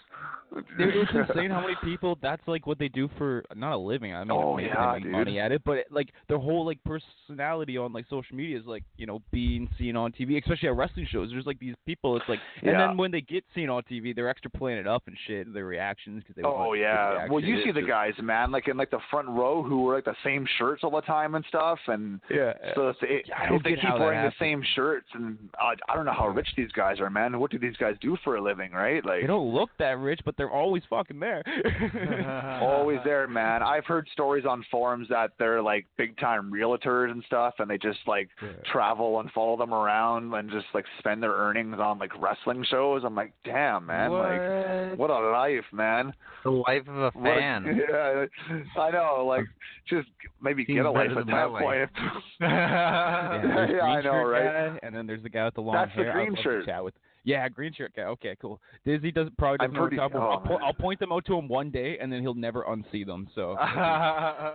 It's 0.79 1.11
insane 1.31 1.51
how 1.51 1.61
many 1.61 1.77
people 1.85 2.19
that's 2.21 2.43
like 2.49 2.67
what 2.67 2.79
they 2.79 2.89
do 2.89 3.09
for 3.17 3.45
not 3.55 3.73
a 3.75 3.79
living. 3.79 4.13
I 4.15 4.25
mean, 4.25 4.33
Oh, 4.33 4.57
maybe 4.57 4.69
yeah, 4.69 4.87
they 4.89 4.93
make 4.95 5.03
dude. 5.05 5.13
money 5.13 5.39
at 5.39 5.53
it, 5.53 5.63
but 5.65 5.85
like 5.91 6.11
their 6.29 6.39
whole 6.39 6.67
like 6.67 6.79
personality 6.85 7.79
on 7.79 7.93
like 7.93 8.05
social 8.11 8.35
media 8.37 8.59
is 8.59 8.67
like 8.67 8.83
you 8.97 9.07
know 9.07 9.23
being 9.31 9.69
seen 9.79 9.95
on 9.97 10.11
TV, 10.13 10.41
especially 10.43 10.69
at 10.69 10.75
wrestling 10.77 11.07
shows. 11.09 11.31
There's 11.31 11.47
like 11.47 11.61
these 11.61 11.77
people. 11.87 12.17
It's 12.17 12.29
like, 12.29 12.41
and 12.63 12.73
Yeah. 12.73 12.89
then 12.89 12.97
when 12.97 13.13
they 13.13 13.21
get 13.21 13.45
seen 13.55 13.69
on 13.71 13.83
TV, 13.85 14.15
they're 14.15 14.29
extra 14.29 14.51
playing 14.51 14.79
it 14.79 14.89
up 14.89 15.05
and 15.07 15.17
shit. 15.27 15.53
Their 15.55 15.67
reactions 15.67 16.23
because 16.25 16.35
they 16.37 16.43
Oh 16.45 16.73
yeah. 16.73 17.29
Well, 17.31 17.41
you 17.41 17.63
see 17.65 17.71
the 17.71 17.83
guys, 17.83 18.15
man, 18.21 18.51
like 18.51 18.67
in 18.69 18.77
like 18.77 18.91
the 18.91 19.01
front 19.11 19.30
row 19.31 19.63
who 19.63 19.83
wear 19.85 19.97
like 19.97 20.05
the 20.05 20.15
same 20.25 20.47
shirts 20.59 20.83
all 20.85 20.91
the 20.91 21.01
time 21.03 21.35
and 21.35 21.45
stuff, 21.49 21.79
and 21.87 22.21
Yeah. 22.31 22.53
so 22.75 22.93
it, 23.03 23.31
I 23.37 23.47
don't 23.47 23.57
if 23.57 23.63
they 23.63 23.75
keep 23.77 23.99
wearing 23.99 24.23
the 24.25 24.33
same 24.39 24.63
shirts, 24.75 25.07
and 25.15 25.39
uh, 25.63 25.75
I 25.89 25.95
don't 25.97 26.05
know 26.05 26.13
how 26.13 26.29
rich 26.29 26.49
these 26.57 26.73
guys 26.73 27.01
are, 27.01 27.11
man. 27.11 27.39
What 27.39 27.51
do 27.51 27.59
these 27.59 27.77
guys 27.77 27.95
do 28.01 28.17
for 28.25 28.37
a 28.37 28.43
living, 28.43 28.73
right? 28.73 29.05
Like 29.05 29.23
They 29.23 29.27
don't 29.27 29.53
look 29.55 29.71
that 29.79 29.99
rich, 29.99 30.21
but 30.25 30.37
they're 30.37 30.51
always 30.51 30.83
fucking 30.91 31.19
there. 31.21 31.43
always 32.63 32.99
there, 33.05 33.27
man. 33.29 33.63
I've 33.63 33.85
heard 33.87 34.07
stories 34.13 34.45
on 34.47 34.65
forums 34.71 35.09
that 35.09 35.31
they're 35.39 35.63
like 35.63 35.87
big 35.97 36.17
time 36.19 36.51
realtors 36.53 37.11
and 37.11 37.23
stuff, 37.27 37.55
and 37.59 37.71
they 37.71 37.79
just 37.79 38.01
like 38.07 38.29
travel 38.71 39.21
and 39.21 39.31
follow 39.33 39.57
them 39.57 39.73
around 39.75 40.33
and 40.35 40.51
just 40.51 40.67
like 40.75 40.85
spend 40.99 41.23
their 41.23 41.33
earnings 41.33 41.77
on 41.81 41.99
like 41.99 42.11
wrestling 42.21 42.65
shows. 42.71 43.03
I'm 43.05 43.15
like, 43.15 43.33
damn, 43.45 43.87
man, 43.87 44.11
like 44.13 44.99
what 44.99 45.11
a 45.11 45.31
life, 45.31 45.65
man. 45.73 46.13
The 46.45 46.51
life 46.51 46.87
of 46.89 46.97
a 46.97 47.11
What- 47.11 47.37
fan. 47.39 47.81
yeah, 47.91 48.27
I 48.81 48.91
know. 48.91 49.20
Like, 49.27 49.45
just 49.89 50.09
maybe 50.43 50.65
Seems 50.65 50.79
get 50.79 50.87
a 50.87 50.91
life 50.91 51.11
at 51.17 51.27
that 51.27 51.49
point. 51.51 51.91
Yeah, 52.41 53.67
Yeah, 53.71 53.83
I 53.83 54.03
know, 54.03 54.23
right? 54.25 54.45
Guy, 54.73 54.79
and 54.83 54.95
then 54.95 55.07
there's 55.07 55.23
the 55.23 55.29
guy 55.29 55.45
with 55.45 55.55
the 55.55 55.61
long 55.63 55.75
That's 55.75 55.91
the 55.97 56.05
green 56.05 56.11
I'd 56.11 56.29
love 56.29 56.37
to 56.37 56.43
shirt. 56.43 56.67
Chat 56.67 56.85
with. 56.85 56.95
Yeah, 57.25 57.49
green 57.51 57.73
shirt 57.75 57.93
guy. 57.95 58.03
Okay, 58.05 58.35
cool. 58.41 58.61
Dizzy 58.87 59.13
doesn't 59.13 59.37
probably 59.37 59.59
doesn't 59.59 59.75
know 59.75 59.81
pretty- 59.83 59.97
about. 59.97 60.15
oh, 60.15 60.21
I'll, 60.31 60.41
po- 60.41 60.65
I'll 60.65 60.73
point 60.73 60.99
them 61.01 61.13
out 61.13 61.25
to 61.27 61.37
him 61.37 61.49
one 61.49 61.71
day, 61.71 61.99
and 62.01 62.11
then 62.13 62.23
he'll 62.23 62.33
never 62.35 62.63
unsee 62.65 63.05
them. 63.07 63.29
So 63.35 63.57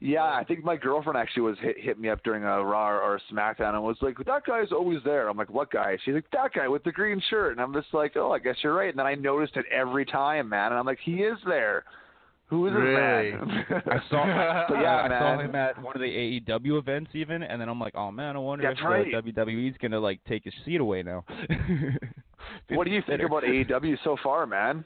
Yeah, 0.00 0.24
I 0.24 0.44
think 0.44 0.64
my 0.64 0.76
girlfriend 0.76 1.16
actually 1.16 1.42
was 1.44 1.56
hit 1.60 1.78
hit 1.78 1.98
me 1.98 2.10
up 2.10 2.22
during 2.24 2.42
a 2.42 2.62
Raw 2.62 2.88
or 2.90 3.16
a 3.16 3.20
SmackDown 3.32 3.72
and 3.74 3.82
was 3.82 3.96
like, 4.02 4.16
"That 4.26 4.44
guy's 4.44 4.70
always 4.70 4.98
there." 5.04 5.28
I'm 5.28 5.36
like, 5.38 5.48
"What 5.48 5.70
guy?" 5.70 5.96
She's 6.04 6.12
like, 6.14 6.30
"That 6.32 6.52
guy 6.52 6.68
with 6.68 6.84
the 6.84 6.92
green 6.92 7.22
shirt." 7.30 7.52
And 7.52 7.60
I'm 7.60 7.72
just 7.72 7.86
like, 7.94 8.16
"Oh, 8.16 8.32
I 8.32 8.38
guess 8.38 8.56
you're 8.62 8.74
right." 8.74 8.90
And 8.90 8.98
then 8.98 9.06
I 9.06 9.14
noticed 9.14 9.56
it 9.56 9.64
every 9.72 10.04
time, 10.04 10.48
man. 10.50 10.72
And 10.72 10.78
I'm 10.78 10.84
like, 10.84 10.98
"He 11.02 11.22
is 11.22 11.38
there. 11.46 11.84
Who 12.52 12.66
is 12.66 12.74
Really? 12.74 13.30
this 13.32 13.40
man?" 13.48 13.82
I 13.86 13.98
saw. 14.10 14.26
Yeah, 14.80 14.96
I 14.96 15.08
man. 15.08 15.20
saw 15.20 15.38
him 15.40 15.54
at 15.54 15.82
one 15.82 15.96
of 15.96 16.02
the 16.02 16.06
AEW 16.46 16.78
events 16.78 17.10
even, 17.14 17.42
and 17.42 17.58
then 17.60 17.68
I'm 17.68 17.80
like, 17.80 17.94
oh 17.96 18.10
man, 18.12 18.36
I 18.36 18.38
wonder 18.40 18.66
That's 18.68 18.78
if 18.78 18.84
right. 18.84 19.14
uh, 19.14 19.22
WWE's 19.22 19.76
gonna 19.80 19.98
like 19.98 20.20
take 20.28 20.44
his 20.44 20.52
seat 20.64 20.80
away 20.80 21.02
now. 21.02 21.24
what 22.70 22.84
do 22.84 22.90
you 22.90 23.02
think 23.06 23.22
about 23.22 23.42
AEW 23.44 23.96
so 24.04 24.16
far, 24.22 24.46
man? 24.46 24.84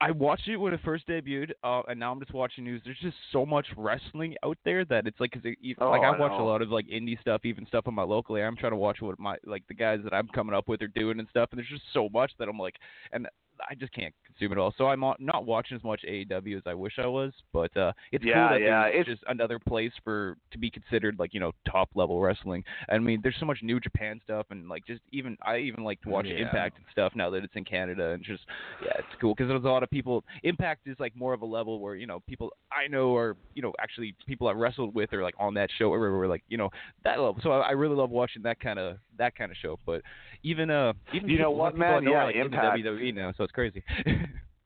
I 0.00 0.10
watched 0.10 0.48
it 0.48 0.56
when 0.56 0.72
it 0.74 0.80
first 0.84 1.06
debuted, 1.06 1.52
uh, 1.62 1.82
and 1.86 2.00
now 2.00 2.10
I'm 2.10 2.18
just 2.18 2.34
watching 2.34 2.64
news. 2.64 2.82
There's 2.84 2.98
just 3.00 3.16
so 3.30 3.46
much 3.46 3.66
wrestling 3.76 4.34
out 4.44 4.58
there 4.64 4.84
that 4.86 5.06
it's 5.06 5.20
like, 5.20 5.30
cause 5.30 5.42
it, 5.44 5.56
even, 5.62 5.80
Oh, 5.84 5.90
like 5.90 6.02
I 6.02 6.08
I 6.08 6.18
watch 6.18 6.32
a 6.32 6.42
lot 6.42 6.60
of 6.60 6.70
like 6.70 6.88
indie 6.88 7.20
stuff, 7.20 7.42
even 7.44 7.66
stuff 7.66 7.86
on 7.86 7.94
my 7.94 8.02
local 8.02 8.34
area. 8.34 8.48
I'm 8.48 8.56
trying 8.56 8.72
to 8.72 8.76
watch 8.78 9.00
what 9.00 9.16
my 9.20 9.36
like 9.46 9.62
the 9.68 9.74
guys 9.74 10.00
that 10.02 10.12
I'm 10.12 10.26
coming 10.28 10.56
up 10.56 10.66
with 10.66 10.82
are 10.82 10.88
doing 10.88 11.20
and 11.20 11.28
stuff, 11.28 11.50
and 11.52 11.58
there's 11.58 11.68
just 11.68 11.84
so 11.92 12.08
much 12.08 12.32
that 12.40 12.48
I'm 12.48 12.58
like, 12.58 12.74
and 13.12 13.28
I 13.70 13.74
just 13.74 13.92
can't 13.92 14.14
consume 14.26 14.52
it 14.52 14.58
all. 14.58 14.74
So 14.78 14.86
I'm 14.88 15.00
not- 15.00 15.44
watching 15.46 15.76
as 15.76 15.82
much 15.84 16.02
AEW 16.08 16.56
as 16.56 16.62
I 16.66 16.74
wish 16.74 16.94
I 16.98 17.06
was, 17.06 17.32
but 17.52 17.74
uh 17.76 17.92
it's 18.12 18.24
Yeah, 18.24 18.48
cool 18.48 18.58
that 18.58 18.64
yeah, 18.64 18.86
it's- 18.88 19.06
just 19.06 19.22
another 19.28 19.58
place 19.58 19.92
for 20.04 20.36
to 20.52 20.58
be 20.58 20.70
considered 20.70 21.18
like 21.18 21.34
you 21.34 21.40
know 21.40 21.52
top 21.68 21.88
level 21.94 22.20
wrestling. 22.20 22.64
I 22.88 22.98
mean, 22.98 23.20
there's 23.22 23.36
so 23.40 23.46
much 23.46 23.58
New 23.62 23.80
Japan 23.80 24.20
stuff, 24.24 24.46
and 24.50 24.68
like 24.68 24.86
just 24.86 25.00
even 25.10 25.36
I 25.42 25.58
even 25.58 25.84
like 25.84 26.00
to 26.02 26.08
watch 26.10 26.26
Yeah. 26.26 26.36
Impact 26.46 26.76
and 26.76 26.86
stuff 26.92 27.12
now 27.14 27.28
that 27.30 27.44
it's 27.44 27.54
in 27.56 27.64
Canada, 27.64 28.10
and 28.10 28.22
just 28.24 28.44
yeah, 28.84 28.92
it's 28.98 29.14
cool 29.20 29.34
because 29.34 29.48
there's 29.48 29.64
a 29.64 29.68
lot 29.68 29.82
of 29.82 29.90
people. 29.90 30.24
Impact 30.42 30.86
is 30.86 30.98
like 31.00 31.14
more 31.16 31.32
of 31.32 31.42
a 31.42 31.46
level 31.46 31.80
where 31.80 31.94
you 31.96 32.06
know 32.06 32.20
people 32.28 32.52
I 32.70 32.86
know 32.88 33.16
are 33.16 33.36
you 33.54 33.62
know 33.62 33.72
actually 33.80 34.14
people 34.26 34.48
I've 34.48 34.56
wrestled 34.56 34.94
with 34.94 35.12
are 35.12 35.22
like 35.22 35.34
on 35.38 35.54
that 35.54 35.70
show 35.78 35.92
or 35.92 35.98
whatever, 36.00 36.28
like 36.28 36.42
you 36.48 36.56
know 36.58 36.70
that 37.04 37.18
level. 37.18 37.38
So 37.42 37.52
I, 37.52 37.68
I 37.68 37.70
really 37.72 37.96
love 37.96 38.10
watching 38.10 38.42
that 38.42 38.60
kind 38.60 38.78
of 38.78 38.98
that 39.18 39.34
kind 39.36 39.50
of 39.50 39.56
show. 39.58 39.78
But 39.84 40.02
even 40.42 40.70
uh 40.70 40.92
even 41.12 41.28
You 41.28 41.38
know 41.38 41.50
what, 41.50 41.74
I 41.74 41.78
man? 41.78 42.02
Yeah, 42.04 42.24
like, 42.24 42.36
Impact. 42.36 42.78
WWE 42.78 43.14
now, 43.14 43.32
so 43.36 43.44
it's 43.44 43.51
crazy. 43.52 43.82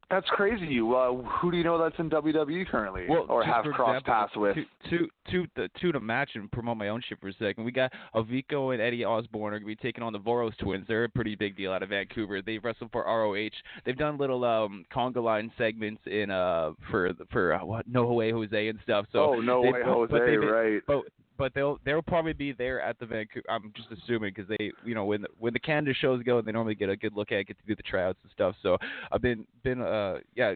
That's 0.08 0.26
crazy. 0.28 0.66
You, 0.66 0.94
uh, 0.94 1.14
who 1.40 1.50
do 1.50 1.56
you 1.56 1.64
know 1.64 1.78
that's 1.78 1.98
in 1.98 2.08
WWE 2.08 2.68
currently, 2.68 3.06
Well, 3.08 3.26
or 3.28 3.42
have 3.42 3.64
for 3.64 3.72
cross 3.72 4.00
paths 4.04 4.36
with? 4.36 4.54
To, 4.54 4.64
to 4.90 5.08
to 5.32 5.46
the 5.56 5.68
to 5.92 5.98
match 5.98 6.30
and 6.34 6.50
promote 6.52 6.76
my 6.76 6.88
own 6.88 7.02
shit 7.08 7.20
for 7.20 7.26
a 7.26 7.32
second. 7.32 7.64
We 7.64 7.72
got 7.72 7.92
Avico 8.14 8.72
and 8.72 8.80
Eddie 8.80 9.04
Osborne 9.04 9.52
are 9.52 9.58
gonna 9.58 9.66
be 9.66 9.74
taking 9.74 10.04
on 10.04 10.12
the 10.12 10.20
Voros 10.20 10.56
twins. 10.58 10.84
They're 10.86 11.04
a 11.04 11.08
pretty 11.08 11.34
big 11.34 11.56
deal 11.56 11.72
out 11.72 11.82
of 11.82 11.88
Vancouver. 11.88 12.40
They've 12.40 12.62
wrestled 12.62 12.92
for 12.92 13.02
ROH. 13.02 13.50
They've 13.84 13.96
done 13.96 14.16
little 14.16 14.44
um 14.44 14.84
conga 14.94 15.20
line 15.20 15.50
segments 15.58 16.02
in 16.06 16.30
uh 16.30 16.72
for 16.88 17.10
for 17.32 17.54
uh, 17.54 17.64
what 17.64 17.88
No 17.88 18.04
Way 18.12 18.30
Jose 18.30 18.68
and 18.68 18.78
stuff. 18.84 19.06
So 19.10 19.18
oh 19.18 19.40
no 19.40 19.60
way, 19.60 19.82
Jose, 19.84 20.12
but 20.12 20.20
right? 20.20 20.82
but 20.86 21.02
but 21.38 21.52
they'll 21.54 21.78
they'll 21.84 22.02
probably 22.02 22.32
be 22.32 22.52
there 22.52 22.80
at 22.80 22.98
the 22.98 23.06
Vancouver. 23.06 23.46
I'm 23.50 23.72
just 23.76 23.88
assuming 23.90 24.32
because 24.34 24.48
they 24.58 24.72
you 24.84 24.94
know 24.94 25.04
when 25.04 25.22
the, 25.22 25.28
when 25.38 25.52
the 25.52 25.58
Canada 25.60 25.92
shows 26.00 26.22
go, 26.22 26.40
they 26.40 26.52
normally 26.52 26.74
get 26.74 26.88
a 26.88 26.96
good 26.96 27.14
look 27.14 27.32
at 27.32 27.38
it, 27.38 27.48
get 27.48 27.58
to 27.58 27.66
do 27.66 27.74
the 27.76 27.82
tryouts 27.82 28.18
and 28.22 28.32
stuff. 28.32 28.54
So 28.62 28.76
I've 29.12 29.22
been 29.22 29.46
been 29.62 29.80
uh 29.82 30.18
yeah. 30.34 30.54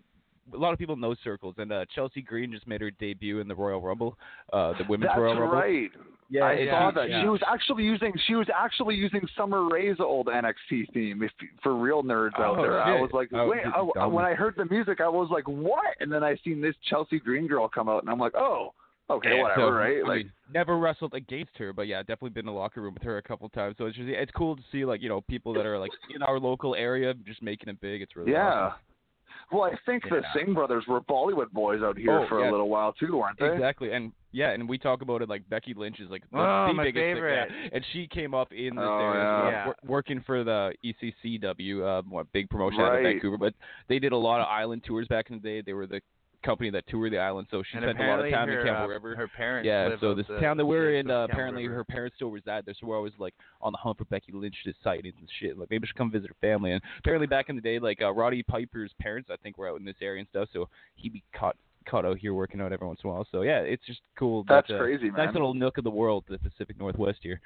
A 0.52 0.56
lot 0.56 0.72
of 0.72 0.80
people 0.80 0.96
know 0.96 1.14
circles, 1.22 1.54
and 1.58 1.70
uh, 1.70 1.84
Chelsea 1.94 2.22
Green 2.22 2.50
just 2.50 2.66
made 2.66 2.80
her 2.80 2.90
debut 2.90 3.38
in 3.38 3.46
the 3.46 3.54
Royal 3.54 3.80
Rumble, 3.80 4.18
uh, 4.52 4.72
the 4.78 4.84
Women's 4.88 5.10
That's 5.10 5.20
Royal 5.20 5.38
Rumble. 5.38 5.56
right. 5.56 5.90
Yeah, 6.28 6.42
I 6.42 6.52
it- 6.54 6.70
saw 6.70 6.90
she- 6.90 6.94
that. 6.96 7.08
yeah. 7.10 7.22
She 7.22 7.28
was 7.28 7.40
actually 7.46 7.84
using 7.84 8.12
she 8.26 8.34
was 8.34 8.48
actually 8.52 8.96
using 8.96 9.20
Summer 9.36 9.68
Rae's 9.68 9.98
old 10.00 10.26
NXT 10.26 10.92
theme. 10.92 11.22
If 11.22 11.30
for 11.62 11.76
real 11.76 12.02
nerds 12.02 12.34
out 12.40 12.58
Oh, 12.58 12.62
there, 12.62 12.82
I 12.82 13.00
was 13.00 13.10
like, 13.12 13.28
Oh, 13.32 13.46
wait. 13.48 13.60
I, 13.64 14.06
when 14.06 14.24
I 14.24 14.34
heard 14.34 14.54
the 14.56 14.64
music, 14.64 15.00
I 15.00 15.08
was 15.08 15.28
like, 15.30 15.46
what? 15.46 15.94
And 16.00 16.10
then 16.10 16.24
I 16.24 16.36
seen 16.42 16.60
this 16.60 16.74
Chelsea 16.88 17.20
Green 17.20 17.46
girl 17.46 17.68
come 17.68 17.88
out, 17.88 18.02
and 18.02 18.10
I'm 18.10 18.18
like, 18.18 18.34
oh, 18.34 18.72
okay, 19.10 19.36
Yeah, 19.36 19.42
whatever, 19.42 19.60
so, 19.60 19.70
right? 19.70 19.96
I 20.04 20.08
Like, 20.08 20.16
mean, 20.18 20.32
never 20.52 20.78
wrestled 20.78 21.14
against 21.14 21.56
her, 21.58 21.72
but 21.72 21.86
yeah, 21.86 22.00
definitely 22.00 22.30
been 22.30 22.42
in 22.48 22.52
the 22.54 22.58
locker 22.58 22.80
room 22.80 22.94
with 22.94 23.02
her 23.02 23.18
a 23.18 23.22
couple 23.22 23.48
times. 23.48 23.76
So 23.78 23.86
it's 23.86 23.96
just 23.96 24.08
it's 24.08 24.32
cool 24.32 24.56
to 24.56 24.62
see 24.72 24.84
like 24.84 25.02
you 25.02 25.08
know 25.08 25.20
people 25.22 25.52
that 25.54 25.66
are 25.66 25.78
like 25.78 25.90
in 26.14 26.22
our 26.22 26.38
local 26.38 26.74
area 26.74 27.14
just 27.26 27.42
making 27.42 27.68
it 27.68 27.80
big. 27.80 28.02
It's 28.02 28.16
really 28.16 28.32
yeah. 28.32 28.48
awesome. 28.68 28.78
Well, 29.52 29.62
I 29.64 29.72
think 29.84 30.04
the 30.08 30.16
Yeah. 30.22 30.32
Singh 30.32 30.54
brothers 30.54 30.84
were 30.86 31.00
Bollywood 31.00 31.50
boys 31.50 31.82
out 31.82 31.98
here 31.98 32.20
Oh, 32.20 32.26
for 32.28 32.40
yeah. 32.40 32.50
a 32.50 32.52
little 32.52 32.68
while 32.68 32.92
too, 32.92 33.16
weren't 33.16 33.36
they? 33.38 33.50
Exactly, 33.52 33.90
and 33.92 34.12
yeah, 34.30 34.50
and 34.50 34.68
we 34.68 34.78
talk 34.78 35.02
about 35.02 35.22
it 35.22 35.28
like 35.28 35.48
Becky 35.48 35.74
Lynch 35.74 35.98
is 35.98 36.08
like 36.08 36.22
the, 36.30 36.38
Oh, 36.38 36.66
the 36.68 36.74
my 36.74 36.84
biggest 36.84 37.02
thing, 37.02 37.16
yeah. 37.24 37.46
and 37.72 37.84
she 37.92 38.06
came 38.06 38.32
up 38.32 38.52
in 38.52 38.76
this 38.76 38.84
Oh, 38.86 38.98
area, 38.98 39.22
yeah. 39.24 39.66
Yeah. 39.66 39.72
working 39.84 40.22
for 40.24 40.44
the 40.44 40.72
E 40.84 40.94
ECCW, 41.02 41.82
uh, 41.82 42.02
what 42.08 42.30
big 42.32 42.48
promotion 42.48 42.80
out 42.80 42.94
of 42.96 43.02
Vancouver. 43.02 43.38
But 43.38 43.54
they 43.88 43.98
did 43.98 44.12
a 44.12 44.16
lot 44.16 44.40
of 44.40 44.46
island 44.46 44.84
tours 44.86 45.08
back 45.08 45.30
in 45.30 45.36
the 45.36 45.42
day. 45.42 45.62
They 45.62 45.72
were 45.72 45.86
the 45.88 46.00
company 46.44 46.70
that 46.70 46.86
toured 46.88 47.12
the 47.12 47.18
island, 47.18 47.48
so 47.50 47.62
she 47.62 47.76
and 47.76 47.84
spent 47.84 48.00
a 48.00 48.06
lot 48.10 48.24
of 48.24 48.30
time 48.30 48.48
her, 48.48 48.60
in 48.60 48.66
Campbell 48.66 48.84
uh, 48.84 48.88
River. 48.88 49.16
her 49.16 49.28
parents 49.28 49.66
Yeah, 49.66 49.90
so 50.00 50.14
this 50.14 50.26
the, 50.26 50.40
town 50.40 50.56
that 50.56 50.66
we're 50.66 50.94
in, 50.94 51.10
uh, 51.10 51.24
apparently 51.24 51.64
River. 51.64 51.76
her 51.76 51.84
parents 51.84 52.16
still 52.16 52.30
reside 52.30 52.64
there, 52.66 52.74
so 52.80 52.86
we're 52.86 52.96
always 52.96 53.12
like 53.18 53.34
on 53.60 53.72
the 53.72 53.78
hunt 53.78 53.98
for 53.98 54.04
Becky 54.06 54.32
Lynch's 54.32 54.74
sightings 54.82 55.14
and 55.18 55.28
shit. 55.38 55.58
Like 55.58 55.70
maybe 55.70 55.86
she 55.86 55.92
come 55.94 56.10
visit 56.10 56.28
her 56.28 56.36
family. 56.40 56.72
And 56.72 56.82
apparently 56.98 57.26
back 57.26 57.48
in 57.48 57.56
the 57.56 57.62
day, 57.62 57.78
like 57.78 58.00
uh, 58.02 58.12
Roddy 58.12 58.42
Piper's 58.42 58.92
parents, 59.00 59.30
I 59.32 59.36
think, 59.36 59.58
were 59.58 59.68
out 59.68 59.78
in 59.78 59.84
this 59.84 59.96
area 60.00 60.20
and 60.20 60.28
stuff, 60.28 60.48
so 60.52 60.68
he'd 60.96 61.12
be 61.12 61.22
caught 61.34 61.56
caught 61.88 62.04
out 62.04 62.18
here 62.18 62.34
working 62.34 62.60
out 62.60 62.72
every 62.72 62.86
once 62.86 63.00
in 63.02 63.10
a 63.10 63.12
while. 63.12 63.26
So 63.32 63.42
yeah, 63.42 63.60
it's 63.60 63.84
just 63.86 64.00
cool. 64.18 64.44
That's 64.48 64.68
that, 64.68 64.76
uh, 64.76 64.78
crazy, 64.78 65.10
man. 65.10 65.26
Nice 65.26 65.32
little 65.34 65.54
nook 65.54 65.78
of 65.78 65.84
the 65.84 65.90
world, 65.90 66.24
the 66.28 66.38
Pacific 66.38 66.78
Northwest 66.78 67.18
here. 67.22 67.40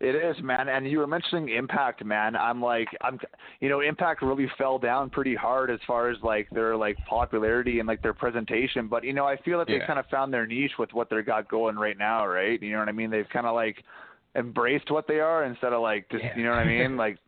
It 0.00 0.14
is, 0.14 0.42
man. 0.42 0.70
And 0.70 0.90
you 0.90 0.98
were 0.98 1.06
mentioning 1.06 1.50
Impact, 1.50 2.02
man. 2.04 2.34
I'm 2.34 2.62
like, 2.62 2.88
I'm, 3.02 3.18
you 3.60 3.68
know, 3.68 3.80
Impact 3.80 4.22
really 4.22 4.50
fell 4.56 4.78
down 4.78 5.10
pretty 5.10 5.34
hard 5.34 5.70
as 5.70 5.78
far 5.86 6.08
as 6.08 6.16
like 6.22 6.48
their 6.50 6.74
like 6.74 6.96
popularity 7.04 7.80
and 7.80 7.86
like 7.86 8.00
their 8.00 8.14
presentation. 8.14 8.88
But 8.88 9.04
you 9.04 9.12
know, 9.12 9.26
I 9.26 9.36
feel 9.42 9.58
that 9.58 9.66
they 9.66 9.74
Yeah. 9.76 9.86
kind 9.86 9.98
of 9.98 10.06
found 10.06 10.32
their 10.32 10.46
niche 10.46 10.78
with 10.78 10.92
what 10.94 11.10
they 11.10 11.20
got 11.20 11.48
going 11.48 11.76
right 11.76 11.98
now, 11.98 12.26
right? 12.26 12.60
You 12.62 12.72
know 12.72 12.78
what 12.78 12.88
I 12.88 12.92
mean? 12.92 13.10
They've 13.10 13.28
kind 13.28 13.46
of 13.46 13.54
like 13.54 13.84
embraced 14.36 14.90
what 14.90 15.06
they 15.06 15.20
are 15.20 15.44
instead 15.44 15.74
of 15.74 15.82
like 15.82 16.08
just, 16.10 16.24
Yeah. 16.24 16.36
you 16.36 16.44
know 16.44 16.50
what 16.50 16.60
I 16.60 16.64
mean? 16.64 16.96
Like, 16.96 17.18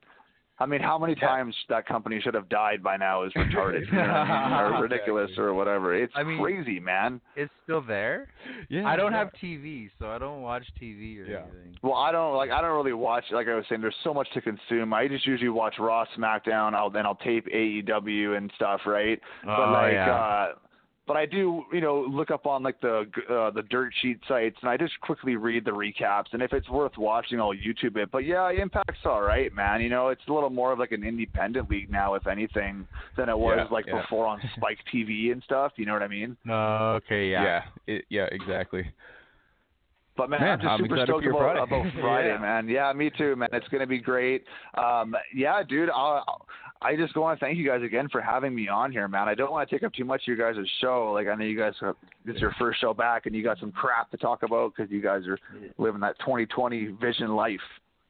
I 0.63 0.67
mean, 0.67 0.81
how 0.81 0.97
many 0.99 1.15
times 1.15 1.55
that 1.69 1.87
company 1.87 2.21
should 2.23 2.35
have 2.35 2.49
died 2.49 2.83
by 2.83 2.97
now 2.97 3.25
is 3.25 3.33
retarded, 3.33 3.87
you 3.87 3.93
know 3.93 4.03
I 4.03 4.69
mean? 4.69 4.75
or 4.77 4.83
ridiculous 4.83 5.31
or 5.37 5.53
whatever. 5.55 5.95
It's 5.95 6.13
I 6.17 6.23
mean- 6.23 6.41
crazy, 6.41 6.79
man. 6.79 7.21
It's 7.37 7.53
still 7.65 7.81
there. 7.83 8.29
Yeah, 8.69 8.87
I 8.87 8.97
don't 8.97 9.13
yeah. 9.13 9.19
have 9.19 9.31
TV, 9.43 9.91
so 9.99 10.07
I 10.11 10.19
don't 10.19 10.43
watch 10.43 10.65
TV 10.81 11.19
or 11.21 11.25
Yeah. 11.25 11.39
anything. 11.43 11.77
Well, 11.83 11.95
I 11.95 12.13
don't 12.13 12.37
like. 12.37 12.51
I 12.51 12.61
don't 12.61 12.77
really 12.77 12.93
watch. 12.93 13.25
Like 13.33 13.49
I 13.49 13.55
was 13.55 13.65
saying, 13.69 13.81
there's 13.81 13.97
so 14.05 14.15
much 14.15 14.29
to 14.35 14.41
consume. 14.41 14.95
I 14.95 15.09
just 15.09 15.27
usually 15.27 15.49
watch 15.51 15.75
Raw, 15.79 16.05
SmackDown. 16.17 16.75
I'll 16.75 16.91
then 16.91 17.07
I'll 17.07 17.17
tape 17.17 17.47
AEW 17.53 18.37
and 18.37 18.51
stuff, 18.57 18.81
right? 18.87 19.21
but 19.45 19.59
Oh, 19.69 19.73
like, 19.73 19.93
yeah. 19.93 20.15
uh 20.15 20.53
but 21.07 21.17
I 21.17 21.27
do, 21.27 21.65
you 21.73 21.81
know, 21.81 22.01
look 22.09 22.31
up 22.31 22.47
on 22.47 22.63
like 22.63 22.81
the 22.81 23.05
uh, 23.29 23.51
the 23.51 23.63
dirt 23.71 23.93
sheet 24.01 24.21
sites, 24.29 24.57
and 24.63 24.71
I 24.71 24.77
just 24.77 24.99
quickly 25.01 25.35
read 25.37 25.65
the 25.65 25.71
recaps. 25.73 26.27
And 26.33 26.41
if 26.43 26.53
it's 26.53 26.69
worth 26.69 26.93
watching, 26.97 27.41
I'll 27.41 27.55
YouTube 27.55 27.97
it. 27.97 28.11
But 28.13 28.19
yeah, 28.25 28.51
Impact's 28.53 29.05
all 29.05 29.23
right, 29.23 29.53
man. 29.53 29.81
You 29.81 29.89
know, 29.89 30.09
it's 30.09 30.23
a 30.29 30.33
little 30.33 30.51
more 30.51 30.73
of 30.73 30.79
like 30.79 30.93
an 30.93 31.03
independent 31.05 31.69
league 31.69 31.91
now, 31.91 32.15
if 32.15 32.27
anything, 32.27 32.87
than 33.17 33.29
it 33.29 33.37
was 33.37 33.59
Yeah, 33.59 33.75
like 33.75 33.87
yeah. 33.87 34.01
before 34.03 34.27
on 34.27 34.41
Spike 34.57 34.79
TV 34.95 35.33
and 35.33 35.43
stuff. 35.43 35.73
You 35.77 35.87
know 35.87 35.93
what 35.93 36.03
I 36.03 36.09
mean? 36.09 36.37
Oh, 36.49 36.55
okay, 37.05 37.29
yeah. 37.29 37.43
Yeah, 37.43 37.95
it, 37.97 38.05
yeah, 38.09 38.27
exactly. 38.31 38.85
But 40.17 40.29
man, 40.29 40.41
Man, 40.41 40.51
I'm 40.51 40.59
just 40.61 40.69
I'm 40.71 40.81
super 40.81 41.03
stoked 41.05 41.27
about, 41.27 41.39
Friday. 41.39 41.61
about 41.63 41.87
Friday, 42.01 42.29
Yeah. 42.29 42.39
man. 42.39 42.69
Yeah, 42.69 42.93
me 42.93 43.11
too, 43.17 43.35
man. 43.35 43.49
It's 43.53 43.67
gonna 43.69 43.87
be 43.87 43.99
great. 43.99 44.45
Um, 44.77 45.17
yeah, 45.35 45.63
dude. 45.67 45.89
I'll, 45.91 46.47
I 46.85 46.97
just 46.97 47.17
want 47.17 47.39
to 47.39 47.45
thank 47.45 47.57
you 47.59 47.67
guys 47.67 47.83
again 47.83 48.09
for 48.11 48.21
having 48.21 48.55
me 48.55 48.69
on 48.69 48.91
here, 48.93 49.07
man. 49.09 49.29
I 49.29 49.35
don't 49.35 49.51
want 49.53 49.69
to 49.69 49.75
take 49.75 49.83
up 49.85 49.93
too 49.93 50.05
much 50.05 50.23
of 50.29 50.37
your 50.37 50.53
guys' 50.53 50.65
show. 50.81 51.13
Like 51.13 51.29
I 51.29 51.35
know 51.35 51.45
you 51.45 51.59
guys, 51.59 51.75
have, 51.81 51.97
this 52.25 52.37
is 52.37 52.41
your 52.41 52.55
first 52.59 52.81
show 52.81 52.93
back, 52.95 53.27
and 53.27 53.35
you 53.35 53.43
got 53.43 53.59
some 53.59 53.73
crap 53.73 54.11
to 54.11 54.17
talk 54.17 54.43
about 54.43 54.73
because 54.77 54.91
you 54.91 55.01
guys 55.03 55.23
are 55.27 55.39
living 55.79 56.01
that 56.01 56.19
2020 56.21 56.97
vision 57.01 57.35
life. 57.37 57.61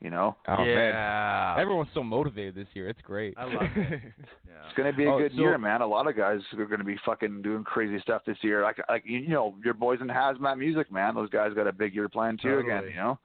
You 0.01 0.11
know, 0.11 0.35
Oh 0.49 0.57
man, 0.57 0.67
yeah. 0.67 1.55
everyone's 1.61 1.91
so 1.95 2.03
motivated 2.03 2.57
this 2.57 2.67
year. 2.75 2.89
It's 2.89 3.01
great. 3.03 3.35
I 3.39 3.45
love 3.45 3.63
it. 3.77 4.01
Yeah. 4.49 4.69
it's 4.69 4.77
gonna 4.77 4.93
be 4.93 5.05
a 5.05 5.13
Oh, 5.13 5.19
good 5.19 5.31
so- 5.31 5.39
year, 5.41 5.57
man. 5.59 5.81
A 5.81 5.87
lot 5.87 6.09
of 6.09 6.17
guys 6.17 6.41
are 6.59 6.67
gonna 6.67 6.83
be 6.83 6.97
fucking 7.07 7.43
doing 7.43 7.63
crazy 7.63 8.01
stuff 8.01 8.23
this 8.27 8.37
year. 8.43 8.63
Like, 8.65 8.79
like 8.89 9.05
you 9.07 9.29
know, 9.29 9.55
your 9.65 9.75
boys 9.75 10.01
in 10.01 10.09
Hazmat 10.09 10.59
Music, 10.59 10.91
man. 10.91 11.15
Those 11.15 11.31
guys 11.31 11.55
got 11.55 11.69
a 11.69 11.73
big 11.73 11.95
year 11.95 12.09
plan 12.09 12.37
too. 12.37 12.59
Again, 12.59 12.83
you 12.91 12.97
know. 12.97 13.19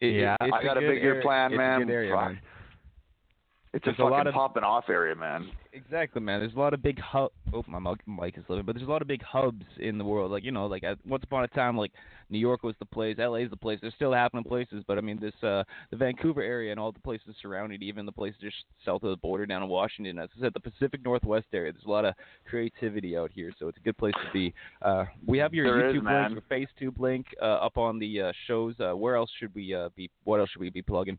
It- 0.00 0.06
it- 0.06 0.20
Yeah. 0.20 0.36
it's 0.40 0.54
I 0.54 0.62
got 0.62 0.76
a 0.76 0.80
good 0.80 0.90
big 0.94 1.02
year 1.02 1.12
area- 1.14 1.22
plan, 1.22 1.52
it's. 1.52 1.60
A 1.60 1.84
good 1.84 1.92
area, 1.92 2.14
man. 2.14 2.38
It's 3.74 3.84
There's 3.84 3.98
a 3.98 4.02
a 4.02 4.04
lot 4.04 4.28
of- 4.28 4.34
popping 4.34 4.62
off 4.62 4.88
area, 4.88 5.16
man. 5.16 5.50
Exactly, 5.72 6.20
man. 6.22 6.38
There's 6.38 6.54
a 6.54 6.58
lot 6.60 6.72
of 6.74 6.80
big 6.80 7.00
hub. 7.00 7.32
Oh, 7.52 7.64
my 7.66 7.80
mic- 7.80 8.38
is 8.38 8.44
living, 8.48 8.64
but 8.64 8.76
there's 8.76 8.86
a 8.86 8.90
lot 8.90 9.02
of 9.02 9.08
big 9.08 9.20
hubs 9.24 9.64
in 9.80 9.98
the 9.98 10.04
world. 10.04 10.30
Like 10.30 10.44
you 10.44 10.52
know, 10.52 10.66
like 10.66 10.84
at, 10.84 11.04
once 11.04 11.24
upon 11.24 11.42
a 11.42 11.48
time, 11.48 11.76
like 11.76 11.90
New 12.30 12.38
York 12.38 12.62
was 12.62 12.76
the 12.78 12.84
place, 12.84 13.16
LA 13.18 13.38
is 13.38 13.50
the 13.50 13.56
place. 13.56 13.80
There's 13.80 13.94
still 13.94 14.12
happening 14.12 14.44
places, 14.44 14.84
but 14.86 14.96
I 14.96 15.00
mean, 15.00 15.18
this 15.18 15.34
uh 15.42 15.64
the 15.90 15.96
Vancouver 15.96 16.40
area 16.40 16.70
and 16.70 16.78
all 16.78 16.92
the 16.92 17.00
places 17.00 17.34
surrounding, 17.42 17.82
even 17.82 18.06
the 18.06 18.12
places 18.12 18.38
just 18.40 18.54
south 18.84 19.02
of 19.02 19.10
the 19.10 19.16
border 19.16 19.44
down 19.44 19.64
in 19.64 19.68
Washington. 19.68 20.20
As 20.20 20.28
I 20.38 20.42
said, 20.42 20.52
the 20.54 20.60
Pacific 20.60 21.04
Northwest 21.04 21.46
area. 21.52 21.72
There's 21.72 21.84
a 21.84 21.90
lot 21.90 22.04
of 22.04 22.14
creativity 22.48 23.16
out 23.16 23.32
here, 23.34 23.50
so 23.58 23.66
it's 23.66 23.78
a 23.78 23.80
good 23.82 23.98
place 23.98 24.14
to 24.24 24.32
be. 24.32 24.54
Uh, 24.82 25.06
we 25.26 25.38
have 25.38 25.52
your 25.52 25.66
There 25.66 25.88
is, 25.90 25.96
YouTube 25.96 26.04
man. 26.04 26.34
link, 26.34 26.44
your 26.48 26.90
FaceTube 26.92 27.00
link 27.00 27.26
uh, 27.42 27.46
up 27.46 27.76
on 27.76 27.98
the 27.98 28.20
uh, 28.22 28.32
shows. 28.46 28.74
Uh, 28.78 28.92
where 28.96 29.16
else 29.16 29.30
should 29.40 29.52
we 29.52 29.74
uh, 29.74 29.88
be? 29.96 30.08
What 30.22 30.38
else 30.38 30.50
should 30.50 30.60
we 30.60 30.70
be 30.70 30.82
plugging? 30.82 31.18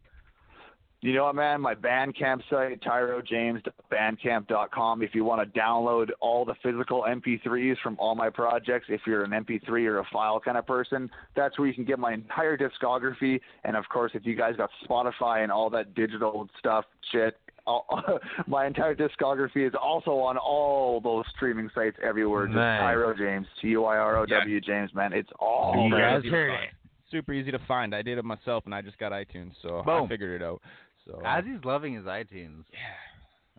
You 1.05 1.13
know 1.13 1.25
what, 1.25 1.35
man? 1.35 1.61
My 1.61 1.75
Bandcamp 1.75 2.41
site, 2.49 2.81
tyrojames.bandcamp.com. 2.81 5.03
If 5.03 5.13
you 5.13 5.23
want 5.23 5.53
to 5.53 5.59
download 5.59 6.09
all 6.19 6.45
the 6.45 6.55
physical 6.63 7.05
MP3s 7.07 7.75
from 7.83 7.95
all 7.99 8.15
my 8.15 8.31
projects, 8.31 8.87
if 8.89 9.01
you're 9.05 9.23
an 9.23 9.29
MP3 9.29 9.85
or 9.85 9.99
a 9.99 10.03
file 10.11 10.39
kind 10.39 10.57
of 10.57 10.65
person, 10.65 11.07
that's 11.35 11.59
where 11.59 11.67
you 11.67 11.75
can 11.75 11.85
get 11.85 11.99
my 11.99 12.11
entire 12.11 12.57
discography. 12.57 13.39
And 13.63 13.75
of 13.75 13.87
course, 13.87 14.13
if 14.15 14.25
you 14.25 14.35
guys 14.35 14.55
got 14.55 14.71
Spotify 14.89 15.43
and 15.43 15.51
all 15.51 15.69
that 15.69 15.93
digital 15.93 16.49
stuff, 16.57 16.85
shit, 17.11 17.37
all, 17.67 17.85
my 18.47 18.65
entire 18.65 18.95
discography 18.95 19.67
is 19.67 19.73
also 19.79 20.13
on 20.13 20.37
all 20.37 20.99
those 21.01 21.25
streaming 21.35 21.69
sites 21.75 21.97
everywhere. 22.01 22.47
Just 22.47 22.55
Nice. 22.55 22.81
Tyrow 22.81 23.15
James, 23.15 23.45
T 23.61 23.67
U 23.67 23.85
I 23.85 23.97
R 23.97 24.17
O 24.17 24.25
W 24.25 24.59
James, 24.59 24.91
man. 24.95 25.13
It's 25.13 25.29
all 25.39 25.87
You 25.87 25.95
guys 25.95 26.23
heard 26.23 26.63
it. 26.63 26.71
Super 27.11 27.33
easy 27.33 27.51
to 27.51 27.59
find. 27.67 27.93
I 27.93 28.01
did 28.01 28.17
it 28.17 28.25
myself, 28.25 28.65
and 28.65 28.73
I 28.73 28.81
just 28.81 28.97
got 28.97 29.11
iTunes, 29.11 29.51
so 29.61 29.83
I 29.85 30.07
figured 30.07 30.41
it 30.41 30.43
out. 30.43 30.59
So 31.07 31.21
uh, 31.23 31.27
As 31.27 31.43
he's 31.45 31.63
loving 31.63 31.93
his 31.93 32.05
iTunes. 32.05 32.63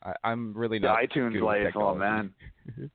I, 0.03 0.13
I'm 0.25 0.53
really 0.55 0.79
not. 0.79 0.97
The 0.97 1.03
not 1.03 1.11
iTunes 1.11 1.33
good 1.33 1.43
life, 1.43 1.73
oh 1.77 1.95
man. 1.95 2.33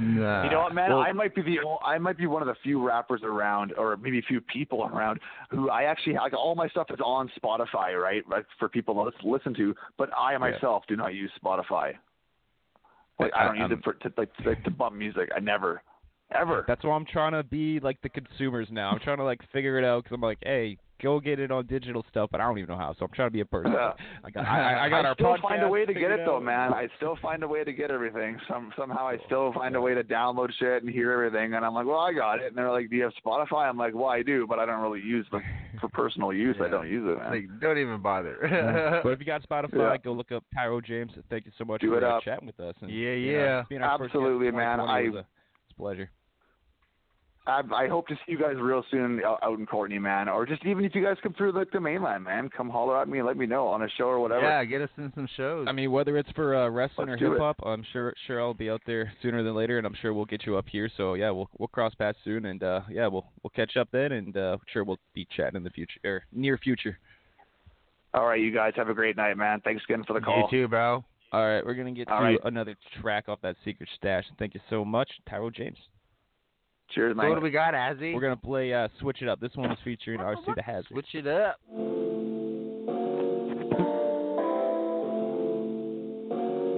Nah. 0.00 0.44
You 0.44 0.50
know 0.50 0.60
what, 0.60 0.74
man? 0.74 0.90
well- 0.90 1.00
I 1.00 1.12
might 1.12 1.34
be 1.34 1.42
the 1.42 1.58
o- 1.64 1.78
I 1.84 1.98
might 1.98 2.16
be 2.16 2.26
one 2.26 2.40
of 2.42 2.48
the 2.48 2.54
few 2.62 2.84
rappers 2.84 3.20
around, 3.22 3.72
or 3.74 3.96
maybe 3.98 4.18
a 4.18 4.22
few 4.22 4.40
people 4.40 4.84
around, 4.86 5.20
who 5.50 5.68
I 5.68 5.82
actually 5.84 6.14
like. 6.14 6.32
All 6.32 6.54
my 6.54 6.68
stuff 6.68 6.86
is 6.90 6.98
on 7.04 7.30
Spotify, 7.42 8.00
right? 8.00 8.22
Like 8.28 8.46
for 8.58 8.68
people 8.68 8.94
to 8.94 9.28
listen 9.28 9.52
to, 9.54 9.74
but 9.98 10.08
I 10.18 10.36
myself 10.38 10.84
do 10.88 10.96
not 10.96 11.12
use 11.14 11.30
Spotify. 11.42 11.92
Like 13.18 13.32
I 13.36 13.42
I- 13.42 13.44
don't 13.46 13.56
use 13.56 13.62
I'm- 13.70 13.72
it 13.72 13.84
for 13.84 13.92
to, 13.94 14.12
like 14.16 14.34
to, 14.38 14.54
to 14.56 14.70
bump 14.70 14.96
music. 14.96 15.28
I 15.36 15.40
never, 15.40 15.82
ever. 16.34 16.64
That's 16.66 16.82
why 16.82 16.92
I'm 16.96 17.04
trying 17.06 17.32
to 17.32 17.42
be 17.42 17.78
like 17.80 18.00
the 18.02 18.08
consumers 18.08 18.68
now. 18.70 18.90
I'm 18.90 19.00
trying 19.00 19.18
to 19.18 19.24
like 19.24 19.40
figure 19.52 19.78
it 19.78 19.84
out 19.84 20.04
because 20.04 20.14
I'm 20.14 20.22
like, 20.22 20.38
hey, 20.42 20.78
go 21.02 21.20
get 21.20 21.38
it 21.38 21.50
on 21.50 21.66
digital 21.66 22.04
stuff, 22.10 22.28
but 22.32 22.40
I 22.40 22.44
don't 22.44 22.58
even 22.58 22.70
know 22.70 22.76
how. 22.80 22.94
So 22.98 23.04
I'm 23.04 23.10
trying 23.12 23.28
to 23.28 23.32
be 23.32 23.40
a 23.40 23.44
person. 23.44 23.72
Yeah. 23.72 23.92
I 24.24 24.30
got, 24.30 24.46
I, 24.46 24.60
I- 24.74 24.84
I 24.84 24.88
got 24.88 25.04
I 25.04 25.08
our 25.08 25.14
still 25.14 25.26
podcast 25.36 25.42
find 25.42 25.62
a 25.62 25.68
way 25.68 25.80
to 25.80 25.86
get 25.92 25.94
figured 25.94 26.20
it 26.20 26.26
though, 26.26 26.40
man. 26.40 26.72
I 26.72 26.88
still 26.96 27.16
find 27.22 27.42
a 27.42 27.48
way 27.48 27.64
to 27.64 27.72
get 27.72 27.90
everything. 27.90 28.38
Some 28.48 28.72
somehow 28.78 29.06
I 29.08 29.18
still 29.26 29.52
find 29.52 29.76
a 29.76 29.80
way 29.80 29.94
to 29.94 30.02
download 30.04 30.50
shit 30.58 30.82
and 30.82 30.92
hear 30.92 31.12
everything. 31.12 31.54
And 31.54 31.64
I'm 31.64 31.74
like, 31.74 31.86
well, 31.86 31.98
I 31.98 32.12
got 32.12 32.40
it. 32.40 32.46
And 32.46 32.56
they're 32.56 32.70
like, 32.70 32.90
do 32.90 32.96
you 32.96 33.02
have 33.04 33.12
Spotify? 33.24 33.68
I'm 33.68 33.76
like, 33.76 33.94
well, 33.94 34.06
I 34.08 34.22
do, 34.22 34.46
but 34.46 34.58
I 34.58 34.66
don't 34.66 34.80
really 34.82 35.00
use 35.00 35.26
it 35.32 35.42
for 35.80 35.88
personal 35.88 36.32
use. 36.32 36.56
I 36.60 36.68
don't 36.74 36.88
use 36.88 37.06
it, 37.10 37.18
man. 37.18 37.30
Like, 37.30 37.60
don't 37.60 37.78
even 37.78 38.00
bother. 38.00 38.36
But 39.02 39.10
if 39.12 39.20
you 39.20 39.26
got 39.26 39.42
Spotify, 39.48 39.92
Yeah. 39.92 39.96
go 40.04 40.12
look 40.12 40.32
up 40.32 40.44
Tyrow 40.56 40.84
James. 40.84 41.12
Thank 41.30 41.46
you 41.46 41.52
so 41.58 41.64
much 41.64 41.80
Do 41.80 41.88
for 41.90 41.98
it 41.98 42.04
uh, 42.04 42.16
up. 42.18 42.22
chatting 42.22 42.46
with 42.46 42.58
us. 42.60 42.74
And, 42.82 42.90
Yeah, 42.90 43.12
you 43.12 43.32
know, 43.32 43.38
yeah. 43.38 43.62
being 43.68 43.82
our 43.82 43.98
first 43.98 44.14
Absolutely, 44.14 44.50
man. 44.50 44.78
2020 44.78 44.90
I- 44.92 45.00
a- 45.00 45.20
it's 45.20 45.26
a 45.70 45.74
pleasure. 45.74 46.10
I, 47.50 47.84
I 47.84 47.88
hope 47.88 48.06
to 48.08 48.14
see 48.14 48.32
you 48.32 48.38
guys 48.38 48.54
real 48.58 48.84
soon 48.90 49.20
out, 49.24 49.38
out 49.42 49.58
in 49.58 49.66
Courtenay, 49.66 49.98
man. 49.98 50.28
Or 50.28 50.46
just 50.46 50.64
even 50.64 50.84
if 50.84 50.94
you 50.94 51.02
guys 51.02 51.16
come 51.22 51.34
through 51.34 51.52
like 51.52 51.70
the 51.70 51.80
mainland, 51.80 52.24
man, 52.24 52.48
come 52.48 52.70
holler 52.70 53.00
at 53.00 53.08
me 53.08 53.18
and 53.18 53.26
let 53.26 53.36
me 53.36 53.46
know 53.46 53.66
on 53.66 53.82
a 53.82 53.88
show 53.98 54.04
or 54.04 54.20
whatever. 54.20 54.42
yeah, 54.42 54.64
get 54.64 54.80
us 54.82 54.88
in 54.96 55.12
some 55.14 55.28
shows. 55.36 55.66
I 55.68 55.72
mean, 55.72 55.90
whether 55.90 56.16
it's 56.16 56.30
for 56.32 56.54
uh, 56.54 56.68
wrestling 56.68 57.08
Let's 57.08 57.22
or 57.22 57.32
hip 57.32 57.38
hop, 57.38 57.56
I'm 57.64 57.84
sure 57.92 58.14
sure 58.26 58.40
I'll 58.40 58.54
be 58.54 58.70
out 58.70 58.82
there 58.86 59.12
sooner 59.22 59.42
than 59.42 59.54
later, 59.54 59.78
and 59.78 59.86
I'm 59.86 59.96
sure 60.00 60.14
we'll 60.14 60.24
get 60.24 60.46
you 60.46 60.56
up 60.56 60.66
here. 60.70 60.90
So 60.96 61.14
yeah, 61.14 61.30
we'll 61.30 61.50
we'll 61.58 61.68
cross 61.68 61.94
paths 61.94 62.18
soon, 62.24 62.46
and 62.46 62.62
uh, 62.62 62.80
yeah, 62.90 63.06
we'll 63.06 63.26
we'll 63.42 63.52
catch 63.54 63.76
up 63.76 63.88
then, 63.92 64.12
and 64.12 64.36
uh, 64.36 64.56
sure 64.72 64.84
we'll 64.84 64.98
be 65.14 65.26
chatting 65.36 65.56
in 65.56 65.64
the 65.64 65.70
future 65.70 66.00
or 66.04 66.22
near 66.32 66.56
future. 66.58 66.98
All 68.14 68.26
right, 68.26 68.40
you 68.40 68.52
guys 68.52 68.72
have 68.76 68.88
a 68.88 68.94
great 68.94 69.16
night, 69.16 69.36
man. 69.36 69.60
Thanks 69.62 69.82
again 69.88 70.04
for 70.06 70.14
the 70.14 70.20
call. 70.20 70.48
You 70.50 70.64
too, 70.64 70.68
bro. 70.68 71.04
All 71.32 71.46
right, 71.46 71.64
we're 71.64 71.74
gonna 71.74 71.92
get 71.92 72.08
All 72.08 72.18
to 72.18 72.24
right. 72.24 72.38
another 72.44 72.76
track 73.00 73.28
off 73.28 73.40
that 73.42 73.56
secret 73.64 73.88
stash. 73.96 74.24
Thank 74.38 74.54
you 74.54 74.60
so 74.68 74.84
much, 74.84 75.08
Tyrow 75.30 75.54
James. 75.54 75.78
Cheers, 76.94 77.12
So 77.12 77.22
man. 77.22 77.28
what 77.30 77.36
do 77.36 77.40
we 77.42 77.50
got, 77.50 77.74
Azzy? 77.74 78.14
We're 78.14 78.20
gonna 78.20 78.36
play 78.36 78.72
uh, 78.72 78.88
"Switch 79.00 79.22
It 79.22 79.28
Up." 79.28 79.40
This 79.40 79.52
one 79.54 79.70
is 79.70 79.78
featuring 79.84 80.18
RC 80.20 80.54
the 80.56 80.62
Hazard. 80.62 80.86
Switch 80.88 81.14
it 81.14 81.26
up. 81.26 81.60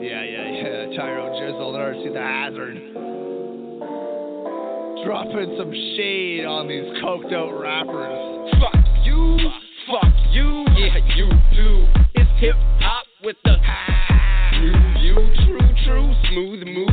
Yeah, 0.03 0.23
yeah, 0.25 0.51
yeah. 0.51 0.99
Tyrow 0.99 1.31
Jizzle, 1.39 1.73
RC 1.79 2.13
the 2.13 2.21
Hazard. 2.21 2.77
Dropping 5.07 5.57
some 5.59 5.73
shade 5.97 6.45
on 6.45 6.69
these 6.69 6.85
coked 7.03 7.33
out 7.33 7.53
rappers. 7.59 8.53
Fuck 8.61 8.85
you, 9.05 9.39
fuck 9.87 10.13
you, 10.33 10.65
yeah, 10.77 10.99
you 11.17 11.29
do. 11.55 11.87
It's 12.15 12.31
hip 12.41 12.57
hop 12.81 13.07
with 13.25 13.37
the 13.45 13.57
new 14.61 15.01
you, 15.01 15.15
true, 15.47 15.69
true, 15.87 16.13
smooth 16.31 16.67
move, 16.67 16.92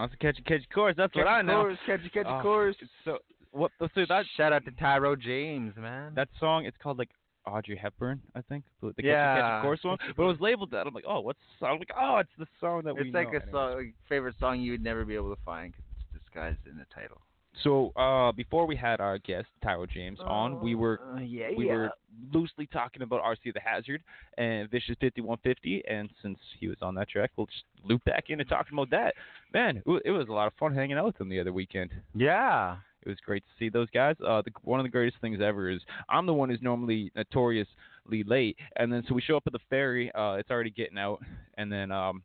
I 0.00 0.06
don't 0.06 0.10
know. 0.10 0.12
It's 0.12 0.14
a 0.14 0.16
catchy, 0.18 0.42
catchy 0.42 0.66
chorus. 0.74 0.94
That's 0.96 1.12
Catchy 1.12 1.24
what 1.24 1.30
I 1.30 1.42
know. 1.42 1.62
chorus, 1.62 1.78
catchy, 1.86 2.08
catchy 2.10 2.28
Oh, 2.28 2.40
chorus. 2.42 2.76
it's 2.80 2.90
So 3.04 3.18
what? 3.52 3.70
So 3.80 3.88
that 4.08 4.24
Shout 4.36 4.52
out 4.52 4.64
to 4.64 4.70
Tyrow 4.72 5.18
James, 5.20 5.74
man. 5.76 6.12
that 6.14 6.28
song. 6.38 6.64
It's 6.64 6.76
called 6.82 6.98
like 6.98 7.10
Audrey 7.46 7.76
Hepburn, 7.76 8.20
I 8.34 8.40
think. 8.42 8.64
The 8.80 8.88
the 8.88 8.94
catchy, 8.94 9.06
Yeah. 9.08 9.40
catchy 9.40 9.62
chorus 9.62 9.84
one. 9.84 9.98
But 10.16 10.22
it 10.22 10.26
was 10.26 10.40
labeled 10.40 10.70
that. 10.70 10.86
I'm 10.86 10.94
like, 10.94 11.04
oh, 11.06 11.20
what's 11.20 11.38
the 11.40 11.66
song? 11.66 11.72
I'm 11.74 11.78
like, 11.78 11.90
oh, 11.98 12.16
it's 12.18 12.30
the 12.38 12.46
song 12.60 12.82
that 12.84 12.94
we 12.94 13.02
it's 13.02 13.14
like 13.14 13.26
know. 13.26 13.38
a 13.38 13.42
Anyways. 13.42 13.50
song, 13.52 13.74
like, 13.76 13.94
favorite 14.08 14.34
song 14.40 14.60
you 14.60 14.72
would 14.72 14.82
never 14.82 15.04
be 15.04 15.14
able 15.14 15.34
to 15.34 15.42
find 15.44 15.72
because 15.72 15.84
it's 15.98 16.22
disguised 16.24 16.66
in 16.66 16.76
the 16.78 16.86
title. 16.94 17.20
So 17.64 17.90
uh, 17.96 18.32
before 18.32 18.66
we 18.66 18.76
had 18.76 19.00
our 19.00 19.18
guest 19.18 19.48
Tyrow 19.64 19.88
James 19.88 20.18
on, 20.20 20.60
we 20.60 20.74
were 20.74 21.00
Uh, 21.14 21.20
yeah, 21.20 21.48
we 21.56 21.66
yeah. 21.66 21.72
were 21.74 21.90
loosely 22.32 22.66
talking 22.66 23.02
about 23.02 23.22
RC 23.22 23.52
the 23.52 23.60
Hazard 23.60 24.02
and 24.38 24.70
Vicious 24.70 24.96
5150, 25.00 25.82
and 25.88 26.08
since 26.22 26.38
he 26.58 26.68
was 26.68 26.78
on 26.80 26.94
that 26.94 27.08
track, 27.08 27.30
we'll 27.36 27.46
just 27.46 27.64
loop 27.84 28.04
back 28.04 28.26
into 28.30 28.44
talking 28.44 28.72
about 28.74 28.90
that. 28.90 29.14
Man, 29.52 29.82
it 29.84 30.02
it 30.04 30.10
was 30.10 30.28
a 30.28 30.32
lot 30.32 30.46
of 30.46 30.54
fun 30.54 30.74
hanging 30.74 30.96
out 30.96 31.06
with 31.06 31.20
him 31.20 31.28
the 31.28 31.40
other 31.40 31.52
weekend. 31.52 31.90
Yeah. 32.14 32.76
It 33.02 33.08
was 33.08 33.18
great 33.24 33.42
to 33.44 33.50
see 33.58 33.70
those 33.70 33.88
guys. 33.90 34.14
Uh, 34.24 34.42
the, 34.42 34.50
one 34.62 34.78
of 34.78 34.84
the 34.84 34.90
greatest 34.90 35.20
things 35.22 35.40
ever 35.40 35.70
is 35.70 35.80
I'm 36.10 36.26
the 36.26 36.34
one 36.34 36.50
who's 36.50 36.60
normally 36.60 37.10
notoriously 37.16 38.24
late, 38.26 38.56
and 38.76 38.92
then 38.92 39.02
so 39.08 39.14
we 39.14 39.22
show 39.22 39.36
up 39.36 39.44
at 39.46 39.52
the 39.54 39.58
ferry. 39.70 40.12
Uh, 40.14 40.34
it's 40.34 40.50
already 40.50 40.70
getting 40.70 40.98
out, 40.98 41.20
and 41.56 41.72
then 41.72 41.90
um, 41.90 42.22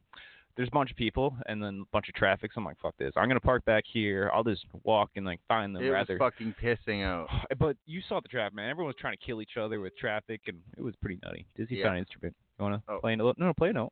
there's 0.58 0.70
a 0.70 0.72
bunch 0.72 0.90
of 0.92 0.98
people, 0.98 1.36
and 1.48 1.62
then 1.62 1.82
a 1.84 1.90
bunch 1.92 2.08
of 2.10 2.16
traffic. 2.16 2.52
So 2.54 2.60
I'm 2.62 2.66
like, 2.66 2.78
fuck 2.82 2.96
this. 2.98 3.12
I'm 3.18 3.28
gonna 3.28 3.40
park 3.40 3.66
back 3.66 3.84
here. 3.92 4.32
I'll 4.34 4.44
just 4.44 4.66
walk 4.84 5.10
and 5.16 5.26
like 5.26 5.40
find 5.48 5.76
them 5.76 5.84
It 5.84 5.90
rather. 5.90 6.18
was 6.18 6.32
fucking 6.34 6.56
pissing 6.62 7.04
out. 7.04 7.28
But 7.60 7.76
you 7.86 8.02
saw 8.08 8.20
the 8.22 8.28
traffic, 8.30 8.56
man. 8.56 8.70
Everyone 8.70 8.88
was 8.88 8.96
trying 9.00 9.18
to 9.18 9.26
kill 9.26 9.42
each 9.42 9.58
other 9.60 9.80
with 9.82 9.96
traffic, 9.98 10.42
and 10.48 10.58
it 10.78 10.82
was 10.82 10.96
pretty 11.02 11.20
nutty. 11.24 11.46
Dizzy 11.58 11.76
Yeah. 11.76 11.86
found 11.86 11.96
an 11.98 12.00
instrument. 12.04 12.36
You 12.58 12.64
wanna 12.64 12.84
Oh. 12.88 13.00
play 13.00 13.14
a 13.14 13.18
note? 13.18 13.36
No, 13.38 13.48
no, 13.48 13.54
play 13.54 13.70
a 13.70 13.74
note. 13.74 13.92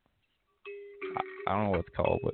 I, 1.17 1.51
I 1.51 1.55
don't 1.55 1.65
know 1.65 1.69
what 1.71 1.79
it's 1.81 1.95
called, 1.95 2.19
but 2.23 2.33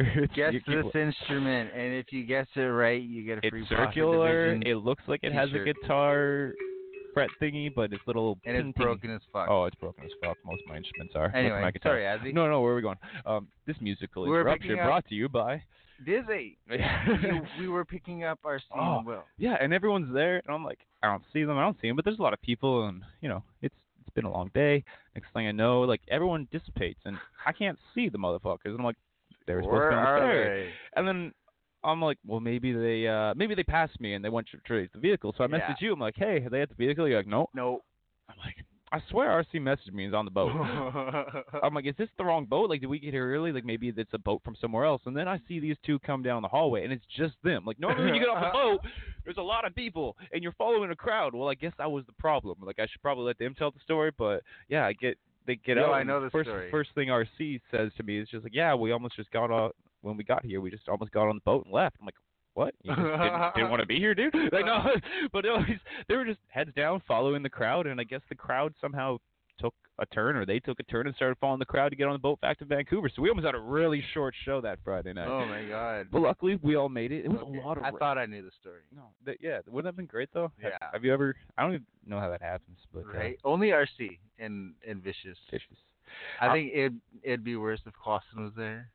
Guess 0.34 0.54
this 0.66 0.86
instrument, 0.94 1.70
and 1.74 1.94
if 1.94 2.06
you 2.12 2.24
guess 2.24 2.46
it 2.56 2.60
right, 2.62 3.00
you 3.00 3.24
get 3.24 3.44
a 3.44 3.50
free 3.50 3.60
it's 3.60 3.68
circular. 3.70 4.54
It 4.64 4.76
looks 4.78 5.02
like 5.06 5.20
it 5.22 5.32
has 5.32 5.50
a 5.50 5.52
t-shirt. 5.52 5.76
guitar 5.82 6.54
fret 7.14 7.30
thingy, 7.40 7.72
but 7.74 7.92
it's 7.92 8.02
little. 8.06 8.38
and 8.44 8.56
it's 8.56 8.62
ping, 8.64 8.72
ping. 8.72 8.84
broken 8.84 9.10
as 9.14 9.20
fuck. 9.32 9.48
Oh, 9.50 9.64
it's 9.64 9.76
broken 9.76 10.04
as 10.04 10.10
fuck. 10.22 10.36
Most 10.44 10.62
of 10.62 10.68
my 10.68 10.76
instruments 10.76 11.14
are. 11.16 11.34
Anyway, 11.34 11.70
sorry, 11.82 12.02
Azzy. 12.02 12.32
No, 12.34 12.48
no, 12.48 12.60
where 12.60 12.72
are 12.72 12.76
we 12.76 12.82
going? 12.82 12.98
Um, 13.26 13.48
this 13.66 13.76
musical 13.80 14.26
We're 14.26 14.40
interruption 14.40 14.76
brought 14.76 15.06
to 15.08 15.14
you 15.14 15.28
by. 15.28 15.62
Dizzy. 16.04 16.58
you, 16.70 17.42
we 17.60 17.68
were 17.68 17.84
picking 17.84 18.24
up 18.24 18.40
our 18.44 18.58
scene 18.58 18.78
Oh. 18.78 19.02
well. 19.04 19.24
Yeah, 19.38 19.56
and 19.60 19.72
everyone's 19.72 20.12
there, 20.12 20.42
and 20.44 20.54
I'm 20.54 20.64
like, 20.64 20.80
I 21.02 21.08
don't 21.08 21.22
see 21.32 21.44
them, 21.44 21.58
I 21.58 21.62
don't 21.62 21.76
see 21.80 21.88
them, 21.88 21.96
but 21.96 22.04
there's 22.04 22.18
a 22.18 22.22
lot 22.22 22.32
of 22.32 22.42
people, 22.42 22.86
and 22.86 23.02
you 23.20 23.28
know, 23.28 23.42
it's 23.60 23.74
it's 24.00 24.10
been 24.14 24.24
a 24.24 24.32
long 24.32 24.50
day. 24.52 24.82
Next 25.14 25.32
thing 25.32 25.46
I 25.46 25.52
know, 25.52 25.82
like 25.82 26.00
everyone 26.08 26.48
dissipates, 26.50 27.00
and 27.04 27.16
I 27.46 27.52
can't 27.52 27.78
see 27.94 28.08
the 28.08 28.18
motherfuckers, 28.18 28.66
and 28.66 28.78
I'm 28.78 28.84
like, 28.84 28.96
they 29.46 29.54
were 29.54 29.62
supposed 29.62 29.80
Where 29.80 29.90
to 29.90 29.96
be 29.96 30.00
on 30.00 30.04
the 30.04 30.24
are 30.26 30.44
they? 30.44 30.70
And 30.96 31.06
then 31.08 31.32
I'm 31.84 32.00
like, 32.00 32.18
well, 32.26 32.40
maybe 32.40 32.72
they 32.72 33.06
uh 33.06 33.34
maybe 33.34 33.54
they 33.54 33.64
passed 33.64 34.00
me 34.00 34.14
and 34.14 34.24
they 34.24 34.28
went 34.28 34.48
to 34.52 34.58
trace 34.58 34.88
the 34.92 35.00
vehicle. 35.00 35.34
So 35.36 35.44
I 35.44 35.48
Yeah. 35.48 35.58
messaged 35.60 35.80
you. 35.80 35.92
I'm 35.92 36.00
like, 36.00 36.16
hey, 36.16 36.42
are 36.44 36.50
they 36.50 36.62
at 36.62 36.68
the 36.68 36.74
vehicle? 36.74 37.08
You're 37.08 37.18
like, 37.18 37.26
no. 37.26 37.48
No. 37.54 37.80
I'm 38.28 38.36
like, 38.38 38.56
I 38.92 39.00
swear 39.10 39.28
RC 39.30 39.54
messaged 39.60 39.92
me. 39.94 40.04
He's 40.04 40.12
on 40.14 40.26
the 40.26 40.30
boat. 40.30 40.52
I'm 41.62 41.74
like, 41.74 41.86
is 41.86 41.94
this 41.96 42.08
the 42.18 42.24
wrong 42.24 42.44
boat? 42.44 42.68
Like, 42.68 42.80
did 42.82 42.88
we 42.88 42.98
get 42.98 43.12
here 43.14 43.32
early? 43.34 43.50
Like, 43.50 43.64
maybe 43.64 43.88
it's 43.96 44.12
a 44.12 44.18
boat 44.18 44.42
from 44.44 44.54
somewhere 44.60 44.84
else. 44.84 45.00
And 45.06 45.16
then 45.16 45.26
I 45.28 45.40
see 45.48 45.60
these 45.60 45.76
two 45.84 45.98
come 46.00 46.22
down 46.22 46.42
the 46.42 46.48
hallway, 46.48 46.84
and 46.84 46.92
it's 46.92 47.04
just 47.16 47.34
them. 47.42 47.64
Like, 47.64 47.80
normally 47.80 48.04
when 48.04 48.14
you 48.14 48.20
get 48.20 48.28
off 48.28 48.52
the 48.52 48.58
boat, 48.58 48.80
there's 49.24 49.38
a 49.38 49.42
lot 49.42 49.64
of 49.66 49.74
people, 49.74 50.14
and 50.32 50.42
you're 50.42 50.52
following 50.52 50.90
a 50.90 50.94
crowd. 50.96 51.34
Well, 51.34 51.48
I 51.48 51.54
guess 51.54 51.72
I 51.78 51.86
was 51.86 52.04
the 52.06 52.12
problem. 52.12 52.58
Like, 52.62 52.78
I 52.78 52.86
should 52.86 53.00
probably 53.00 53.24
let 53.24 53.38
them 53.38 53.54
tell 53.54 53.70
the 53.70 53.80
story, 53.82 54.12
but 54.18 54.42
yeah, 54.68 54.84
I 54.86 54.92
get 54.92 55.16
they 55.46 55.56
get 55.56 55.78
Yo, 55.78 55.86
out. 55.86 55.94
I 55.94 56.02
know 56.02 56.20
the 56.22 56.30
first, 56.30 56.48
story. 56.50 56.70
First 56.70 56.90
thing 56.94 57.08
RC 57.08 57.60
says 57.70 57.90
to 57.96 58.02
me 58.02 58.18
is 58.18 58.28
just 58.28 58.44
like, 58.44 58.54
yeah, 58.54 58.74
we 58.74 58.92
almost 58.92 59.16
just 59.16 59.30
got 59.30 59.50
off 59.50 59.72
when 60.02 60.16
we 60.16 60.24
got 60.24 60.44
here. 60.44 60.60
We 60.60 60.70
just 60.70 60.88
almost 60.88 61.10
got 61.12 61.28
on 61.28 61.36
the 61.36 61.40
boat 61.44 61.64
and 61.64 61.72
left. 61.74 61.96
I'm 62.00 62.06
like. 62.06 62.14
What? 62.54 62.74
You 62.82 62.94
just 62.94 63.00
didn't, 63.00 63.54
didn't 63.54 63.70
want 63.70 63.80
to 63.80 63.86
be 63.86 63.96
here, 63.98 64.14
dude? 64.14 64.34
Like 64.52 64.66
no, 64.66 64.84
but 65.32 65.42
was, 65.46 65.64
they 66.06 66.14
were 66.16 66.26
just 66.26 66.38
heads 66.48 66.70
down, 66.76 67.00
following 67.08 67.42
the 67.42 67.48
crowd, 67.48 67.86
and 67.86 67.98
I 67.98 68.04
guess 68.04 68.20
the 68.28 68.34
crowd 68.34 68.74
somehow 68.78 69.16
took 69.58 69.72
a 69.98 70.04
turn, 70.04 70.36
or 70.36 70.44
they 70.44 70.58
took 70.58 70.78
a 70.78 70.82
turn 70.82 71.06
and 71.06 71.16
started 71.16 71.38
following 71.40 71.60
the 71.60 71.64
crowd 71.64 71.88
to 71.88 71.96
get 71.96 72.08
on 72.08 72.12
the 72.12 72.18
boat 72.18 72.38
back 72.42 72.58
to 72.58 72.66
Vancouver. 72.66 73.08
So 73.16 73.22
we 73.22 73.30
almost 73.30 73.46
had 73.46 73.54
a 73.54 73.58
really 73.58 74.04
short 74.12 74.34
show 74.44 74.60
that 74.60 74.80
Friday 74.84 75.14
night. 75.14 75.28
Oh 75.28 75.46
my 75.46 75.64
god. 75.66 76.08
But 76.12 76.20
luckily, 76.20 76.58
we 76.62 76.74
all 76.76 76.90
made 76.90 77.10
it. 77.10 77.24
It 77.24 77.30
was 77.30 77.40
Okay. 77.40 77.56
a 77.58 77.66
lot 77.66 77.78
of. 77.78 77.84
I 77.84 77.88
ra- 77.88 77.98
thought 77.98 78.18
I 78.18 78.26
knew 78.26 78.42
the 78.42 78.50
story. 78.60 78.82
no, 78.94 79.04
that, 79.24 79.38
yeah, 79.40 79.60
wouldn't 79.66 79.84
that 79.84 79.88
have 79.88 79.96
been 79.96 80.04
great 80.04 80.28
though? 80.34 80.52
Have- 80.60 80.72
Yeah. 80.78 80.88
Have, 80.92 81.04
you 81.06 81.12
ever? 81.14 81.34
I 81.56 81.62
don't 81.62 81.72
even 81.72 81.86
know 82.06 82.20
how 82.20 82.28
that 82.28 82.42
happens, 82.42 82.76
but 82.92 83.04
uh, 83.16 83.30
Only 83.44 83.68
RC 83.68 84.18
and 84.38 84.74
and 84.86 85.02
Vicious. 85.02 85.38
Vicious. 85.50 85.78
I 86.38 86.48
Uh, 86.48 86.52
think 86.52 86.70
it 86.74 86.92
it'd 87.22 87.44
be 87.44 87.56
worse 87.56 87.80
if 87.86 87.94
Clausen 87.94 88.44
was 88.44 88.52
there. 88.58 88.90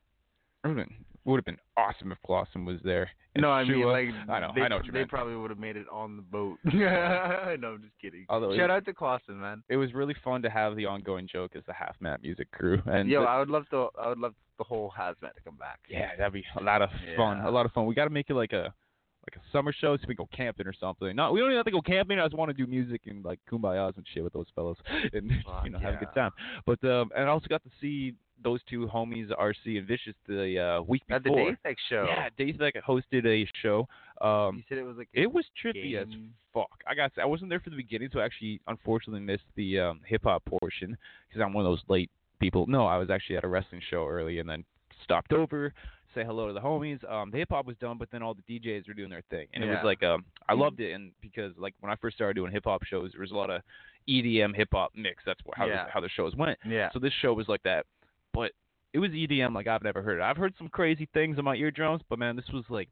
It 0.68 0.74
would 0.76 0.78
have 0.80 0.88
been, 0.88 0.96
would 1.26 1.38
have 1.38 1.46
been 1.46 1.58
awesome 1.76 2.12
if 2.12 2.18
Clausen 2.26 2.66
was 2.66 2.78
there. 2.84 3.10
and 3.36 3.42
no, 3.42 3.52
I 3.52 3.64
mean 3.64 3.84
like 3.86 4.10
I 4.30 4.40
know, 4.40 4.52
they, 4.56 4.62
I 4.62 4.68
know 4.70 4.78
what 4.78 4.86
you 4.86 4.92
they 4.92 5.00
meant. 5.00 5.10
probably 5.10 5.36
would 5.36 5.50
have 5.50 5.60
made 5.60 5.76
it 5.78 5.86
on 5.92 6.16
the 6.16 6.22
boat. 6.22 6.58
no, 6.64 7.74
I'm 7.74 7.82
just 7.82 8.00
kidding. 8.02 8.26
Although 8.30 8.52
it- 8.52 8.58
Shout 8.58 8.70
out 8.72 8.86
to 8.86 8.94
Clausen, 8.94 9.40
man. 9.40 9.64
It 9.70 9.78
was 9.78 9.94
really 9.94 10.16
fun 10.24 10.42
to 10.44 10.50
have 10.50 10.76
the 10.76 10.86
ongoing 10.86 11.28
joke 11.32 11.52
as 11.56 11.64
the 11.68 11.74
Hazmat 11.74 12.22
Music 12.22 12.50
crew, 12.52 12.82
and 12.86 13.10
Yo, 13.10 13.22
the- 13.22 13.28
I 13.28 13.40
would 13.40 13.50
love 13.50 13.68
to. 13.70 13.88
I 14.02 14.10
would 14.10 14.20
love 14.20 14.34
the 14.58 14.64
whole 14.64 14.92
hazmat 14.98 15.36
to 15.36 15.42
come 15.46 15.56
back. 15.58 15.80
Yeah, 15.88 16.16
that'd 16.18 16.34
be 16.34 16.44
a 16.60 16.64
lot 16.64 16.82
of 16.82 16.90
fun. 17.16 17.38
Yeah. 17.38 17.50
A 17.50 17.52
lot 17.52 17.66
of 17.68 17.72
fun. 17.74 17.86
We 17.86 17.94
got 17.94 18.06
to 18.06 18.10
make 18.10 18.30
it 18.30 18.34
like 18.34 18.54
a 18.54 18.74
like 19.30 19.36
a 19.36 19.52
summer 19.52 19.74
show 19.74 19.98
so 19.98 20.04
we 20.08 20.16
go 20.16 20.28
camping 20.34 20.66
or 20.66 20.74
something. 20.74 21.14
No, 21.16 21.32
we 21.34 21.40
don't 21.42 21.50
even 21.50 21.58
have 21.58 21.66
to 21.66 21.72
go 21.72 21.82
camping. 21.82 22.18
I 22.18 22.24
just 22.26 22.36
want 22.38 22.50
to 22.50 22.54
do 22.54 22.66
music 22.66 23.02
and 23.08 23.24
like 23.26 23.40
kumbayas 23.52 23.98
and 23.98 24.06
shit 24.14 24.24
with 24.24 24.32
those 24.34 24.48
fellows 24.56 24.78
and 25.14 25.30
you 25.66 25.70
know 25.70 25.80
have 25.80 25.96
a 25.96 25.98
good 25.98 26.14
time. 26.16 26.32
But 26.66 26.82
um, 26.86 27.12
and 27.16 27.26
I 27.26 27.28
also 27.28 27.46
got 27.50 27.62
to 27.64 27.70
see 27.82 28.14
those 28.44 28.60
two 28.70 28.88
homies, 28.88 29.30
RC 29.32 29.78
and 29.78 29.88
Vicious, 29.88 30.14
the 30.28 30.60
uh, 30.60 30.82
week 30.84 31.02
At 31.10 31.24
the 31.24 31.30
before. 31.30 31.52
Daytech 31.66 31.76
show. 31.90 32.06
Yeah, 32.08 32.30
Daytech 32.40 32.74
hosted 32.88 33.26
a 33.26 33.48
show. 33.62 33.88
Um, 34.22 34.58
You 34.58 34.64
said 34.70 34.78
it 34.78 34.84
was 34.84 34.98
like. 34.98 35.10
it 35.14 35.32
was 35.32 35.46
trippy 35.64 35.96
as 36.02 36.08
fuck. 36.54 36.70
I 36.88 36.96
got 36.96 37.12
I 37.22 37.26
wasn't 37.26 37.50
there 37.50 37.60
for 37.60 37.70
the 37.70 37.76
beginning, 37.76 38.10
so 38.12 38.20
I 38.20 38.26
actually 38.26 38.60
unfortunately 38.68 39.22
missed 39.22 39.44
the 39.56 39.80
um, 39.80 40.02
hip 40.06 40.22
hop 40.24 40.44
portion 40.46 40.98
because 41.28 41.42
I'm 41.44 41.54
one 41.54 41.66
of 41.66 41.72
those 41.72 41.84
late 41.88 42.10
people. 42.40 42.68
No, 42.68 42.86
I 42.86 42.98
was 42.98 43.10
actually 43.10 43.38
at 43.38 43.44
a 43.44 43.48
wrestling 43.48 43.82
show 43.90 44.08
early 44.08 44.40
and 44.40 44.48
then 44.50 44.64
stopped 45.04 45.34
over, 45.34 45.74
say 46.16 46.24
hello 46.24 46.48
to 46.48 46.54
the 46.54 46.60
homies. 46.60 47.04
Um, 47.12 47.32
the 47.32 47.38
hip 47.38 47.50
hop 47.52 47.66
was 47.66 47.76
done, 47.78 47.98
but 47.98 48.10
then 48.12 48.22
all 48.24 48.34
the 48.36 48.60
DJs 48.60 48.88
were 48.88 48.94
doing 48.94 49.10
their 49.10 49.24
thing, 49.30 49.48
and 49.54 49.64
it 49.64 49.68
was 49.68 49.80
like 49.84 50.04
um, 50.04 50.26
I 50.50 50.54
loved 50.54 50.80
it, 50.80 50.94
and 50.94 51.12
because 51.22 51.54
like 51.58 51.74
when 51.80 51.92
I 51.92 51.96
first 51.98 52.16
started 52.18 52.36
doing 52.36 52.52
hip 52.52 52.64
hop 52.66 52.84
shows, 52.84 53.12
there 53.14 53.22
was 53.22 53.32
a 53.32 53.36
lot 53.36 53.50
of 53.50 53.62
EDM 54.10 54.56
hip 54.56 54.70
hop 54.72 54.92
mix. 54.96 55.22
That's 55.26 55.40
how 55.56 55.66
Yeah. 55.68 55.86
the, 55.86 55.92
how 55.92 56.00
the 56.00 56.10
shows 56.10 56.36
went. 56.36 56.58
Yeah. 56.66 56.90
So 56.94 57.00
this 57.00 57.14
show 57.22 57.34
was 57.34 57.48
like 57.48 57.62
that, 57.64 57.86
but 58.38 58.52
it 58.94 59.00
was 59.00 59.12
EDM 59.12 59.54
like 59.56 59.68
I've 59.68 59.84
never 59.84 60.02
heard. 60.02 60.20
it. 60.20 60.24
I've 60.24 60.38
heard 60.38 60.54
some 60.58 60.70
crazy 60.70 61.10
things 61.14 61.38
in 61.40 61.44
my 61.44 61.56
eardrums, 61.56 62.02
but 62.10 62.20
man, 62.20 62.36
this 62.36 62.46
was 62.54 62.64
like 62.70 62.90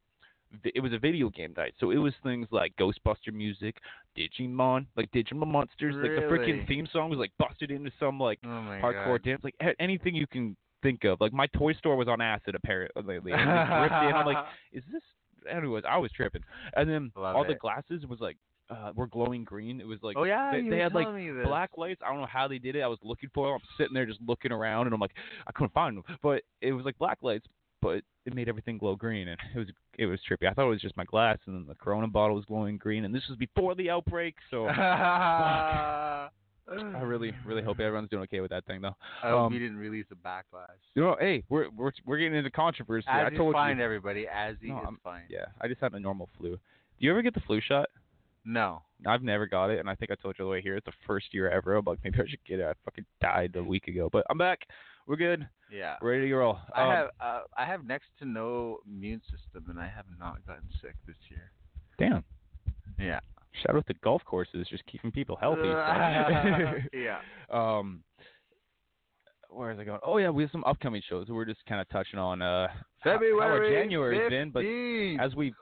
it 0.63 0.81
was 0.81 0.93
a 0.93 0.97
video 0.99 1.29
game 1.29 1.53
night, 1.57 1.73
so 1.79 1.91
it 1.91 1.97
was 1.97 2.13
things 2.23 2.47
like 2.51 2.73
Ghostbuster 2.79 3.33
music, 3.33 3.77
Digimon, 4.17 4.85
like 4.95 5.11
Digimon 5.11 5.47
monsters, 5.47 5.95
like 6.01 6.15
the 6.15 6.21
freaking 6.33 6.67
theme 6.67 6.87
song 6.91 7.09
was 7.09 7.19
like 7.19 7.31
busted 7.37 7.71
into 7.71 7.91
some 7.99 8.19
like 8.19 8.39
Oh 8.45 8.63
hardcore 8.81 9.17
god. 9.17 9.23
dance, 9.23 9.41
like 9.43 9.55
anything 9.79 10.15
you 10.15 10.27
can 10.27 10.55
think 10.81 11.03
of. 11.03 11.19
Like 11.21 11.33
my 11.33 11.47
toy 11.47 11.73
store 11.73 11.95
was 11.95 12.07
on 12.07 12.21
acid 12.21 12.55
apparently 12.55 13.01
uh, 13.03 13.05
lately. 13.05 13.33
And 13.33 13.49
it. 13.49 14.15
I'm 14.15 14.25
like, 14.25 14.45
is 14.73 14.83
this? 14.91 15.01
Anyways, 15.49 15.83
I 15.87 15.97
was 15.97 16.11
tripping, 16.11 16.43
and 16.75 16.89
then 16.89 17.11
Love 17.15 17.35
all 17.35 17.45
the 17.45 17.55
glasses 17.55 18.05
was 18.07 18.19
like. 18.19 18.37
Uh, 18.67 18.91
were 18.95 19.05
glowing 19.05 19.43
green. 19.43 19.79
It 19.79 19.85
was 19.85 19.99
like 20.01 20.17
Oh, 20.17 20.23
yeah, 20.23 20.51
they, 20.51 20.67
they 20.67 20.79
had 20.79 20.91
like 20.95 21.07
black 21.43 21.69
lights. 21.77 22.01
I 22.03 22.09
don't 22.09 22.19
know 22.19 22.25
how 22.25 22.47
they 22.47 22.57
did 22.57 22.75
it. 22.75 22.81
I 22.81 22.87
was 22.87 22.97
looking 23.03 23.29
for 23.31 23.45
them. 23.47 23.59
I'm 23.61 23.67
sitting 23.77 23.93
there 23.93 24.07
just 24.07 24.19
looking 24.25 24.51
around, 24.51 24.87
and 24.87 24.93
I'm 24.95 24.99
like, 24.99 25.11
I 25.45 25.51
couldn't 25.51 25.71
find 25.73 25.95
them. 25.95 26.03
But 26.23 26.41
it 26.61 26.71
was 26.73 26.83
like 26.83 26.97
black 26.97 27.19
lights, 27.21 27.45
but 27.79 28.01
it 28.25 28.33
made 28.33 28.49
everything 28.49 28.79
glow 28.79 28.95
green, 28.95 29.27
and 29.27 29.39
it 29.53 29.57
was 29.59 29.67
it 29.99 30.07
was 30.07 30.19
trippy. 30.27 30.49
I 30.49 30.53
thought 30.53 30.65
it 30.65 30.69
was 30.71 30.81
just 30.81 30.97
my 30.97 31.03
glass, 31.05 31.37
and 31.45 31.55
then 31.55 31.65
the 31.67 31.75
Corona 31.75 32.07
bottle 32.07 32.35
was 32.35 32.45
glowing 32.45 32.77
green, 32.79 33.05
and 33.05 33.13
this 33.13 33.21
was 33.29 33.37
before 33.37 33.75
the 33.75 33.91
outbreak, 33.91 34.35
so 34.49 34.65
I 36.67 37.01
really 37.03 37.31
really 37.45 37.61
hope 37.61 37.79
everyone's 37.79 38.09
doing 38.09 38.23
okay 38.23 38.39
with 38.39 38.49
that 38.49 38.65
thing 38.65 38.81
though. 38.81 38.95
I 39.23 39.29
hope 39.29 39.41
Um, 39.47 39.53
you 39.53 39.59
didn't 39.59 39.77
release 39.77 40.07
a 40.11 40.15
backlash. 40.15 40.65
You 40.95 41.03
know, 41.03 41.15
hey, 41.19 41.43
we're 41.49 41.69
we're 41.69 41.91
we're 42.05 42.17
getting 42.17 42.35
into 42.35 42.49
controversy. 42.49 43.05
I 43.07 43.27
As 43.27 43.33
is 43.33 43.37
told 43.37 43.53
fine, 43.53 43.77
you. 43.77 43.83
everybody. 43.83 44.25
As 44.27 44.55
No, 44.63 44.77
is 44.79 44.83
I'm- 44.85 44.99
fine. 45.03 45.23
Yeah, 45.29 45.45
I 45.61 45.67
just 45.67 45.79
had 45.81 45.93
a 45.93 45.99
normal 45.99 46.29
flu. 46.39 46.51
Do 46.51 47.05
you 47.05 47.11
ever 47.11 47.21
get 47.21 47.35
the 47.35 47.41
flu 47.41 47.61
shot? 47.61 47.89
No. 48.45 48.83
I've 49.07 49.23
never 49.23 49.47
got 49.47 49.71
it, 49.71 49.79
and 49.79 49.89
I 49.89 49.95
think 49.95 50.11
I 50.11 50.15
told 50.15 50.35
you 50.37 50.45
the 50.45 50.49
way 50.49 50.61
here. 50.61 50.77
It's 50.77 50.85
the 50.85 50.91
first 51.07 51.33
year 51.33 51.49
ever. 51.49 51.75
I'm 51.75 51.83
like, 51.85 51.99
maybe 52.03 52.19
I 52.19 52.27
should 52.27 52.43
get 52.47 52.59
it. 52.59 52.65
I 52.65 52.73
fucking 52.85 53.05
died 53.19 53.55
a 53.55 53.63
week 53.63 53.87
ago, 53.87 54.07
but 54.11 54.25
I'm 54.29 54.37
back. 54.37 54.59
We're 55.07 55.15
good. 55.17 55.47
Yeah. 55.71 55.95
Ready 56.01 56.27
to 56.29 56.35
roll. 56.35 56.57
I 56.73 56.81
Um, 56.83 56.89
have 56.91 57.07
uh, 57.19 57.39
I 57.57 57.65
have 57.65 57.85
next 57.85 58.07
to 58.19 58.25
no 58.25 58.79
immune 58.87 59.21
system, 59.31 59.65
and 59.69 59.79
I 59.79 59.87
have 59.87 60.05
not 60.19 60.45
gotten 60.47 60.69
sick 60.81 60.95
this 61.07 61.15
year. 61.29 61.51
Damn. 61.99 62.23
Yeah. 62.99 63.19
Shout 63.65 63.75
out 63.75 63.87
to 63.87 63.93
golf 64.03 64.21
courses, 64.25 64.67
just 64.69 64.85
keeping 64.85 65.11
people 65.11 65.35
healthy. 65.37 65.61
yeah. 66.93 67.19
Um, 67.49 68.03
where 69.49 69.71
is 69.71 69.79
it 69.79 69.85
going? 69.85 69.99
Oh 70.03 70.17
yeah, 70.17 70.29
we 70.29 70.43
have 70.43 70.51
some 70.51 70.63
upcoming 70.65 71.01
shows. 71.07 71.27
We're 71.29 71.45
just 71.45 71.65
kind 71.67 71.79
of 71.79 71.87
touching 71.89 72.19
on 72.19 72.41
uh 72.41 72.67
how- 72.99 73.11
how 73.11 73.11
our 73.11 73.19
February 73.19 73.81
January's 73.83 74.29
been, 74.29 74.49
but 74.51 74.65
as 75.23 75.35
we 75.35 75.53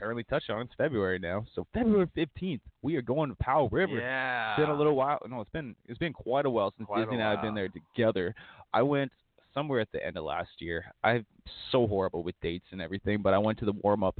apparently 0.00 0.24
touched 0.24 0.48
on, 0.48 0.62
it's 0.62 0.72
February 0.78 1.18
now. 1.18 1.44
So 1.54 1.66
February 1.74 2.08
fifteenth, 2.14 2.62
we 2.82 2.96
are 2.96 3.02
going 3.02 3.28
to 3.28 3.36
Powell 3.36 3.68
River. 3.68 3.98
Yeah. 4.00 4.52
It's 4.52 4.60
been 4.60 4.70
a 4.70 4.76
little 4.76 4.96
while. 4.96 5.18
No, 5.28 5.40
it's 5.42 5.50
been 5.50 5.76
it's 5.86 5.98
been 5.98 6.14
quite 6.14 6.46
a 6.46 6.50
while 6.50 6.72
since 6.76 6.86
Quite 6.86 7.04
Dizzy 7.04 7.14
and 7.16 7.22
I 7.22 7.32
have 7.32 7.42
been 7.42 7.54
there 7.54 7.68
together. 7.68 8.34
I 8.72 8.82
went 8.82 9.12
somewhere 9.52 9.80
at 9.80 9.88
the 9.92 10.04
end 10.04 10.16
of 10.16 10.24
last 10.24 10.50
year. 10.58 10.86
I'm 11.04 11.26
so 11.70 11.86
horrible 11.86 12.22
with 12.22 12.34
dates 12.40 12.64
and 12.70 12.80
everything, 12.80 13.20
but 13.20 13.34
I 13.34 13.38
went 13.38 13.58
to 13.58 13.66
the 13.66 13.72
warm 13.82 14.02
up 14.02 14.18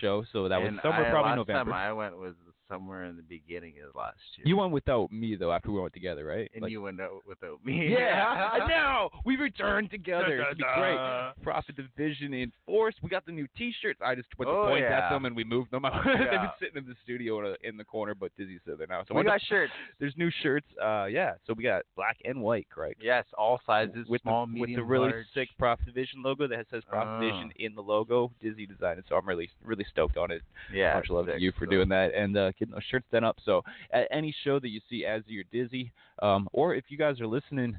show, 0.00 0.24
so 0.32 0.48
that 0.48 0.58
was 0.58 0.68
And 0.68 0.78
somewhere 0.82 1.08
I, 1.08 1.10
probably 1.10 1.30
last 1.30 1.36
November. 1.36 1.72
time 1.72 1.80
I 1.80 1.92
went 1.92 2.16
was 2.16 2.34
somewhere 2.70 3.04
in 3.04 3.16
the 3.16 3.22
beginning 3.22 3.74
of 3.86 3.94
last 3.94 4.16
year. 4.36 4.46
You 4.46 4.56
went 4.56 4.72
without 4.72 5.10
me 5.12 5.36
though 5.36 5.52
after 5.52 5.70
we 5.70 5.80
went 5.80 5.92
together, 5.92 6.24
right? 6.24 6.50
and 6.54 6.62
Like- 6.62 6.70
you 6.72 6.80
went 6.82 7.00
out 7.00 7.22
without 7.26 7.62
me. 7.64 7.88
Yeah, 7.92 8.24
I 8.52 8.66
know. 8.68 9.10
We 9.24 9.36
returned 9.36 9.90
together. 9.90 10.36
Da, 10.38 10.42
da, 10.44 10.46
It'd 10.46 10.58
be 10.58 10.64
great. 10.76 11.32
Prophet 11.42 11.76
Division 11.76 12.32
in 12.34 12.52
force. 12.66 12.94
We 13.02 13.10
got 13.10 13.26
the 13.26 13.32
new 13.32 13.46
T-shirts. 13.56 14.00
I 14.04 14.14
just 14.14 14.28
went 14.38 14.48
to 14.48 14.54
Oh, 14.54 14.68
point 14.68 14.84
at 14.84 15.10
them 15.10 15.24
and 15.24 15.34
we 15.34 15.44
moved 15.44 15.70
them 15.72 15.84
out. 15.84 16.04
They've 16.04 16.30
been 16.30 16.50
sitting 16.60 16.76
in 16.76 16.86
the 16.86 16.94
studio 17.02 17.54
in, 17.62 17.76
the 17.76 17.84
corner, 17.84 18.14
but 18.14 18.30
Dizzy's 18.38 18.60
there 18.66 18.76
now. 18.88 19.02
So 19.08 19.14
we 19.14 19.22
to- 19.22 19.28
got 19.28 19.40
shirts. 19.48 19.72
There's 19.98 20.14
new 20.16 20.30
shirts. 20.42 20.66
Uh, 20.82 21.06
yeah. 21.06 21.34
So 21.46 21.54
we 21.54 21.62
got 21.64 21.82
black 21.96 22.16
and 22.24 22.40
white, 22.40 22.66
correct? 22.70 23.00
Yes, 23.02 23.24
all 23.36 23.60
sizes, 23.66 24.06
with 24.08 24.22
small, 24.22 24.46
the, 24.46 24.52
medium, 24.52 24.70
with 24.70 24.76
the 24.76 24.84
really 24.84 25.10
large. 25.10 25.26
sick 25.34 25.48
Prophet 25.58 25.86
Division 25.86 26.22
logo 26.22 26.46
that 26.46 26.66
says 26.70 26.82
Prophet 26.88 27.08
Ah. 27.08 27.20
Division 27.20 27.50
in 27.56 27.74
the 27.74 27.80
logo. 27.82 28.30
Dizzy 28.40 28.66
designed 28.66 28.98
it, 28.98 29.04
so 29.08 29.16
I'm 29.16 29.26
really 29.26 29.48
really 29.64 29.86
stoked 29.90 30.16
on 30.16 30.30
it. 30.30 30.42
Yeah, 30.72 30.94
much 30.94 31.08
love 31.10 31.26
to 31.26 31.40
you 31.40 31.52
for 31.58 31.66
doing 31.66 31.88
that 31.88 32.14
and 32.14 32.36
uh, 32.36 32.52
getting 32.60 32.72
those 32.72 32.84
shirts 32.88 33.06
done 33.10 33.24
up. 33.24 33.38
So 33.44 33.62
at 33.92 34.06
any 34.12 34.32
show 34.44 34.60
that 34.60 34.68
you 34.68 34.80
see 34.88 35.04
as 35.04 35.22
you're 35.26 35.44
Dizzy, 35.50 35.90
um, 36.22 36.48
or 36.52 36.76
if 36.76 36.84
you 36.88 36.96
guys 36.96 37.20
are 37.20 37.26
listening 37.26 37.76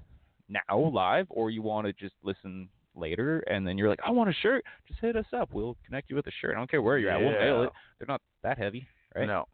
now 0.49 0.91
live, 0.93 1.27
or 1.29 1.49
you 1.49 1.61
want 1.61 1.87
to 1.87 1.93
just 1.93 2.15
listen 2.23 2.67
later, 2.93 3.39
and 3.47 3.65
then 3.65 3.77
you're 3.77 3.87
like, 3.87 4.01
I 4.05 4.11
want 4.11 4.29
a 4.29 4.33
shirt, 4.33 4.65
just 4.87 4.99
hit 4.99 5.15
us 5.15 5.25
up. 5.33 5.49
We'll 5.53 5.77
connect 5.85 6.09
you 6.09 6.17
with 6.17 6.27
a 6.27 6.31
shirt. 6.41 6.55
I 6.55 6.59
don't 6.59 6.69
care 6.69 6.81
where 6.81 6.97
you're 6.97 7.09
at. 7.11 7.21
We'll 7.21 7.31
mail 7.39 7.63
it. 7.63 7.71
They're 7.97 8.07
not 8.07 8.21
that 8.43 8.57
heavy, 8.57 8.85
right? 9.15 9.25
No, 9.27 9.45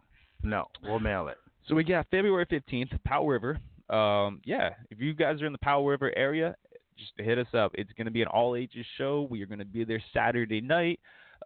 no, 0.41 0.65
we'll 0.83 0.99
mail 0.99 1.27
it. 1.27 1.37
So 1.67 1.75
we 1.75 1.83
got 1.83 2.07
February 2.09 2.45
15th, 2.45 2.97
Powell 3.03 3.27
River. 3.27 3.59
Um, 3.89 4.41
yeah, 4.43 4.71
if 4.89 4.99
you 4.99 5.13
guys 5.13 5.41
are 5.41 5.45
in 5.45 5.51
the 5.51 5.57
Powell 5.59 5.85
River 5.85 6.11
area, 6.17 6.55
just 6.97 7.11
hit 7.17 7.37
us 7.37 7.47
up. 7.53 7.71
It's 7.75 7.91
going 7.93 8.05
to 8.05 8.11
be 8.11 8.21
an 8.21 8.27
all 8.27 8.55
ages 8.55 8.85
show. 8.97 9.27
We 9.29 9.41
are 9.43 9.45
going 9.45 9.59
to 9.59 9.65
be 9.65 9.83
there 9.83 10.01
Saturday 10.13 10.61
night. 10.61 10.99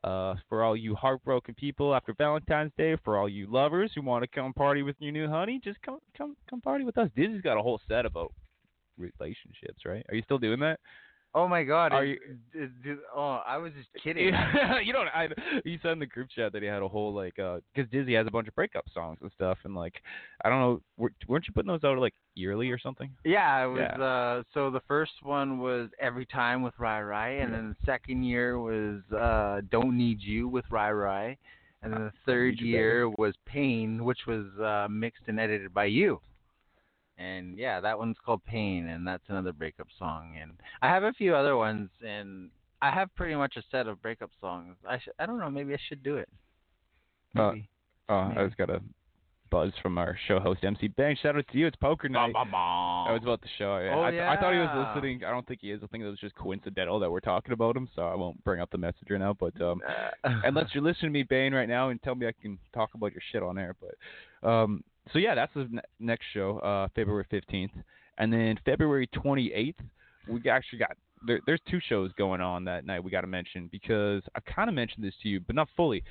Uh, 0.04 0.34
for 0.50 0.64
all 0.64 0.76
you 0.76 0.96
heartbroken 0.96 1.54
people 1.54 1.94
after 1.94 2.14
Valentine's 2.18 2.72
Day, 2.76 2.96
for 3.04 3.18
all 3.18 3.30
you 3.30 3.46
lovers 3.46 3.92
who 3.94 4.02
want 4.02 4.24
to 4.24 4.28
come 4.28 4.52
party 4.52 4.82
with 4.82 4.96
your 4.98 5.12
new 5.12 5.28
honey, 5.28 5.62
just 5.64 5.80
come 5.84 6.00
come 6.18 6.36
come 6.50 6.60
party 6.60 6.84
with 6.84 6.98
us. 6.98 7.10
Dizzy's 7.16 7.42
got 7.42 7.58
a 7.58 7.62
whole 7.62 7.80
set 7.88 8.08
about 8.08 8.34
relationships, 8.98 9.86
right? 9.86 10.04
Are 10.10 10.16
you 10.16 10.24
still 10.24 10.40
doing 10.40 10.60
that? 10.62 10.80
Oh 11.34 11.48
my 11.48 11.64
God! 11.64 11.94
Are 11.94 12.04
is- 12.04 12.18
you- 12.54 12.64
is- 12.64 12.70
is- 12.84 13.00
oh, 13.16 13.42
I 13.48 13.56
was 13.58 13.72
just 13.74 13.88
kidding. 14.04 14.34
you 14.84 14.92
don't. 14.92 15.08
I, 15.08 15.30
he 15.64 15.80
said 15.82 15.94
in 15.94 16.00
the 16.00 16.06
group 16.06 16.28
chat 16.30 16.52
that 16.52 16.62
he 16.62 16.68
had 16.68 16.82
a 16.82 16.88
whole 16.88 17.14
like, 17.14 17.36
because 17.36 17.90
Dizzy 17.90 18.14
has 18.16 18.28
a 18.28 18.32
bunch 18.32 18.48
of 18.50 18.56
breakup 18.56 18.84
songs 18.94 19.20
and 19.22 19.32
stuff, 19.34 19.58
and 19.64 19.74
like, 19.74 19.96
I 20.44 20.50
don't 20.50 20.60
know, 20.60 20.82
wer- 20.98 21.14
weren't 21.28 21.48
you 21.48 21.54
putting 21.54 21.70
those 21.70 21.84
out 21.86 21.98
like 22.00 22.14
yearly 22.36 22.70
or 22.70 22.78
something? 22.78 23.10
Yeah, 23.24 23.64
it 23.64 23.68
was. 23.68 23.80
Yeah. 23.80 24.04
Uh, 24.04 24.44
so 24.54 24.70
the 24.70 24.82
first 24.88 25.14
one 25.24 25.60
was 25.60 25.90
Every 26.02 26.26
Time 26.26 26.64
with 26.64 26.74
Rai 26.78 27.02
Rai, 27.02 27.40
and 27.40 27.54
then 27.54 27.70
the 27.80 27.86
second 27.86 28.24
year 28.24 28.60
was 28.60 29.02
uh, 29.18 29.62
Don't 29.72 29.98
Need 29.98 30.20
You 30.22 30.50
with 30.50 30.66
Rai 30.70 30.92
Rai, 30.92 31.38
and 31.82 31.94
then 31.94 32.04
the 32.04 32.14
third 32.26 32.60
You 32.60 32.68
year 32.68 33.10
was 33.10 33.36
Pain, 33.46 34.04
which 34.04 34.26
was 34.28 34.46
uh, 34.60 34.88
mixed 34.92 35.24
and 35.28 35.40
edited 35.40 35.74
by 35.74 35.86
you. 35.86 36.20
And 37.18 37.58
yeah, 37.58 37.80
that 37.82 37.98
one's 38.00 38.18
called 38.26 38.44
Pain, 38.46 38.88
and 38.88 39.06
that's 39.06 39.24
another 39.28 39.54
breakup 39.54 39.88
song. 40.00 40.36
And 40.42 40.54
I 40.82 40.88
have 40.88 41.04
a 41.04 41.14
few 41.14 41.36
other 41.36 41.56
ones, 41.56 41.90
and 42.06 42.50
I 42.82 42.90
have 42.92 43.14
pretty 43.16 43.36
much 43.36 43.58
a 43.58 43.64
set 43.70 43.88
of 43.88 44.02
breakup 44.02 44.32
songs. 44.40 44.76
I 44.88 44.98
sh- 44.98 45.10
I 45.20 45.26
don't 45.26 45.40
know, 45.40 45.50
maybe 45.50 45.74
I 45.74 45.80
should 45.88 46.02
do 46.04 46.18
it. 46.18 46.30
Uh, 47.38 47.52
Maybe. 47.52 47.70
Oh, 48.10 48.16
I 48.16 48.34
Maybe. 48.34 48.46
just 48.48 48.58
got 48.58 48.70
a 48.70 48.82
buzz 49.52 49.72
from 49.82 49.98
our 49.98 50.18
show 50.28 50.40
host 50.40 50.64
MC 50.64 50.88
Bang. 50.88 51.16
Shout 51.22 51.36
out 51.36 51.46
to 51.52 51.58
you. 51.58 51.68
It's 51.68 51.76
poker 51.76 52.10
night. 52.10 52.32
That 52.34 53.14
was 53.14 53.20
about 53.22 53.42
the 53.42 53.50
show. 53.58 53.78
Yeah. 53.80 53.96
Oh, 53.96 54.02
I, 54.02 54.12
th- 54.12 54.24
I 54.24 54.38
thought 54.38 54.54
he 54.54 54.60
was 54.60 54.88
listening. 54.96 55.24
I 55.26 55.30
don't 55.30 55.46
think 55.46 55.60
he 55.62 55.72
is. 55.72 55.82
I 55.84 55.88
think 55.88 56.04
it 56.04 56.08
was 56.08 56.20
just 56.20 56.34
coincidental 56.36 57.00
that 57.02 57.12
we're 57.12 57.20
talking 57.20 57.52
about 57.52 57.76
him, 57.76 57.88
so 57.96 58.04
I 58.04 58.16
won't 58.16 58.42
bring 58.44 58.62
up 58.62 58.72
the 58.72 58.78
messenger 58.78 59.20
now. 59.20 59.34
But 59.34 59.62
um, 59.62 59.82
unless 60.24 60.70
you're 60.74 60.84
listening 60.84 61.12
to 61.12 61.20
me, 61.20 61.24
Bane, 61.24 61.54
right 61.54 61.70
now, 61.70 61.90
and 61.90 62.02
tell 62.02 62.16
me 62.16 62.28
I 62.28 62.32
can 62.42 62.58
talk 62.74 62.92
about 62.96 63.12
your 63.12 63.22
shit 63.32 63.44
on 63.44 63.58
air. 63.58 63.76
But 63.80 64.48
um, 64.50 64.84
so 65.14 65.20
yeah, 65.20 65.36
that's 65.36 65.54
the 65.54 65.68
ne- 65.70 65.82
next 66.00 66.26
show, 66.34 66.60
uh, 66.60 66.88
February 66.96 67.26
15th, 67.32 67.72
and 68.18 68.32
then 68.32 68.58
February 68.66 69.08
28th, 69.16 69.76
we 70.28 70.50
actually 70.50 70.80
got 70.80 70.96
there, 71.26 71.40
there's 71.46 71.62
two 71.70 71.80
shows 71.88 72.12
going 72.18 72.42
on 72.42 72.64
that 72.66 72.86
night. 72.86 73.04
We 73.04 73.12
got 73.12 73.22
to 73.22 73.28
mention 73.28 73.70
because 73.72 74.24
I 74.36 74.40
kind 74.40 74.70
of 74.70 74.76
mentioned 74.76 75.06
this 75.06 75.14
to 75.24 75.30
you, 75.30 75.40
but 75.40 75.56
not 75.56 75.68
fully. 75.76 76.04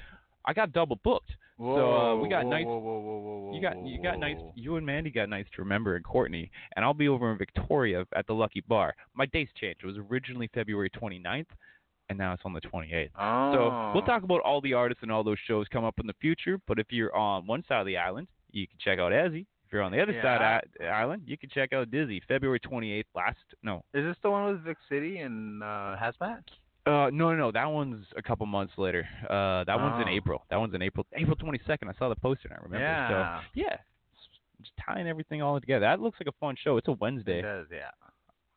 I 0.44 0.53
got 0.53 0.72
double 0.72 0.98
booked. 1.03 1.30
Whoa, 1.57 1.76
so 1.76 1.92
uh, 1.92 2.16
we 2.16 2.28
got 2.28 2.44
whoa, 2.44 2.51
nights. 2.51 2.66
whoa, 2.66 3.53
You 3.55 3.61
got 3.61 3.86
you 3.86 4.03
got 4.03 4.18
nights. 4.18 4.40
You 4.55 4.76
and 4.76 4.86
Mandy 4.86 5.11
got 5.11 5.28
nights 5.28 5.51
to 5.57 5.62
remember 5.62 5.96
and 5.96 6.05
Courtenay, 6.05 6.48
and 6.74 6.84
I'll 6.84 6.94
be 6.94 7.09
over 7.09 7.30
in 7.30 7.36
Victoria 7.38 8.07
at 8.16 8.26
the 8.26 8.32
Lucky 8.32 8.62
Bar. 8.66 8.94
My 9.14 9.26
dates 9.26 9.51
changed. 9.61 9.80
It 9.82 9.86
was 9.86 9.96
originally 10.11 10.48
February 10.55 10.90
29th, 10.90 11.46
and 12.09 12.16
now 12.16 12.32
it's 12.32 12.42
on 12.46 12.55
the 12.55 12.62
28th. 12.62 13.11
Oh. 13.18 13.53
So 13.53 13.92
we'll 13.94 14.07
talk 14.07 14.22
about 14.22 14.40
all 14.40 14.62
the 14.62 14.72
artists 14.72 15.03
and 15.03 15.12
all 15.12 15.22
those 15.22 15.38
shows 15.46 15.66
come 15.70 15.84
up 15.84 15.98
in 15.98 16.07
the 16.07 16.14
future. 16.20 16.59
But 16.66 16.78
if 16.78 16.86
you're 16.90 17.14
on 17.14 17.46
one 17.46 17.62
side 17.68 17.80
of 17.80 17.86
the 17.86 17.98
island, 17.98 18.28
you 18.53 18.66
can 18.66 18.76
check 18.78 18.98
out 18.98 19.12
Ezzy. 19.12 19.46
If 19.66 19.72
you're 19.74 19.82
on 19.82 19.92
the 19.92 20.03
other 20.03 20.18
side 20.20 20.42
of 20.64 20.70
the 20.80 20.86
island, 20.88 21.22
you 21.26 21.38
can 21.38 21.48
check 21.48 21.72
out 21.72 21.90
Dizzy. 21.92 22.20
February 22.26 22.59
28th. 22.61 23.05
Last 23.14 23.36
no, 23.62 23.84
Is 23.94 24.05
this 24.05 24.16
the 24.22 24.30
one 24.30 24.46
with 24.53 24.62
Vic 24.64 24.76
City 24.88 25.18
and 25.18 25.62
uh, 25.62 25.94
Hazmat? 25.96 26.42
uh, 26.86 27.11
no, 27.12 27.30
no, 27.30 27.34
no. 27.36 27.53
That 27.53 27.66
one's 27.66 28.05
a 28.16 28.22
couple 28.22 28.46
months 28.46 28.72
later. 28.76 29.07
Uh, 29.28 29.62
that 29.64 29.78
one's 29.78 30.03
in 30.03 30.09
Oh. 30.09 30.12
April. 30.16 30.42
That 30.51 30.57
one's 30.59 30.74
in 30.74 30.82
April. 30.82 31.07
April 31.14 31.36
22nd. 31.36 31.88
I 31.88 31.92
saw 31.98 32.09
the 32.09 32.16
poster 32.16 32.48
and 32.48 32.55
I 32.59 32.62
remember. 32.64 32.78
So 33.09 33.14
Yeah. 33.14 33.68
yeah, 33.68 33.76
just 34.61 34.72
tying 34.84 35.07
everything 35.07 35.40
all 35.40 35.61
together. 35.61 35.86
That 35.86 36.01
looks 36.01 36.18
like 36.20 36.26
a 36.26 36.36
fun 36.40 36.57
show. 36.62 36.76
It's 36.76 36.88
a 36.88 36.92
Wednesday. 36.92 37.38
It 37.38 37.42
does, 37.42 37.66
yeah. 37.70 37.90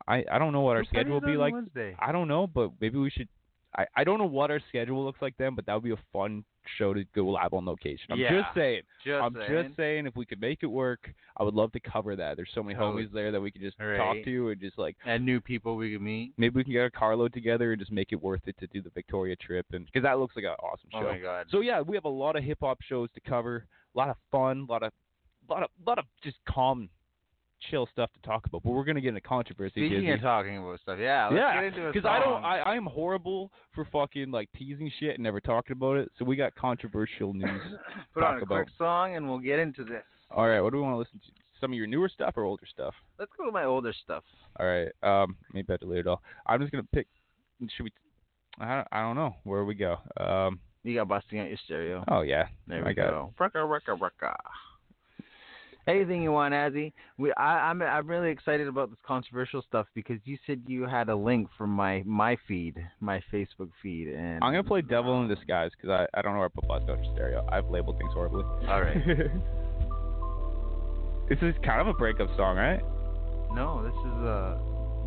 I 0.07 0.25
I 0.31 0.39
don't 0.39 0.51
know 0.51 0.61
what 0.61 0.75
our 0.77 0.83
schedule 0.83 1.13
will 1.13 1.21
be 1.21 1.37
like. 1.37 1.53
Wednesday? 1.53 1.95
I 1.99 2.11
don't 2.11 2.27
know, 2.27 2.47
but 2.47 2.71
maybe 2.81 2.97
we 2.97 3.09
should. 3.11 3.29
I 3.77 3.85
I 3.95 4.03
don't 4.03 4.19
know 4.19 4.25
what 4.25 4.51
our 4.51 4.59
schedule 4.69 5.03
looks 5.03 5.21
like 5.21 5.35
then, 5.37 5.55
but 5.55 5.65
that 5.65 5.73
would 5.73 5.83
be 5.83 5.91
a 5.91 5.99
fun 6.11 6.43
show 6.77 6.93
to 6.93 7.03
go 7.15 7.25
live 7.27 7.53
on 7.53 7.65
location. 7.65 8.05
I'm 8.11 8.19
Yeah, 8.19 8.41
just 8.41 8.55
saying. 8.55 8.83
just 9.03 9.21
I'm 9.21 9.33
saying. 9.35 9.63
just 9.63 9.75
saying 9.75 10.05
if 10.07 10.15
we 10.15 10.25
could 10.25 10.39
make 10.39 10.59
it 10.63 10.67
work, 10.67 11.11
I 11.37 11.43
would 11.43 11.53
love 11.55 11.71
to 11.73 11.79
cover 11.79 12.15
that. 12.15 12.37
There's 12.37 12.49
so 12.53 12.63
many 12.63 12.77
Oh, 12.79 12.83
homies 12.93 13.11
there 13.11 13.31
that 13.31 13.41
we 13.41 13.51
could 13.51 13.61
just 13.61 13.77
talk 13.77 14.15
to 14.23 14.49
and 14.49 14.61
just 14.61 14.77
like 14.77 14.95
And 15.05 15.25
new 15.25 15.41
people 15.41 15.75
we 15.75 15.93
can 15.93 16.03
meet. 16.03 16.33
maybe 16.37 16.55
we 16.55 16.63
can 16.63 16.71
get 16.73 16.85
a 16.85 16.91
carload 16.91 17.33
together 17.33 17.71
and 17.73 17.79
just 17.79 17.91
make 17.91 18.11
it 18.13 18.21
worth 18.21 18.47
it 18.47 18.57
to 18.59 18.67
do 18.67 18.81
the 18.81 18.91
Victoria 18.91 19.35
trip 19.35 19.65
and 19.73 19.85
because 19.85 20.03
that 20.03 20.19
looks 20.19 20.35
like 20.35 20.45
an 20.45 20.51
awesome 20.63 20.89
oh 20.93 21.01
show. 21.01 21.07
Oh 21.07 21.11
my 21.11 21.19
god. 21.19 21.47
So 21.49 21.59
yeah, 21.61 21.81
we 21.81 21.95
have 21.97 22.05
a 22.05 22.09
lot 22.09 22.35
of 22.37 22.43
hip 22.43 22.59
hop 22.61 22.79
shows 22.81 23.09
to 23.15 23.19
cover, 23.21 23.65
a 23.93 23.97
lot 23.97 24.09
of 24.09 24.15
fun, 24.31 24.65
a 24.69 24.71
lot 24.71 24.83
of, 24.83 24.93
lot 25.49 25.63
of, 25.63 25.69
lot 25.85 25.99
of 25.99 26.05
just 26.23 26.37
calm, 26.47 26.89
chill 27.69 27.87
stuff 27.91 28.09
to 28.13 28.21
talk 28.27 28.45
about. 28.45 28.63
But 28.63 28.71
we're 28.73 28.83
gonna 28.83 29.01
get 29.01 29.09
into 29.09 29.21
controversy. 29.21 29.71
Speaking 29.87 30.01
Dizzy. 30.01 30.11
of 30.11 30.21
talking 30.21 30.57
about 30.57 30.79
stuff, 30.81 30.97
yeah, 30.99 31.25
let's 31.27 31.35
yeah, 31.37 31.53
get 31.55 31.63
into 31.65 31.87
a 31.87 31.91
because 31.93 32.07
I 32.09 32.19
don't. 32.19 32.43
I, 32.43 32.59
I 32.59 32.75
am 32.75 32.85
horrible 32.85 33.51
for 33.73 33.85
fucking 33.91 34.31
like 34.31 34.49
teasing 34.57 34.91
shit 34.99 35.15
and 35.15 35.23
never 35.23 35.39
talking 35.39 35.73
about 35.73 35.97
it. 35.97 36.11
So 36.17 36.25
we 36.25 36.35
got 36.35 36.53
controversial 36.55 37.33
news 37.33 37.61
to 37.71 37.79
Put 38.13 38.19
talk 38.21 38.33
on 38.35 38.39
a 38.39 38.43
about. 38.43 38.55
quick 38.65 38.69
song 38.77 39.15
and 39.15 39.27
we'll 39.27 39.39
get 39.39 39.59
into 39.59 39.83
this. 39.83 40.03
All 40.31 40.47
right, 40.47 40.61
what 40.61 40.71
do 40.71 40.77
we 40.77 40.83
want 40.83 40.93
to 40.95 40.99
listen 40.99 41.19
to? 41.19 41.31
Some 41.61 41.71
of 41.71 41.77
your 41.77 41.87
newer 41.87 42.09
stuff 42.09 42.33
or 42.35 42.43
older 42.43 42.65
stuff? 42.69 42.93
Let's 43.17 43.31
go 43.37 43.45
to 43.45 43.51
my 43.51 43.63
older 43.63 43.93
stuff. 44.03 44.23
All 44.59 44.65
right, 44.65 44.89
um, 45.03 45.37
maybe 45.53 45.71
I 45.71 45.77
delete 45.77 45.99
it 45.99 46.07
all. 46.07 46.21
I'm 46.45 46.59
just 46.59 46.71
gonna 46.71 46.83
pick. 46.93 47.07
Should 47.77 47.83
we? 47.83 47.91
I 48.59 48.75
don't, 48.75 48.87
I 48.91 49.01
don't 49.01 49.15
know 49.15 49.35
where 49.43 49.63
we 49.63 49.73
go. 49.73 49.97
Um, 50.19 50.59
You 50.83 50.93
got 50.95 51.07
busting 51.07 51.39
out 51.39 51.47
your 51.47 51.57
stereo. 51.63 52.03
oh 52.09 52.21
yeah, 52.21 52.47
There 52.67 52.83
I 52.83 52.89
we 52.89 52.93
got 52.93 53.09
go. 53.11 53.33
Rucka, 53.39 53.55
rucka, 53.65 53.97
rucka. 53.97 54.35
Anything 55.85 56.23
you 56.23 56.31
want, 56.31 56.53
Azzy. 56.53 56.93
We, 57.17 57.33
I, 57.33 57.69
I'm, 57.69 57.81
I'm 57.81 58.07
really 58.07 58.31
excited 58.31 58.69
about 58.69 58.89
this 58.89 58.99
controversial 59.05 59.61
stuff 59.67 59.85
because 59.93 60.17
you 60.23 60.37
said 60.47 60.61
you 60.65 60.87
had 60.87 61.09
a 61.09 61.15
link 61.15 61.49
from 61.57 61.71
my 61.71 62.01
my 62.05 62.37
feed, 62.47 62.75
my 63.01 63.21
Facebook 63.33 63.69
feed, 63.81 64.07
and 64.07 64.41
I'm 64.43 64.51
gonna 64.53 64.63
play 64.63 64.81
Devil 64.81 65.21
in 65.21 65.27
Disguise 65.27 65.71
because 65.75 65.89
I, 65.89 66.07
I 66.17 66.21
don't 66.21 66.31
know 66.33 66.39
where 66.39 66.47
I 66.47 66.51
put 66.55 66.65
Bloodstone 66.67 67.05
Stereo. 67.13 67.45
I've 67.51 67.69
labeled 67.69 67.97
things 67.97 68.13
horribly. 68.13 68.43
All 68.67 68.81
right. 68.81 68.95
this 71.29 71.39
is 71.41 71.53
kind 71.65 71.81
of 71.81 71.87
a 71.87 71.93
breakup 71.93 72.27
song, 72.37 72.57
right? 72.57 72.81
no, 73.53 73.83
this 73.83 73.93
is 73.93 74.25
uh 74.25 74.57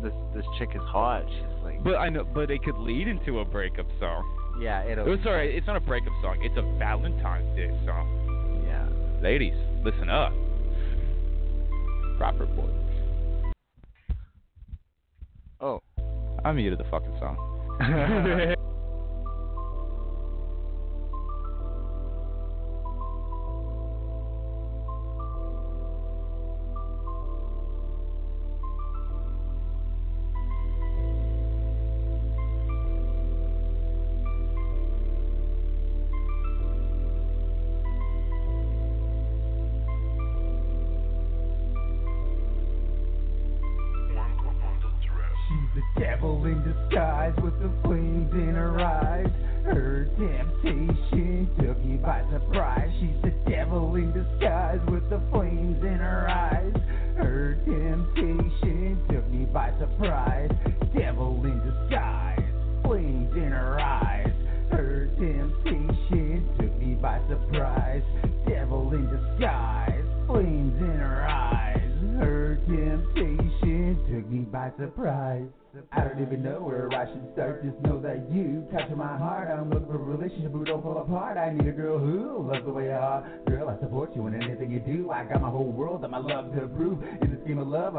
this 0.01 0.13
this 0.35 0.45
chick 0.57 0.69
is 0.75 0.81
hot. 0.85 1.23
She's 1.27 1.63
like, 1.63 1.83
But 1.83 1.95
I 1.95 2.09
know, 2.09 2.23
but 2.23 2.49
it 2.51 2.61
could 2.63 2.77
lead 2.77 3.07
into 3.07 3.39
a 3.39 3.45
breakup 3.45 3.87
song. 3.99 4.23
yeah, 4.61 4.83
it'll. 4.83 5.09
Oh, 5.09 5.17
sorry, 5.23 5.55
it's 5.57 5.65
not 5.67 5.75
a 5.75 5.79
breakup 5.81 6.13
song. 6.21 6.37
It's 6.41 6.55
a 6.57 6.61
Valentine's 6.77 7.55
Day 7.57 7.69
song. 7.85 8.63
Yeah. 8.65 8.87
Ladies, 9.21 9.55
listen 9.83 10.09
up. 10.09 10.31
Proper 12.17 12.45
boy. 12.47 12.69
Oh. 15.61 15.81
I 16.43 16.51
muted 16.51 16.79
the 16.79 16.85
fucking 16.85 17.15
song. 17.19 18.55
disguise 46.97 47.35
with 47.43 47.59
the 47.61 47.69
flames 47.83 48.06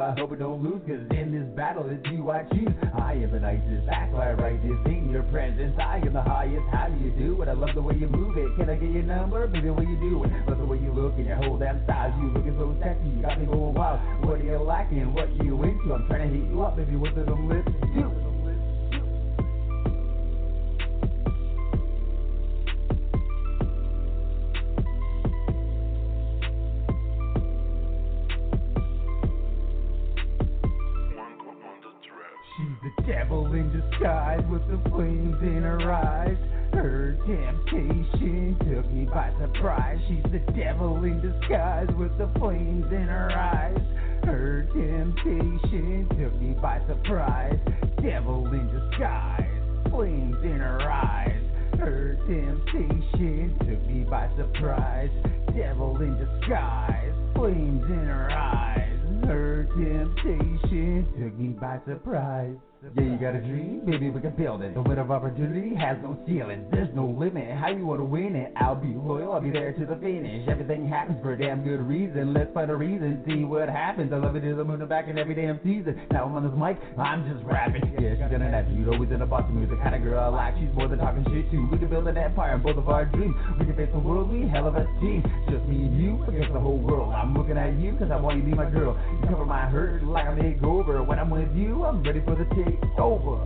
I 0.08 0.18
hope 0.18 0.32
it 0.32 0.38
don't 0.38 0.64
lose. 0.64 0.80
Cause 0.88 1.04
in 1.12 1.36
this 1.36 1.44
battle, 1.54 1.84
it's 1.90 2.00
you 2.08 2.30
I 2.30 2.42
choose. 2.44 2.72
I 2.96 3.12
am 3.12 3.30
the 3.30 3.40
nicest, 3.40 3.84
why 4.08 4.30
I 4.30 4.32
write 4.32 4.62
this 4.62 4.80
in 4.86 5.10
your 5.10 5.22
presence. 5.24 5.76
I 5.78 5.98
am 5.98 6.14
the 6.14 6.22
highest. 6.22 6.64
How 6.72 6.88
do 6.88 6.96
you 7.04 7.10
do 7.10 7.42
it? 7.42 7.48
I 7.48 7.52
love 7.52 7.74
the 7.74 7.82
way 7.82 7.94
you 7.94 8.08
move 8.08 8.38
it. 8.38 8.56
Can 8.56 8.70
I 8.70 8.76
get 8.76 8.88
your 8.90 9.02
number? 9.02 9.46
The 9.48 9.68
way 9.68 9.84
you 9.84 9.96
do 10.00 10.24
it. 10.24 10.32
Love 10.48 10.56
the 10.56 10.64
way 10.64 10.78
you 10.78 10.92
look 10.92 11.12
and 11.16 11.26
your 11.26 11.36
whole 11.36 11.58
damn 11.58 11.84
style. 11.84 12.08
You 12.18 12.30
looking 12.32 12.56
so 12.56 12.74
sexy. 12.80 13.04
You 13.04 13.20
got 13.20 13.38
me 13.38 13.44
going 13.44 13.74
wild. 13.74 14.00
What 14.24 14.40
are 14.40 14.44
you 14.44 14.56
lacking? 14.56 15.12
What 15.12 15.28
you 15.44 15.62
into? 15.62 15.92
I'm 15.92 16.06
trying 16.06 16.30
to 16.30 16.34
hit 16.34 16.48
you 16.48 16.62
up, 16.62 16.76
baby. 16.76 16.96
What 16.96 17.14
do 17.14 17.24
them 17.26 17.46
lips 17.46 17.68
do? 17.92 18.17
Devil 33.08 33.46
in 33.54 33.72
disguise 33.72 34.44
with 34.50 34.62
the 34.68 34.90
flames 34.90 35.40
in 35.40 35.62
her 35.62 35.90
eyes. 35.90 36.36
Her 36.74 37.16
temptation 37.26 38.54
took 38.60 38.84
me 38.92 39.06
by 39.06 39.32
surprise. 39.40 39.98
She's 40.06 40.22
the 40.24 40.40
devil 40.52 41.02
in 41.02 41.18
disguise 41.22 41.88
with 41.96 42.16
the 42.18 42.28
flames 42.38 42.84
in 42.92 43.08
her 43.08 43.32
eyes. 43.32 43.80
Her 44.24 44.68
temptation 44.74 46.06
took 46.10 46.38
me 46.38 46.54
by 46.60 46.82
surprise. 46.86 47.58
Devil 48.02 48.46
in 48.52 48.68
disguise, 48.68 49.90
flames 49.90 50.36
in 50.44 50.58
her 50.60 50.82
eyes. 50.82 51.42
Her 51.78 52.18
temptation 52.26 53.56
took 53.60 53.86
me 53.88 54.04
by 54.04 54.28
surprise. 54.36 55.10
Devil 55.56 55.96
in 56.02 56.18
disguise, 56.18 57.14
flames 57.34 57.84
in 57.84 58.06
her 58.06 58.30
eyes. 58.30 58.98
Her 59.24 59.64
temptation 59.74 61.08
took 61.18 61.38
me 61.38 61.48
by 61.58 61.80
surprise. 61.86 62.56
Yeah, 62.80 63.02
you 63.02 63.18
got 63.18 63.34
a 63.34 63.40
dream? 63.40 63.82
Baby, 63.84 64.10
we 64.10 64.20
can 64.20 64.36
build 64.38 64.62
it. 64.62 64.72
The 64.72 64.80
window 64.80 65.02
of 65.02 65.10
opportunity 65.10 65.74
has 65.74 65.98
no 66.00 66.16
ceiling. 66.24 66.64
There's 66.70 66.94
no 66.94 67.06
limit. 67.06 67.50
How 67.58 67.74
you 67.74 67.84
wanna 67.84 68.04
win 68.04 68.36
it? 68.36 68.52
I'll 68.54 68.76
be 68.76 68.94
loyal, 68.94 69.32
I'll 69.32 69.40
be 69.40 69.50
there 69.50 69.72
to 69.72 69.84
the 69.84 69.96
finish. 69.96 70.46
Everything 70.46 70.86
happens 70.86 71.18
for 71.20 71.32
a 71.32 71.38
damn 71.38 71.64
good 71.64 71.82
reason. 71.82 72.32
Let's 72.32 72.54
find 72.54 72.70
a 72.70 72.76
reason, 72.76 73.24
see 73.26 73.42
what 73.42 73.68
happens. 73.68 74.12
I 74.12 74.18
love 74.18 74.36
it 74.36 74.42
to 74.42 74.54
the 74.54 74.62
moon 74.62 74.78
and 74.78 74.88
back 74.88 75.08
in 75.08 75.18
every 75.18 75.34
damn 75.34 75.58
season. 75.64 76.06
Now 76.12 76.26
I'm 76.26 76.36
on 76.38 76.46
this 76.46 76.54
mic, 76.54 76.78
I'm 76.96 77.26
just 77.26 77.44
rapping. 77.44 77.82
Yeah, 77.98 78.14
she's 78.14 78.30
gonna 78.30 78.48
have 78.48 78.70
you 78.70 78.86
always 78.92 79.10
in 79.10 79.22
a 79.22 79.26
box 79.26 79.50
music. 79.50 79.82
Kind 79.82 79.96
of 79.96 80.02
girl 80.04 80.22
I 80.22 80.28
like, 80.28 80.54
she's 80.62 80.70
more 80.78 80.86
than 80.86 81.00
talking 81.00 81.26
shit 81.34 81.50
too. 81.50 81.66
We 81.72 81.78
can 81.78 81.88
build 81.90 82.06
an 82.06 82.16
empire 82.16 82.54
in 82.54 82.62
both 82.62 82.78
of 82.78 82.88
our 82.88 83.06
dreams. 83.06 83.34
We 83.58 83.66
can 83.66 83.74
face 83.74 83.90
the 83.92 83.98
world, 83.98 84.30
we 84.30 84.46
hell 84.46 84.68
of 84.68 84.76
a 84.76 84.86
team. 85.02 85.26
Just 85.50 85.66
me 85.66 85.82
and 85.82 85.98
you 85.98 86.22
against 86.30 86.54
the 86.54 86.60
whole 86.60 86.78
world. 86.78 87.12
I'm 87.12 87.34
looking 87.34 87.58
at 87.58 87.74
you 87.74 87.98
cause 87.98 88.14
I 88.14 88.22
want 88.22 88.38
you 88.38 88.42
to 88.46 88.50
be 88.50 88.54
my 88.54 88.70
girl. 88.70 88.94
You 89.18 89.26
cover 89.26 89.44
my 89.44 89.66
hurt 89.66 90.04
like 90.04 90.30
a 90.30 90.38
makeover. 90.38 91.04
When 91.04 91.18
I'm 91.18 91.30
with 91.30 91.50
you, 91.58 91.82
I'm 91.82 92.06
ready 92.06 92.22
for 92.22 92.38
the 92.38 92.46
takeover. 92.68 93.44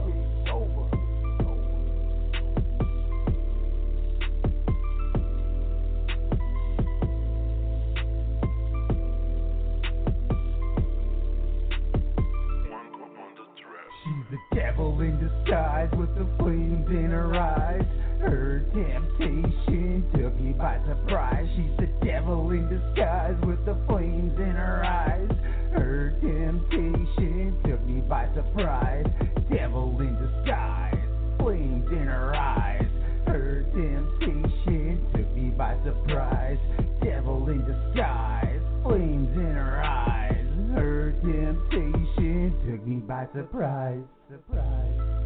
She's 14.04 14.26
the 14.30 14.56
devil 14.56 15.00
in 15.00 15.18
disguise 15.20 15.90
with 15.96 16.14
the 16.16 16.26
flames 16.38 16.88
in 16.90 17.10
her 17.10 17.36
eyes. 17.36 17.84
Her 18.20 18.64
temptation 18.74 20.04
took 20.12 20.34
me 20.40 20.52
by 20.52 20.80
surprise. 20.86 21.46
She's 21.54 21.76
the 21.78 21.86
devil 22.04 22.50
in 22.50 22.68
disguise 22.68 23.36
with 23.46 23.64
the 23.64 23.76
flames 23.86 24.38
in 24.38 24.50
her 24.50 24.84
eyes. 24.84 25.30
Her 25.72 26.12
temptation 26.20 27.58
took 27.64 27.80
me 27.82 28.00
by 28.02 28.28
surprise. 28.34 29.06
Devil 29.50 30.00
in 30.00 30.14
disguise, 30.20 30.98
flames 31.38 31.90
in 31.90 32.06
her 32.06 32.34
eyes. 32.34 32.86
Her 33.26 33.64
temptation 33.72 35.06
took 35.12 35.30
me 35.34 35.50
by 35.50 35.76
surprise. 35.84 36.58
Devil 37.02 37.48
in 37.48 37.64
disguise, 37.64 38.60
flames 38.82 39.36
in 39.36 39.54
her 39.54 39.82
eyes. 39.82 40.46
Her 40.74 41.12
temptation 41.22 42.54
took 42.66 42.86
me 42.86 42.96
by 42.96 43.26
surprise. 43.34 44.02
Surprise. 44.30 45.21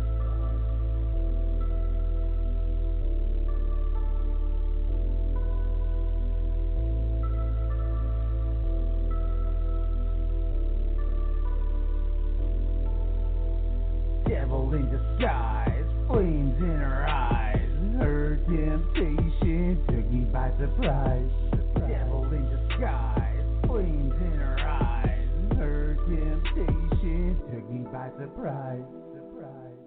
Devil 14.66 14.78
in 14.78 14.90
disguise, 14.90 15.84
flames 16.08 16.58
in 16.58 16.76
her 16.78 17.06
eyes. 17.08 17.70
Her 17.98 18.36
temptation 18.46 19.84
took 19.86 20.10
me 20.10 20.24
by 20.32 20.50
surprise. 20.58 21.30
Devil 21.88 22.24
in 22.32 22.50
flames 23.66 24.12
in 24.20 24.38
her 24.38 24.58
eyes. 24.58 25.56
Her 25.56 25.96
temptation 26.08 27.40
took 27.50 27.70
me 27.70 27.86
by 27.92 28.10
surprise. 28.18 28.82
Surprise. 29.14 29.78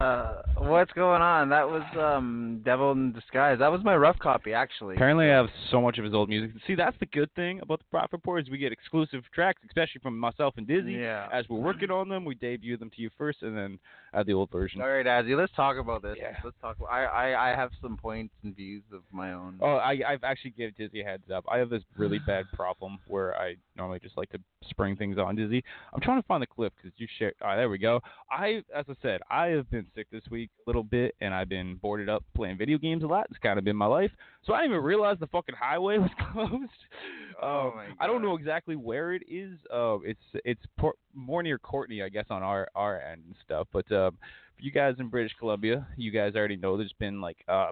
Uh, 0.00 0.42
what's 0.60 0.92
going 0.92 1.22
on? 1.22 1.48
That 1.48 1.68
was 1.68 1.82
um 1.98 2.60
Devil 2.64 2.92
in 2.92 3.12
Disguise. 3.12 3.58
That 3.58 3.72
was 3.72 3.82
my 3.82 3.96
rough 3.96 4.18
copy, 4.18 4.52
actually. 4.52 4.94
Apparently, 4.94 5.30
I 5.30 5.34
have 5.34 5.48
so 5.70 5.80
much 5.80 5.98
of 5.98 6.04
his 6.04 6.14
old 6.14 6.28
music. 6.28 6.50
See, 6.66 6.74
that's 6.74 6.96
the 7.00 7.06
good 7.06 7.32
thing 7.34 7.60
about 7.60 7.78
the 7.78 7.84
Prophet 7.90 8.12
Report 8.12 8.42
is 8.42 8.50
we 8.50 8.58
get 8.58 8.72
exclusive 8.72 9.22
tracks, 9.34 9.62
especially 9.66 10.00
from 10.02 10.18
myself 10.18 10.54
and 10.56 10.66
Dizzy. 10.66 10.92
Yeah. 10.92 11.28
As 11.32 11.48
we're 11.48 11.60
working 11.60 11.90
on 11.90 12.08
them, 12.08 12.24
we 12.24 12.34
debut 12.34 12.76
them 12.76 12.90
to 12.90 13.02
you 13.02 13.10
first, 13.16 13.42
and 13.42 13.56
then 13.56 13.78
add 14.14 14.26
the 14.26 14.32
old 14.32 14.50
version. 14.50 14.80
All 14.80 14.88
right, 14.88 15.06
Azzy, 15.06 15.36
let's 15.36 15.52
talk 15.54 15.76
about 15.78 16.02
this. 16.02 16.16
Yeah. 16.18 16.36
Let's 16.44 16.56
talk. 16.60 16.76
I, 16.90 17.04
I 17.04 17.50
I 17.50 17.56
have 17.56 17.70
some 17.80 17.96
points 17.96 18.34
and 18.44 18.54
views 18.54 18.82
of 18.92 19.00
my 19.12 19.32
own. 19.32 19.58
Oh, 19.60 19.76
I, 19.76 20.00
I've 20.06 20.24
actually 20.24 20.52
give 20.52 20.76
Dizzy 20.76 21.00
a 21.00 21.04
heads 21.04 21.30
up. 21.34 21.44
I 21.50 21.58
have 21.58 21.70
this 21.70 21.82
really 21.96 22.18
bad 22.26 22.44
problem 22.52 22.98
where 23.06 23.36
I 23.36 23.56
normally 23.76 24.00
just 24.00 24.16
like 24.16 24.30
to 24.30 24.38
spring 24.68 24.96
things 24.96 25.18
on 25.18 25.36
Dizzy. 25.36 25.64
I'm 25.94 26.00
trying 26.00 26.20
to 26.20 26.26
find 26.26 26.42
the 26.42 26.46
clip 26.46 26.72
because 26.76 26.92
you 26.98 27.06
share. 27.18 27.32
Ah, 27.42 27.56
there 27.56 27.68
we 27.68 27.78
go. 27.78 28.00
I, 28.30 28.62
as 28.74 28.84
I 28.88 28.94
said, 29.02 29.20
I 29.30 29.46
have 29.48 29.70
been 29.70 29.86
sick 29.94 30.06
this 30.12 30.22
week 30.30 30.49
a 30.58 30.68
little 30.68 30.82
bit, 30.84 31.14
and 31.20 31.32
I've 31.34 31.48
been 31.48 31.76
boarded 31.76 32.08
up 32.08 32.22
playing 32.34 32.58
video 32.58 32.78
games 32.78 33.02
a 33.02 33.06
lot. 33.06 33.26
It's 33.30 33.38
kind 33.38 33.58
of 33.58 33.64
been 33.64 33.76
my 33.76 33.86
life. 33.86 34.10
So 34.44 34.52
I 34.52 34.60
didn't 34.60 34.72
even 34.72 34.84
realize 34.84 35.16
the 35.18 35.26
fucking 35.28 35.54
highway 35.58 35.98
was 35.98 36.10
closed. 36.32 36.70
Oh 37.42 37.68
Um, 37.70 37.76
my 37.76 37.86
I 37.98 38.06
don't 38.06 38.22
know 38.22 38.36
exactly 38.36 38.76
where 38.76 39.12
it 39.14 39.22
is. 39.28 39.58
Uh, 39.72 39.98
it's 40.04 40.20
it's 40.44 40.62
por- 40.78 40.94
more 41.14 41.42
near 41.42 41.58
Courtenay, 41.58 42.02
I 42.02 42.08
guess, 42.08 42.26
on 42.30 42.42
our 42.42 42.68
our 42.74 43.00
end 43.00 43.22
and 43.26 43.34
stuff. 43.44 43.68
But 43.72 43.90
um, 43.92 44.18
for 44.56 44.62
you 44.62 44.70
guys 44.70 44.96
in 44.98 45.08
British 45.08 45.32
Columbia, 45.38 45.86
you 45.96 46.10
guys 46.10 46.34
already 46.36 46.56
know 46.56 46.76
there's 46.76 46.92
been 46.98 47.20
like 47.20 47.38
uh, 47.48 47.70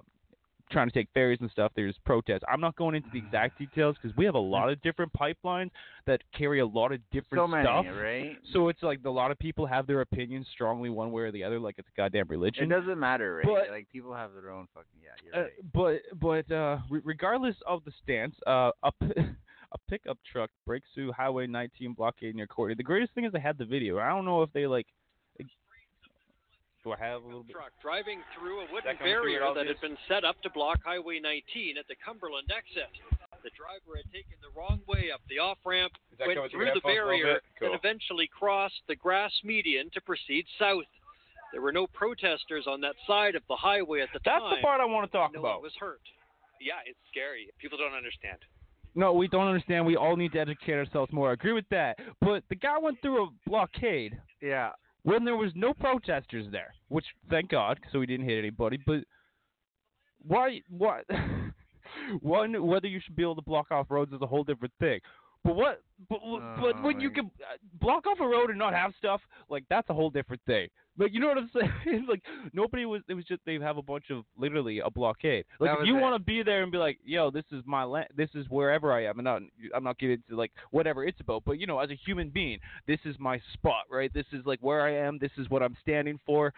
trying 0.71 0.87
to 0.87 0.93
take 0.93 1.07
ferries 1.13 1.39
and 1.41 1.49
stuff. 1.51 1.71
There's 1.75 1.95
protests. 2.05 2.43
I'm 2.51 2.61
not 2.61 2.75
going 2.75 2.95
into 2.95 3.09
the 3.11 3.19
exact 3.19 3.57
details 3.57 3.95
because 4.01 4.15
we 4.17 4.25
have 4.25 4.35
a 4.35 4.39
lot 4.39 4.69
of 4.69 4.81
different 4.81 5.11
pipelines 5.13 5.71
that 6.05 6.21
carry 6.37 6.59
a 6.59 6.65
lot 6.65 6.91
of 6.91 6.99
different 7.11 7.41
so 7.41 7.47
many, 7.47 7.63
stuff. 7.63 7.85
right? 8.01 8.37
So 8.53 8.69
it's 8.69 8.83
like 8.83 8.99
a 9.05 9.09
lot 9.09 9.31
of 9.31 9.39
people 9.39 9.65
have 9.65 9.87
their 9.87 10.01
opinions 10.01 10.47
strongly 10.53 10.89
one 10.89 11.11
way 11.11 11.23
or 11.23 11.31
the 11.31 11.43
other, 11.43 11.59
like 11.59 11.75
it's 11.77 11.87
a 11.87 11.97
goddamn 11.97 12.27
religion. 12.27 12.71
It 12.71 12.75
doesn't 12.79 12.99
matter, 12.99 13.35
right? 13.37 13.45
But- 13.45 13.69
like 13.71 13.89
people 13.89 14.13
have 14.13 14.31
their 14.33 14.51
own 14.51 14.67
fucking 14.73 15.01
yeah. 15.03 15.09
You're 15.23 15.45
Uh, 15.45 15.47
but 15.73 16.01
but 16.19 16.51
uh, 16.55 16.79
re- 16.89 17.01
regardless 17.03 17.55
of 17.67 17.83
the 17.85 17.91
stance, 18.03 18.35
uh, 18.47 18.71
a, 18.83 18.91
p- 18.91 19.13
a 19.71 19.77
pickup 19.89 20.17
truck 20.31 20.49
breaks 20.65 20.87
through 20.93 21.11
Highway 21.11 21.47
19 21.47 21.93
blockade 21.93 22.35
near 22.35 22.47
Courtenay. 22.47 22.75
The 22.75 22.83
greatest 22.83 23.13
thing 23.13 23.25
is 23.25 23.31
I 23.35 23.39
had 23.39 23.57
the 23.57 23.65
video. 23.65 23.99
I 23.99 24.09
don't 24.09 24.25
know 24.25 24.41
if 24.43 24.51
they 24.53 24.67
like. 24.67 24.87
Do 26.83 26.93
I 26.93 26.97
have 26.97 27.23
a 27.23 27.25
little 27.27 27.43
bit? 27.43 27.53
truck 27.59 27.71
driving 27.81 28.21
through 28.37 28.63
a 28.63 28.67
wooden 28.71 28.87
that 28.87 28.97
coming 28.99 29.11
through 29.13 29.35
barrier 29.35 29.43
that 29.53 29.67
had 29.67 29.81
been 29.81 29.97
set 30.07 30.23
up 30.23 30.39
to 30.43 30.49
block 30.49 30.79
Highway 30.83 31.19
19 31.19 31.77
at 31.77 31.87
the 31.91 31.95
Cumberland 32.03 32.47
exit. 32.55 32.87
The 33.43 33.51
driver 33.55 33.95
had 33.99 34.07
taken 34.11 34.35
the 34.43 34.51
wrong 34.57 34.79
way 34.87 35.11
up 35.11 35.19
the 35.29 35.39
off 35.39 35.57
ramp, 35.65 35.91
went 36.19 36.35
through 36.35 36.49
through 36.49 36.59
the 36.71 36.79
headphones 36.79 36.83
a 36.83 36.87
little 36.87 37.07
barrier. 37.07 37.39
Cool. 37.59 37.71
and 37.71 37.75
eventually 37.79 38.27
crossed 38.31 38.79
the 38.87 38.95
grass 38.95 39.31
median 39.43 39.89
to 39.93 40.01
proceed 40.01 40.45
south. 40.57 40.87
There 41.51 41.61
were 41.61 41.71
no 41.71 41.87
protesters 41.87 42.65
on 42.67 42.79
that 42.81 42.95
side 43.07 43.35
of 43.35 43.43
the 43.49 43.55
highway 43.55 44.01
at 44.01 44.09
the 44.13 44.19
That's 44.23 44.39
time. 44.43 44.55
the 44.55 44.61
part 44.61 44.79
I 44.81 44.85
want 44.85 45.09
to 45.09 45.17
talk 45.17 45.33
no 45.33 45.39
about. 45.39 45.55
one 45.59 45.63
was 45.63 45.75
hurt. 45.79 46.01
Yeah, 46.61 46.79
it's 46.85 46.99
scary. 47.11 47.47
People 47.59 47.77
don't 47.77 47.93
understand. 47.95 48.37
No, 48.95 49.13
we 49.13 49.27
don't 49.27 49.47
understand. 49.47 49.85
We 49.85 49.95
all 49.95 50.15
need 50.15 50.31
to 50.33 50.39
educate 50.39 50.73
ourselves 50.73 51.11
more. 51.13 51.29
I 51.29 51.33
agree 51.33 51.53
with 51.53 51.67
that. 51.71 51.97
But 52.21 52.43
the 52.49 52.55
guy 52.55 52.77
went 52.77 53.01
through 53.01 53.23
a 53.23 53.27
blockade 53.47 54.19
Yeah. 54.41 54.71
When 55.09 55.25
there 55.25 55.35
was 55.35 55.51
no 55.55 55.73
protesters 55.73 56.45
there, 56.51 56.71
which 56.89 57.05
thank 57.31 57.49
God, 57.49 57.79
so 57.91 57.99
we 57.99 58.05
didn't 58.05 58.27
hit 58.27 58.37
anybody. 58.37 58.77
But 58.85 58.99
why? 60.21 60.61
Why? 60.69 61.01
One, 62.21 62.65
whether 62.67 62.87
you 62.87 62.99
should 63.03 63.15
be 63.15 63.23
able 63.23 63.35
to 63.35 63.41
block 63.41 63.71
off 63.71 63.87
roads 63.89 64.13
is 64.13 64.21
a 64.21 64.27
whole 64.27 64.43
different 64.43 64.73
thing. 64.79 64.99
But 65.43 65.55
what? 65.55 65.81
But, 66.09 66.19
but 66.59 66.83
when 66.83 66.99
you 66.99 67.09
can 67.09 67.25
uh, 67.25 67.57
block 67.79 68.05
off 68.07 68.19
a 68.19 68.27
road 68.27 68.49
and 68.49 68.59
not 68.59 68.73
have 68.73 68.93
stuff, 68.97 69.21
like 69.49 69.63
that's 69.69 69.89
a 69.89 69.93
whole 69.93 70.09
different 70.09 70.41
thing. 70.45 70.67
Like 70.97 71.13
you 71.13 71.19
know 71.19 71.27
what 71.27 71.37
I'm 71.37 71.49
saying? 71.85 72.05
like 72.09 72.21
nobody 72.53 72.85
was. 72.85 73.01
It 73.07 73.13
was 73.13 73.25
just 73.25 73.41
they 73.45 73.55
have 73.55 73.77
a 73.77 73.81
bunch 73.81 74.05
of 74.09 74.25
literally 74.37 74.79
a 74.79 74.89
blockade. 74.89 75.45
Like 75.59 75.71
if 75.79 75.87
you 75.87 75.95
want 75.95 76.15
to 76.15 76.19
be 76.19 76.43
there 76.43 76.61
and 76.61 76.71
be 76.71 76.77
like, 76.77 76.99
yo, 77.05 77.31
this 77.31 77.45
is 77.51 77.63
my 77.65 77.83
land. 77.83 78.07
This 78.15 78.29
is 78.35 78.45
wherever 78.49 78.91
I 78.91 79.05
am. 79.05 79.19
I'm 79.19 79.23
not. 79.23 79.41
I'm 79.73 79.83
not 79.83 79.97
getting 79.97 80.21
into 80.27 80.37
like 80.37 80.51
whatever 80.71 81.05
it's 81.05 81.19
about. 81.21 81.43
But 81.45 81.59
you 81.59 81.67
know, 81.67 81.79
as 81.79 81.89
a 81.89 81.95
human 82.05 82.29
being, 82.29 82.59
this 82.85 82.99
is 83.05 83.15
my 83.17 83.41
spot, 83.53 83.85
right? 83.89 84.13
This 84.13 84.25
is 84.33 84.45
like 84.45 84.59
where 84.61 84.81
I 84.81 84.93
am. 85.07 85.17
This 85.19 85.31
is 85.37 85.49
what 85.49 85.63
I'm 85.63 85.77
standing 85.81 86.19
for. 86.25 86.53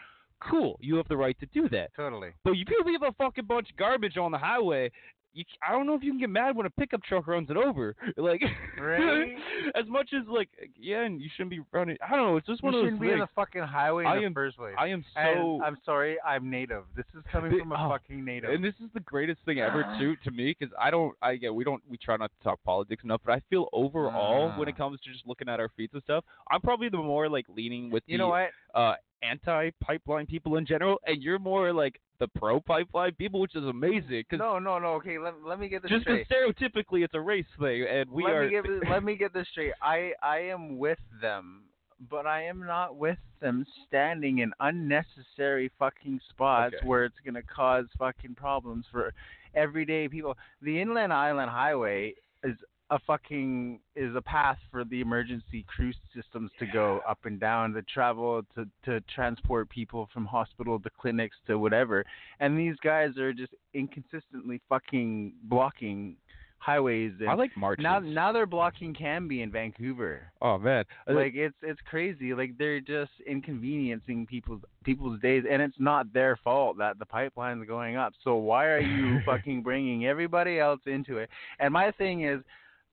Cool. 0.50 0.78
You 0.82 0.96
have 0.96 1.08
the 1.08 1.18
right 1.18 1.40
to 1.40 1.46
do 1.48 1.70
that. 1.70 1.92
Totally. 1.96 2.30
But 2.44 2.54
you 2.54 2.66
people 2.66 2.92
leave 2.92 3.04
a 3.04 3.12
fucking 3.14 3.46
bunch 3.46 3.70
of 3.70 3.78
garbage 3.78 4.18
on 4.18 4.32
the 4.32 4.40
highway. 4.40 4.92
You, 5.34 5.46
I 5.68 5.72
don't 5.72 5.86
know 5.88 5.94
if 5.96 6.04
you 6.04 6.12
can 6.12 6.20
get 6.20 6.30
mad 6.30 6.56
when 6.58 6.66
a 6.66 6.70
pickup 6.70 7.04
truck 7.04 7.26
runs 7.28 7.50
it 7.50 7.58
over. 7.58 7.96
Like, 8.18 8.42
Right? 8.80 9.36
as 9.76 9.86
much 9.88 10.10
as 10.14 10.28
like, 10.28 10.50
yeah, 10.80 11.04
and 11.04 11.22
you 11.22 11.30
shouldn't 11.36 11.52
be 11.52 11.62
running. 11.72 11.98
I 12.06 12.16
don't 12.16 12.26
know. 12.28 12.38
It's 12.38 12.48
just 12.48 12.62
You 12.62 12.68
one 12.68 12.76
of 12.76 12.80
those 12.82 12.86
shouldn't 12.88 13.02
be 13.02 13.08
in 13.08 13.14
things. 13.20 13.30
the 13.30 13.34
fucking 13.42 13.62
highway 13.64 14.04
in 14.04 14.10
I 14.10 14.18
the 14.18 14.26
am- 14.26 14.34
first 14.34 14.58
place. 14.58 14.76
I 14.78 14.88
am 14.88 15.04
And 15.16 15.38
so. 15.38 15.62
I'm 15.64 15.78
sorry, 15.86 16.18
I'm 16.26 16.50
native. 16.50 16.84
This 16.96 17.06
is 17.18 17.24
coming 17.32 17.58
from 17.58 17.72
a 17.72 17.76
oh, 17.76 17.90
fucking 17.90 18.24
native. 18.26 18.50
and 18.50 18.64
this 18.64 18.74
is 18.84 18.90
the 18.94 19.00
greatest 19.00 19.40
thing 19.46 19.60
ever 19.60 19.84
too 20.00 20.16
to 20.26 20.32
me 20.32 20.56
because 20.58 20.74
I 20.80 20.92
don't 20.92 21.16
I 21.22 21.32
yeah 21.32 21.50
we 21.52 21.64
don't 21.64 21.82
we 21.90 21.98
try 21.98 22.18
not 22.18 22.32
to 22.38 22.44
talk 22.44 22.60
politics 22.66 23.04
enough 23.04 23.22
but 23.26 23.34
I 23.34 23.42
feel 23.50 23.70
overall 23.74 24.52
when 24.58 24.68
it 24.68 24.76
Ah. 24.76 24.84
comes 24.84 25.00
to 25.02 25.12
just 25.12 25.26
looking 25.26 25.48
at 25.50 25.60
our 25.60 25.70
feet 25.78 25.92
and 25.94 26.02
stuff 26.04 26.24
I'm 26.50 26.62
probably 26.62 26.90
the 26.90 26.98
more 26.98 27.30
like 27.30 27.46
leaning 27.50 27.90
with 27.90 28.04
you 28.08 28.18
the 28.18 28.24
know 28.24 28.30
what? 28.30 28.50
uh 28.76 28.96
anti 29.24 29.70
pipeline 29.82 30.26
people 30.26 30.58
in 30.58 30.66
general 30.66 31.00
and 31.06 31.22
you're 31.22 31.40
more 31.40 31.72
like 31.72 32.00
the 32.22 32.28
pro 32.39 32.61
pipeline 32.61 33.11
people 33.15 33.41
which 33.41 33.55
is 33.55 33.63
amazing 33.65 34.24
because 34.30 34.39
No, 34.39 34.59
no, 34.59 34.78
no. 34.80 34.89
Okay, 34.93 35.17
let, 35.17 35.34
let 35.43 35.59
me 35.59 35.67
get 35.67 35.82
this 35.82 35.89
just 35.91 36.03
straight. 36.03 36.28
because 36.30 36.53
stereotypically 36.55 37.03
it's 37.03 37.15
a 37.15 37.19
race 37.19 37.45
thing 37.59 37.84
and 37.89 38.09
we 38.09 38.24
let 38.24 38.34
are 38.34 38.43
me 38.45 38.51
get 38.51 38.63
this, 38.63 38.82
let 38.89 39.03
me 39.03 39.15
get 39.17 39.34
this 39.34 39.47
straight. 39.51 39.74
I 39.82 40.11
I 40.24 40.38
am 40.38 40.78
with 40.78 40.99
them, 41.19 41.63
but 42.09 42.26
I 42.28 42.43
am 42.43 42.59
not 42.65 42.95
with 42.95 43.17
them 43.41 43.65
standing 43.88 44.38
in 44.39 44.51
unnecessary 44.59 45.72
fucking 45.80 46.19
spots 46.30 46.76
Okay. 46.78 46.86
where 46.88 47.05
it's 47.05 47.15
gonna 47.26 47.41
cause 47.41 47.86
fucking 47.97 48.36
problems 48.36 48.86
for 48.91 49.13
everyday 49.55 50.07
people. 50.07 50.38
The 50.61 50.80
Inland 50.80 51.11
Island 51.11 51.49
Highway 51.49 52.13
is 52.43 52.55
a 52.92 53.00
fucking 53.08 53.80
is 53.96 54.16
a 54.16 54.22
path 54.22 54.58
for 54.70 54.84
the 54.84 55.02
emergency 55.02 55.66
cruise 55.68 55.96
systems 56.14 56.52
to 56.60 56.66
go 56.68 57.00
up 57.10 57.20
and 57.24 57.39
down, 57.39 57.74
to 57.74 57.82
travel, 57.84 58.44
to 58.54 58.66
to 58.86 59.02
transport 59.16 59.70
people 59.70 60.10
from 60.14 60.26
hospital 60.26 60.80
to 60.80 60.89
clinics 61.00 61.38
to 61.48 61.58
whatever. 61.58 62.06
And 62.39 62.60
these 62.60 62.76
guys 62.84 63.18
are 63.18 63.34
just 63.34 63.54
inconsistently 63.74 64.62
fucking 64.70 65.34
blocking 65.44 66.18
highways 66.60 67.12
and 67.20 67.28
I 67.28 67.34
like 67.34 67.50
marches 67.58 67.82
now 67.82 67.98
now 67.98 68.32
they're 68.32 68.46
blocking 68.46 68.94
Cambie 68.94 69.42
in 69.42 69.52
Vancouver. 69.52 70.32
oh 70.44 70.60
man 70.60 70.86
Uh, 71.10 71.14
Like 71.14 71.34
it's 71.34 71.56
it's 71.64 71.82
crazy. 71.89 72.36
Like 72.36 72.56
they're 72.60 72.80
just 72.80 73.12
inconveniencing 73.26 74.28
people's 74.28 74.62
people's 74.84 75.20
days, 75.22 75.44
and 75.50 75.60
it's 75.62 75.80
not 75.80 76.14
their 76.14 76.38
fault 76.44 76.78
that 76.78 77.00
the 77.00 77.06
pipeline's 77.06 77.66
going 77.68 77.96
up. 77.96 78.14
So 78.24 78.36
why 78.36 78.66
are 78.68 78.80
you 78.80 79.22
fucking 79.26 79.64
bringing 79.64 80.06
everybody 80.06 80.60
else 80.60 80.82
into 80.86 81.18
it? 81.18 81.30
And 81.60 81.74
my 81.74 81.89
thing 81.92 82.26
is, 82.26 82.42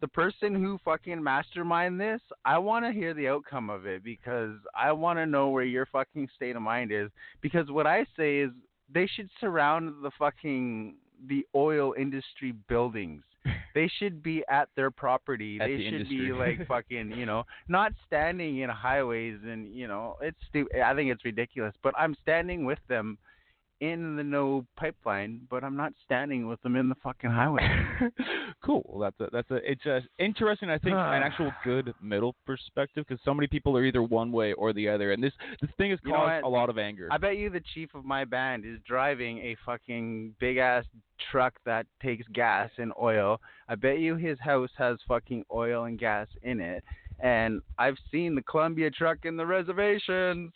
the 0.01 0.09
person 0.09 0.55
who 0.55 0.79
fucking 0.85 1.23
mastermind 1.23 2.01
this, 2.01 2.21
I 2.45 2.59
want 2.59 2.85
to 2.85 2.93
hear 2.93 3.15
the 3.15 3.29
outcome 3.29 3.69
of 3.69 3.87
it 3.87 4.05
because 4.05 4.57
I 4.75 4.93
want 4.93 5.19
to 5.19 5.27
know 5.27 5.49
where 5.49 5.65
your 5.65 5.87
fucking 5.87 6.29
state 6.37 6.57
of 6.57 6.63
mind 6.63 6.93
is. 6.93 7.11
Because 7.41 7.71
what 7.71 7.87
I 7.87 8.07
say 8.17 8.39
is 8.39 8.51
they 8.93 9.07
should 9.07 9.29
surround 9.41 9.95
the 10.03 10.11
fucking 10.19 10.95
the 11.29 11.45
oil 11.55 11.95
industry 11.99 12.53
buildings. 12.69 13.23
They 13.75 13.91
should 14.01 14.25
be 14.25 14.43
at 14.49 14.69
their 14.75 14.91
property. 14.91 15.59
At 15.61 15.69
they 15.69 15.77
the 15.77 15.91
should 15.91 16.09
be 16.09 16.33
like 16.33 16.67
fucking, 16.69 17.13
you 17.13 17.27
know, 17.27 17.45
not 17.69 17.93
standing 18.07 18.59
in 18.59 18.71
highways 18.71 19.39
and 19.45 19.73
you 19.73 19.87
know, 19.87 20.17
it's 20.21 20.39
stupid. 20.49 20.81
I 20.81 20.97
think 20.97 21.13
it's 21.13 21.25
ridiculous. 21.25 21.75
But 21.83 21.95
I'm 21.97 22.17
standing 22.23 22.65
with 22.65 22.81
them 22.89 23.19
in 23.81 24.17
the 24.17 24.25
no 24.25 24.67
pipeline, 24.77 25.41
but 25.51 25.63
I'm 25.63 25.77
not 25.77 25.93
standing 26.05 26.49
with 26.49 26.61
them 26.63 26.77
in 26.77 26.89
the 26.89 26.95
fucking 26.97 27.31
highway. 27.31 27.67
cool. 28.65 28.83
Well, 28.87 29.01
that's 29.01 29.21
a 29.21 29.31
that's 29.33 29.51
a 29.51 29.71
it's 29.71 29.87
a 29.87 30.01
interesting. 30.19 30.71
I 30.71 30.79
think 30.79 30.95
an 30.95 31.23
actual 31.23 31.53
good 31.65 31.95
middle 32.03 32.35
perspective 32.47 33.05
because 33.07 33.23
so 33.25 33.35
many 33.35 33.47
people 33.47 33.77
are 33.77 33.85
either 33.85 34.03
one 34.03 34.33
way 34.33 34.53
or 34.55 34.73
the 34.73 34.89
other, 34.89 35.13
and 35.13 35.23
this 35.23 35.33
this 35.61 35.71
thing 35.77 35.91
has 35.91 36.01
caused 36.07 36.45
a 36.45 36.49
lot 36.49 36.71
of 36.71 36.79
anger. 36.79 37.09
I 37.11 37.19
bet 37.19 37.37
you 37.37 37.51
the 37.51 37.63
chief 37.75 37.95
of 37.95 38.05
my 38.05 38.25
band 38.25 38.65
is 38.65 38.79
driving 38.87 39.39
a 39.39 39.57
fucking 39.65 40.35
big 40.41 40.57
ass 40.57 40.85
truck 41.31 41.55
that 41.65 41.87
takes 42.03 42.27
gas 42.33 42.71
and 42.79 42.93
oil. 43.01 43.41
I 43.69 43.75
bet 43.75 43.99
you 43.99 44.17
his 44.17 44.39
house 44.41 44.71
has 44.77 44.99
fucking 45.07 45.45
oil 45.53 45.85
and 45.85 45.99
gas 45.99 46.27
in 46.43 46.61
it. 46.61 46.85
And 47.21 47.63
I've 47.79 47.97
seen 48.13 48.35
the 48.35 48.43
Columbia 48.43 48.91
truck 48.91 49.19
in 49.25 49.37
the 49.37 49.47
reservations. 49.47 50.53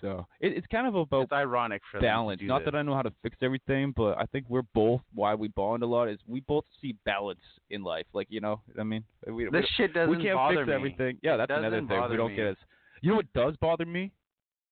So 0.00 0.26
it, 0.40 0.52
it's 0.56 0.66
kind 0.66 0.86
of 0.86 0.94
about 0.94 1.22
It's 1.24 1.32
ironic 1.32 1.82
for 1.90 2.00
balance. 2.00 2.40
Not 2.44 2.60
this. 2.60 2.66
that 2.66 2.74
I 2.74 2.82
know 2.82 2.94
how 2.94 3.02
to 3.02 3.12
fix 3.22 3.36
everything, 3.42 3.92
but 3.96 4.18
I 4.18 4.24
think 4.26 4.46
we're 4.48 4.62
both 4.74 5.00
why 5.14 5.34
we 5.34 5.48
bond 5.48 5.82
a 5.82 5.86
lot 5.86 6.08
is 6.08 6.18
we 6.26 6.40
both 6.40 6.64
see 6.82 6.94
balance 7.04 7.40
in 7.70 7.82
life. 7.82 8.06
Like 8.12 8.26
you 8.30 8.40
know, 8.40 8.60
I 8.78 8.82
mean, 8.82 9.04
we, 9.26 9.44
This 9.44 9.52
we, 9.52 9.66
shit 9.76 9.94
doesn't 9.94 10.16
we 10.16 10.22
can't 10.22 10.36
bother 10.36 10.56
fix 10.58 10.68
me. 10.68 10.74
everything. 10.74 11.18
Yeah, 11.22 11.34
It 11.34 11.38
that's 11.48 11.52
another 11.52 11.80
thing. 11.80 12.10
We 12.10 12.16
don't 12.16 12.30
me. 12.30 12.36
get 12.36 12.46
as. 12.48 12.56
You 13.00 13.10
know 13.10 13.16
what 13.16 13.32
does 13.34 13.56
bother 13.56 13.86
me? 13.86 14.12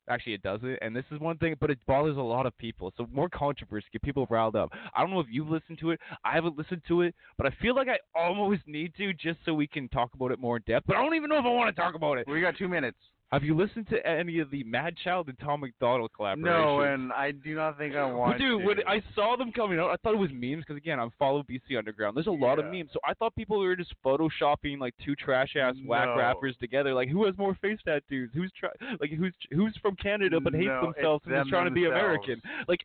Actually, 0.06 0.34
it 0.34 0.42
doesn't, 0.42 0.78
and 0.82 0.94
this 0.94 1.04
is 1.10 1.18
one 1.18 1.38
thing, 1.38 1.54
but 1.58 1.70
it 1.70 1.78
bothers 1.86 2.18
a 2.18 2.20
lot 2.20 2.44
of 2.44 2.54
people. 2.58 2.92
So 2.94 3.06
more 3.10 3.30
controversy, 3.30 3.86
get 3.90 4.02
people 4.02 4.26
riled 4.28 4.54
up. 4.54 4.70
I 4.94 5.00
don't 5.00 5.10
know 5.10 5.20
if 5.20 5.28
you've 5.30 5.48
listened 5.48 5.78
to 5.78 5.92
it. 5.92 6.00
I 6.22 6.34
haven't 6.34 6.58
listened 6.58 6.82
to 6.88 7.00
it, 7.00 7.14
but 7.38 7.46
I 7.46 7.50
feel 7.62 7.74
like 7.74 7.88
I 7.88 7.96
almost 8.14 8.60
need 8.66 8.94
to 8.98 9.14
just 9.14 9.38
so 9.46 9.54
we 9.54 9.66
can 9.66 9.88
talk 9.88 10.10
about 10.12 10.30
it 10.30 10.38
more 10.38 10.58
in 10.58 10.62
depth. 10.66 10.86
But 10.86 10.96
I 10.96 11.02
don't 11.02 11.14
even 11.14 11.30
know 11.30 11.38
if 11.38 11.46
I 11.46 11.48
want 11.48 11.74
to 11.74 11.80
talk 11.80 11.94
about 11.94 12.18
it. 12.18 12.26
We 12.28 12.42
got 12.42 12.54
two 12.58 12.68
minutes. 12.68 12.98
Have 13.34 13.42
you 13.44 13.56
listened 13.56 13.88
to 13.90 14.06
any 14.06 14.38
of 14.38 14.50
the 14.50 14.64
Madchild 14.64 15.28
and 15.28 15.38
Tom 15.40 15.60
MacDonald 15.60 16.10
collaborations? 16.18 16.38
No, 16.42 16.80
and 16.80 17.12
I 17.12 17.32
do 17.32 17.54
not 17.54 17.76
think 17.76 17.94
I 17.94 18.04
want 18.10 18.38
Dude, 18.38 18.60
to. 18.60 18.66
when 18.66 18.76
I 18.86 19.02
saw 19.14 19.36
them 19.36 19.52
coming 19.52 19.78
out, 19.78 19.90
I 19.90 19.96
thought 19.96 20.14
it 20.14 20.18
was 20.18 20.30
memes 20.32 20.62
because 20.64 20.76
again, 20.76 20.98
I'm 21.00 21.10
follow 21.18 21.42
BC 21.42 21.76
Underground. 21.76 22.16
There's 22.16 22.28
a 22.28 22.30
lot 22.30 22.58
of 22.58 22.66
memes, 22.66 22.90
so 22.92 23.00
I 23.06 23.12
thought 23.14 23.34
people 23.34 23.58
were 23.58 23.76
just 23.76 23.92
photoshopping 24.04 24.78
like 24.78 24.94
two 25.04 25.14
trash 25.16 25.56
ass 25.56 25.74
whack 25.86 26.08
rappers 26.16 26.56
together. 26.60 26.94
Like, 26.94 27.08
who 27.08 27.24
has 27.26 27.36
more 27.36 27.54
face 27.60 27.78
tattoos? 27.84 28.30
Who's 28.34 28.52
try- 28.58 28.70
like 29.00 29.10
who's 29.10 29.34
who's 29.50 29.76
from 29.82 29.96
Canada 29.96 30.40
but 30.40 30.54
hates 30.54 30.66
No, 30.66 30.92
themselves 30.92 31.24
and 31.26 31.34
is 31.34 31.40
them 31.40 31.48
trying 31.48 31.64
to 31.66 31.70
be. 31.72 31.86
American? 31.86 32.40
Like, 32.68 32.80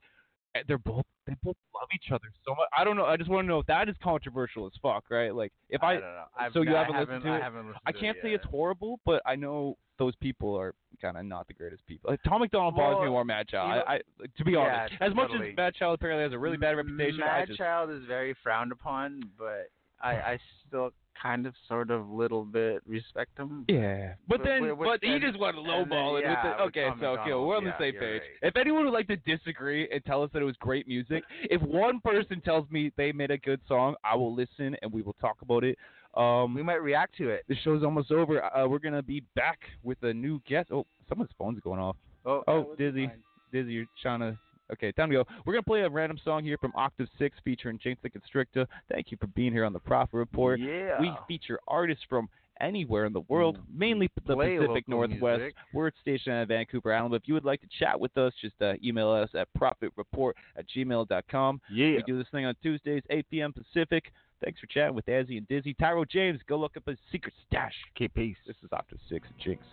they're 0.67 0.77
both 0.77 1.05
they 1.25 1.35
both 1.43 1.55
love 1.75 1.87
each 1.93 2.11
other 2.11 2.25
so 2.45 2.51
much. 2.55 2.67
I 2.75 2.83
don't 2.83 2.97
know. 2.97 3.05
I 3.05 3.15
just 3.15 3.29
want 3.29 3.45
to 3.45 3.47
know 3.47 3.59
if 3.59 3.67
that 3.67 3.87
is 3.87 3.95
controversial 4.01 4.65
as 4.65 4.71
fuck, 4.81 5.05
right? 5.11 5.33
Like, 5.33 5.51
if 5.69 5.83
I, 5.83 5.91
I 5.91 5.93
don't 5.93 6.01
know. 6.01 6.23
I've, 6.37 6.53
so 6.53 6.61
you 6.61 6.75
I 6.75 6.79
haven't, 6.79 6.99
listened 6.99 7.23
to 7.23 7.29
I 7.29 7.37
it. 7.37 7.43
haven't 7.43 7.67
listened 7.67 7.81
I 7.85 7.91
can't 7.91 8.17
it 8.17 8.23
say 8.23 8.33
it's 8.33 8.45
horrible, 8.45 8.99
but 9.05 9.21
I 9.25 9.35
know 9.35 9.77
those 9.99 10.15
people 10.15 10.55
are 10.55 10.73
kind 11.01 11.17
of 11.17 11.25
not 11.25 11.47
the 11.47 11.53
greatest 11.53 11.85
people. 11.85 12.09
Like, 12.09 12.21
Tom 12.23 12.41
MacDonald 12.41 12.75
bothers 12.75 12.95
me 12.97 13.03
Well, 13.03 13.11
more 13.11 13.25
Madchild. 13.25 13.83
I, 13.85 13.95
I, 13.95 13.99
to 14.37 14.45
be 14.45 14.53
Yeah, 14.53 14.59
honest, 14.59 14.93
as 15.01 15.13
much 15.13 15.29
as 15.35 15.41
Madchild 15.55 15.93
apparently 15.95 16.23
has 16.23 16.33
a 16.33 16.39
really 16.39 16.57
bad 16.57 16.77
reputation, 16.77 17.21
I 17.21 17.39
Mad 17.39 17.47
just 17.47 17.59
Child 17.59 17.91
is 17.91 18.03
very 18.07 18.35
frowned 18.41 18.71
upon, 18.71 19.21
but 19.37 19.69
I, 20.01 20.13
I 20.13 20.39
still 20.67 20.91
kind 21.21 21.45
of, 21.45 21.53
sort 21.67 21.91
of, 21.91 22.09
little 22.09 22.45
bit 22.45 22.81
respect 22.87 23.37
him. 23.37 23.65
yeah. 23.67 24.13
But 24.27 24.39
But- 24.39 24.45
then, 24.45 24.69
but- 24.69 24.79
but 24.85 25.03
he 25.03 25.19
just 25.19 25.37
went 25.39 25.57
and 25.57 25.65
then, 25.67 25.85
lowballing 25.85 26.21
yeah, 26.21 26.43
with 26.43 26.53
it. 26.59 26.63
with 26.63 26.67
Okay, 26.77 26.89
so 26.99 27.07
okay, 27.19 27.33
we're 27.33 27.57
on 27.57 27.63
the 27.65 27.77
same 27.77 27.93
page. 27.93 28.21
right. 28.21 28.49
If 28.49 28.55
anyone 28.55 28.85
would 28.85 28.93
like 28.93 29.07
to 29.07 29.17
disagree 29.17 29.89
and 29.91 30.03
tell 30.05 30.23
us 30.23 30.29
that 30.33 30.41
it 30.41 30.45
was 30.45 30.55
great 30.57 30.87
music, 30.87 31.23
if 31.43 31.61
one 31.61 31.99
person 32.01 32.39
tells 32.41 32.69
me 32.71 32.91
they 32.95 33.11
made 33.11 33.31
a 33.31 33.37
good 33.37 33.59
song, 33.67 33.95
I 34.03 34.15
will 34.15 34.33
listen 34.33 34.75
and 34.81 34.91
we 34.93 35.01
will 35.01 35.15
talk 35.19 35.41
about 35.41 35.63
it. 35.63 35.77
Um, 36.15 36.53
We 36.55 36.63
might 36.63 36.81
react 36.81 37.15
to 37.17 37.29
it. 37.29 37.43
the 37.47 37.55
show's 37.57 37.83
almost 37.83 38.11
over. 38.11 38.43
Uh, 38.55 38.67
we're 38.67 38.79
gonna 38.79 39.03
be 39.03 39.21
back 39.35 39.59
with 39.83 40.01
a 40.03 40.13
new 40.13 40.39
guest. 40.47 40.71
Oh, 40.71 40.85
someone's 41.07 41.31
phone's 41.37 41.59
going 41.59 41.79
off. 41.79 41.97
Oh, 42.25 42.43
Oh, 42.47 42.75
Dizzy, 42.77 43.09
Dizzy, 43.51 43.73
you're 43.73 43.85
trying 44.01 44.19
to. 44.21 44.37
Okay, 44.71 44.91
time 44.91 45.09
to 45.09 45.15
go. 45.15 45.25
We're 45.45 45.53
gonna 45.53 45.63
play 45.63 45.81
a 45.81 45.89
random 45.89 46.19
song 46.23 46.43
here 46.43 46.57
from 46.57 46.71
Octave 46.75 47.07
Six 47.17 47.37
featuring 47.43 47.79
Jinx 47.81 47.99
the 48.03 48.09
Constrictor. 48.09 48.67
Thank 48.91 49.11
you 49.11 49.17
for 49.19 49.27
being 49.27 49.51
here 49.51 49.65
on 49.65 49.73
the 49.73 49.79
Prophet 49.79 50.17
Report. 50.17 50.59
Yeah. 50.59 50.99
We 50.99 51.11
feature 51.27 51.59
artists 51.67 52.03
from 52.07 52.29
anywhere 52.59 53.05
in 53.05 53.13
the 53.13 53.21
world, 53.21 53.57
mainly 53.73 54.09
the 54.15 54.35
Play 54.35 54.57
Pacific 54.57 54.87
Northwest. 54.87 55.39
music. 55.39 55.55
We're 55.73 55.91
stationed 56.01 56.35
at 56.35 56.47
Vancouver 56.47 56.93
Island. 56.93 57.11
But 57.11 57.21
if 57.21 57.27
you 57.27 57.33
would 57.33 57.45
like 57.45 57.61
to 57.61 57.67
chat 57.79 57.99
with 57.99 58.15
us, 58.17 58.33
just 58.41 58.55
uh, 58.61 58.73
email 58.83 59.09
us 59.09 59.29
at 59.33 59.47
prophetreport 59.57 60.33
at 60.57 60.65
gmail.com. 60.75 61.61
Yeah. 61.71 61.87
We 61.95 62.03
do 62.05 62.17
this 62.17 62.27
thing 62.31 62.45
on 62.45 62.55
Tuesdays, 62.61 63.03
8 63.09 63.25
p.m. 63.31 63.53
Pacific. 63.53 64.11
Thanks 64.43 64.59
for 64.59 64.67
chatting 64.67 64.95
with 64.95 65.05
Azzy 65.05 65.37
and 65.37 65.47
Dizzy. 65.47 65.73
Tyrow 65.73 66.07
James, 66.07 66.39
go 66.47 66.57
look 66.57 66.77
up 66.77 66.83
his 66.85 66.97
secret 67.11 67.33
stash. 67.47 67.73
Okay, 67.95 68.07
peace. 68.07 68.37
This 68.47 68.55
is 68.63 68.69
Octave 68.71 68.99
Six 69.09 69.27
Jinx. 69.43 69.63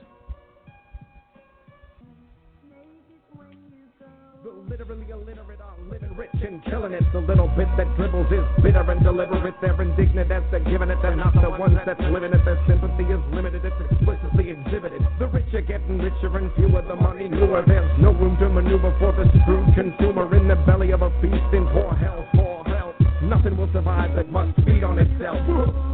Literally 4.68 5.06
illiterate, 5.10 5.60
I'm 5.62 5.88
living 5.88 6.16
rich 6.16 6.34
and 6.42 6.58
killing 6.64 6.92
it. 6.92 7.02
The 7.12 7.20
little 7.20 7.46
bit 7.54 7.68
that 7.78 7.86
dribbles 7.94 8.26
is 8.32 8.42
bitter 8.62 8.82
and 8.82 8.98
deliberate. 9.02 9.54
They're 9.62 9.80
indignant 9.80 10.32
as 10.32 10.42
they're 10.50 10.58
giving 10.66 10.90
it. 10.90 10.98
They're 11.02 11.14
not 11.14 11.34
the 11.34 11.50
ones 11.50 11.78
that's 11.86 12.00
living 12.10 12.34
it. 12.34 12.44
Their 12.44 12.58
sympathy 12.66 13.04
is 13.04 13.22
limited. 13.30 13.64
It's 13.64 13.76
explicitly 13.90 14.50
exhibited. 14.50 15.06
The 15.20 15.28
rich 15.28 15.54
are 15.54 15.62
getting 15.62 15.98
richer 15.98 16.36
and 16.36 16.50
fewer. 16.58 16.82
The 16.82 16.96
money 16.96 17.28
newer. 17.28 17.62
There's 17.64 17.86
no 18.00 18.10
room 18.10 18.36
to 18.38 18.48
maneuver 18.48 18.90
for 18.98 19.12
the 19.14 19.30
screwed 19.42 19.70
consumer 19.78 20.26
in 20.34 20.48
the 20.48 20.56
belly 20.66 20.90
of 20.90 21.02
a 21.02 21.10
beast 21.22 21.50
in 21.54 21.62
poor 21.70 21.94
health. 21.94 22.26
Poor 22.34 22.64
health. 22.64 22.96
Nothing 23.22 23.56
will 23.56 23.70
survive 23.72 24.16
that 24.16 24.30
must 24.30 24.56
feed 24.66 24.82
on 24.82 24.98
itself. 24.98 25.38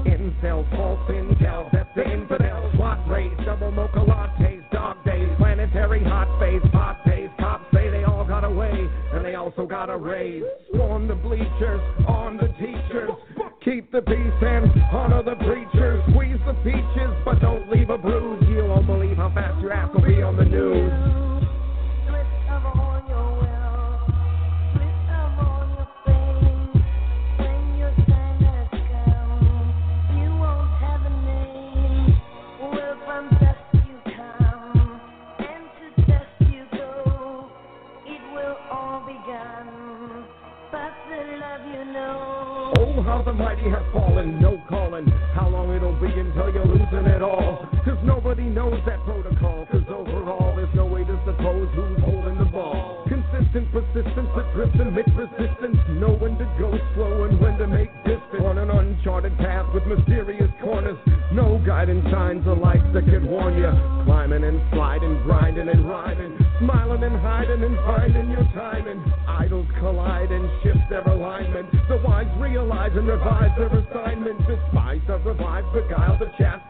Incels, 0.09 0.65
false 0.73 1.11
intel, 1.11 1.71
that's 1.73 1.89
the 1.95 2.09
infidels. 2.11 2.75
Swat 2.77 2.99
rays, 3.09 3.33
double 3.45 3.71
mocha 3.71 4.01
lattes, 4.01 4.65
dog 4.73 4.97
days, 5.05 5.29
planetary 5.39 6.03
hot 6.05 6.29
phase, 6.41 6.63
pot 6.73 6.99
days. 7.07 7.29
Got 8.33 8.45
away, 8.45 8.89
and 9.13 9.23
they 9.23 9.35
also 9.35 9.67
got 9.67 9.91
a 9.91 9.97
raise. 9.97 10.43
On 10.81 11.07
the 11.07 11.15
bleachers, 11.15 11.83
on 12.09 12.39
the 12.39 12.49
teachers. 12.59 13.11
Keep 13.63 13.93
the 13.93 14.01
peace 14.01 14.41
and 14.41 14.73
honor 14.91 15.23
the 15.23 15.37
preachers. 15.37 16.03
Squeeze 16.11 16.41
the 16.47 16.55
peaches, 16.65 17.13
but 17.27 17.41
don't 17.41 17.71
leave 17.71 17.91
a 17.91 17.99
bruise. 17.99 18.43
You 18.49 18.65
won't 18.65 18.87
believe 18.87 19.19
how 19.19 19.31
fast 19.35 19.61
your 19.61 19.75
ass 19.75 19.91
will 19.95 20.01
be 20.01 20.23
on 20.23 20.39
the 20.39 20.47
news. 20.47 21.02
How 43.13 43.21
the 43.21 43.33
mighty 43.33 43.69
have 43.69 43.85
fallen, 43.93 44.41
no 44.41 44.57
calling. 44.71 45.05
How 45.37 45.47
long 45.47 45.69
it'll 45.77 45.93
be 46.01 46.09
until 46.09 46.49
you're 46.49 46.65
losing 46.65 47.05
it 47.13 47.21
all. 47.21 47.69
Cause 47.85 48.01
nobody 48.05 48.45
knows 48.45 48.81
that 48.87 49.05
protocol. 49.05 49.69
Cause 49.71 49.85
overall, 49.93 50.57
there's 50.57 50.73
no 50.75 50.87
way 50.87 51.05
to 51.05 51.17
suppose 51.29 51.69
who's 51.77 52.01
holding 52.01 52.39
the 52.39 52.49
ball. 52.49 53.05
Consistent 53.13 53.69
persistence, 53.69 54.29
but 54.33 54.49
drift 54.57 54.81
amid 54.81 55.05
resistance. 55.13 55.77
Know 56.01 56.17
when 56.17 56.41
to 56.41 56.49
go 56.57 56.73
slow 56.95 57.25
and 57.29 57.39
when 57.39 57.59
to 57.59 57.67
make 57.67 57.93
distance. 58.09 58.49
On 58.49 58.57
an 58.57 58.71
uncharted 58.71 59.37
path 59.37 59.69
with 59.75 59.85
mysterious 59.85 60.49
corners. 60.65 60.97
No 61.33 61.61
guiding 61.67 62.01
signs 62.11 62.47
or 62.47 62.57
lights 62.57 62.89
that 62.95 63.05
could 63.05 63.29
warn 63.29 63.61
you. 63.61 63.69
Climbing 64.09 64.45
and 64.45 64.57
sliding, 64.73 65.21
grinding 65.29 65.69
and 65.69 65.85
rhyming. 65.85 66.33
Smiling 66.61 67.05
and 67.05 67.17
hiding 67.21 67.63
and 67.63 67.77
finding 67.85 68.31
your 68.31 68.49
timing. 68.57 69.05
Idols 69.29 69.69
collide 69.79 70.33
and 70.33 70.49
shift 70.63 70.81
their 70.89 71.05
alignment. 71.05 71.69
The 72.53 72.59
realize 72.59 72.93
and 72.95 73.09
revise 73.09 73.51
their 73.57 73.69
assignment. 73.69 74.47
Despised 74.47 75.09
are 75.09 75.19
revived, 75.21 75.73
beguiled 75.73 76.21
are 76.21 76.33
chastised. 76.37 76.62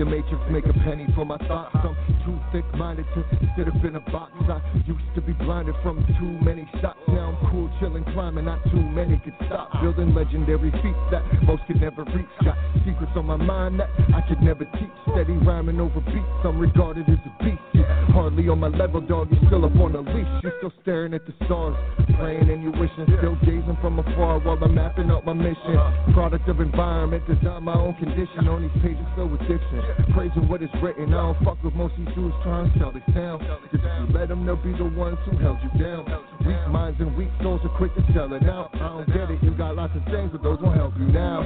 The 0.00 0.06
matrix, 0.06 0.40
make 0.50 0.64
a 0.64 0.72
penny 0.80 1.06
for 1.14 1.26
my 1.26 1.36
thoughts. 1.46 1.76
I'm 1.76 1.94
too 2.24 2.40
thick-minded 2.52 3.04
to 3.14 3.22
sit 3.54 3.68
up 3.68 3.84
in 3.84 3.96
a 3.96 4.00
box. 4.00 4.32
I 4.48 4.58
used 4.86 5.14
to 5.14 5.20
be 5.20 5.34
blinded 5.34 5.74
from 5.82 6.00
too 6.18 6.42
many 6.42 6.66
shots. 6.80 6.98
Now 7.08 7.36
I'm 7.36 7.50
cool, 7.50 7.70
chilling, 7.78 8.04
climbing. 8.14 8.46
Not 8.46 8.64
too 8.64 8.80
many 8.80 9.20
could 9.22 9.34
stop. 9.44 9.70
Building 9.82 10.14
legendary 10.14 10.70
feats 10.70 11.04
that 11.12 11.22
most 11.42 11.66
could 11.66 11.82
never 11.82 12.04
reach. 12.16 12.32
Got 12.42 12.56
secrets 12.86 13.12
on 13.14 13.26
my 13.26 13.36
mind 13.36 13.78
that 13.80 13.90
I 14.16 14.26
could 14.26 14.40
never 14.40 14.64
teach. 14.64 14.96
Steady 15.12 15.36
rhyming 15.44 15.78
over 15.78 16.00
beats. 16.00 16.44
I'm 16.44 16.58
regarded 16.58 17.06
as 17.06 17.18
a 17.20 17.44
beast. 17.44 17.69
You 17.80 18.12
hardly 18.12 18.48
on 18.48 18.60
my 18.60 18.68
level, 18.68 19.00
dog. 19.00 19.28
You're 19.30 19.40
still 19.46 19.64
up 19.64 19.76
on 19.76 19.92
the 19.92 20.00
leash. 20.00 20.28
You're 20.42 20.52
still 20.58 20.72
staring 20.82 21.14
at 21.14 21.24
the 21.26 21.32
stars, 21.46 21.76
praying 22.18 22.62
you 22.62 22.72
wishing. 22.72 23.06
Still 23.18 23.36
gazing 23.40 23.78
from 23.80 23.98
afar 23.98 24.38
while 24.40 24.58
I'm 24.62 24.74
mapping 24.74 25.10
out 25.10 25.24
my 25.24 25.32
mission. 25.32 25.78
Product 26.12 26.46
of 26.48 26.60
environment, 26.60 27.24
design 27.26 27.64
my 27.64 27.74
own 27.74 27.94
condition. 27.94 28.48
On 28.48 28.62
these 28.62 28.82
pages 28.82 29.06
filled 29.16 29.32
with 29.32 29.40
diction. 29.48 29.80
Praising 30.12 30.48
what 30.48 30.62
is 30.62 30.70
written. 30.82 31.14
I 31.14 31.32
don't 31.32 31.44
fuck 31.44 31.62
with 31.62 31.74
most 31.74 31.94
these 31.96 32.08
dudes 32.14 32.34
trying 32.42 32.70
to 32.72 32.78
sell 32.78 32.92
this 32.92 33.02
town. 33.14 33.40
You 33.72 34.12
let 34.12 34.28
them, 34.28 34.44
they'll 34.44 34.56
be 34.56 34.72
the 34.76 34.84
ones 34.84 35.18
who 35.24 35.38
held 35.38 35.58
you 35.62 35.70
down. 35.80 36.04
Weak 36.44 36.60
minds 36.68 37.00
and 37.00 37.16
weak 37.16 37.30
souls 37.42 37.60
are 37.64 37.76
quick 37.76 37.94
to 37.94 38.04
sell 38.12 38.32
it 38.34 38.44
out. 38.44 38.70
I 38.74 38.78
don't 38.78 39.06
get 39.08 39.30
it. 39.30 39.42
You 39.42 39.52
got 39.52 39.76
lots 39.76 39.96
of 39.96 40.04
things, 40.12 40.30
but 40.32 40.42
those 40.42 40.58
won't 40.60 40.76
help 40.76 40.94
you 40.98 41.06
now. 41.06 41.40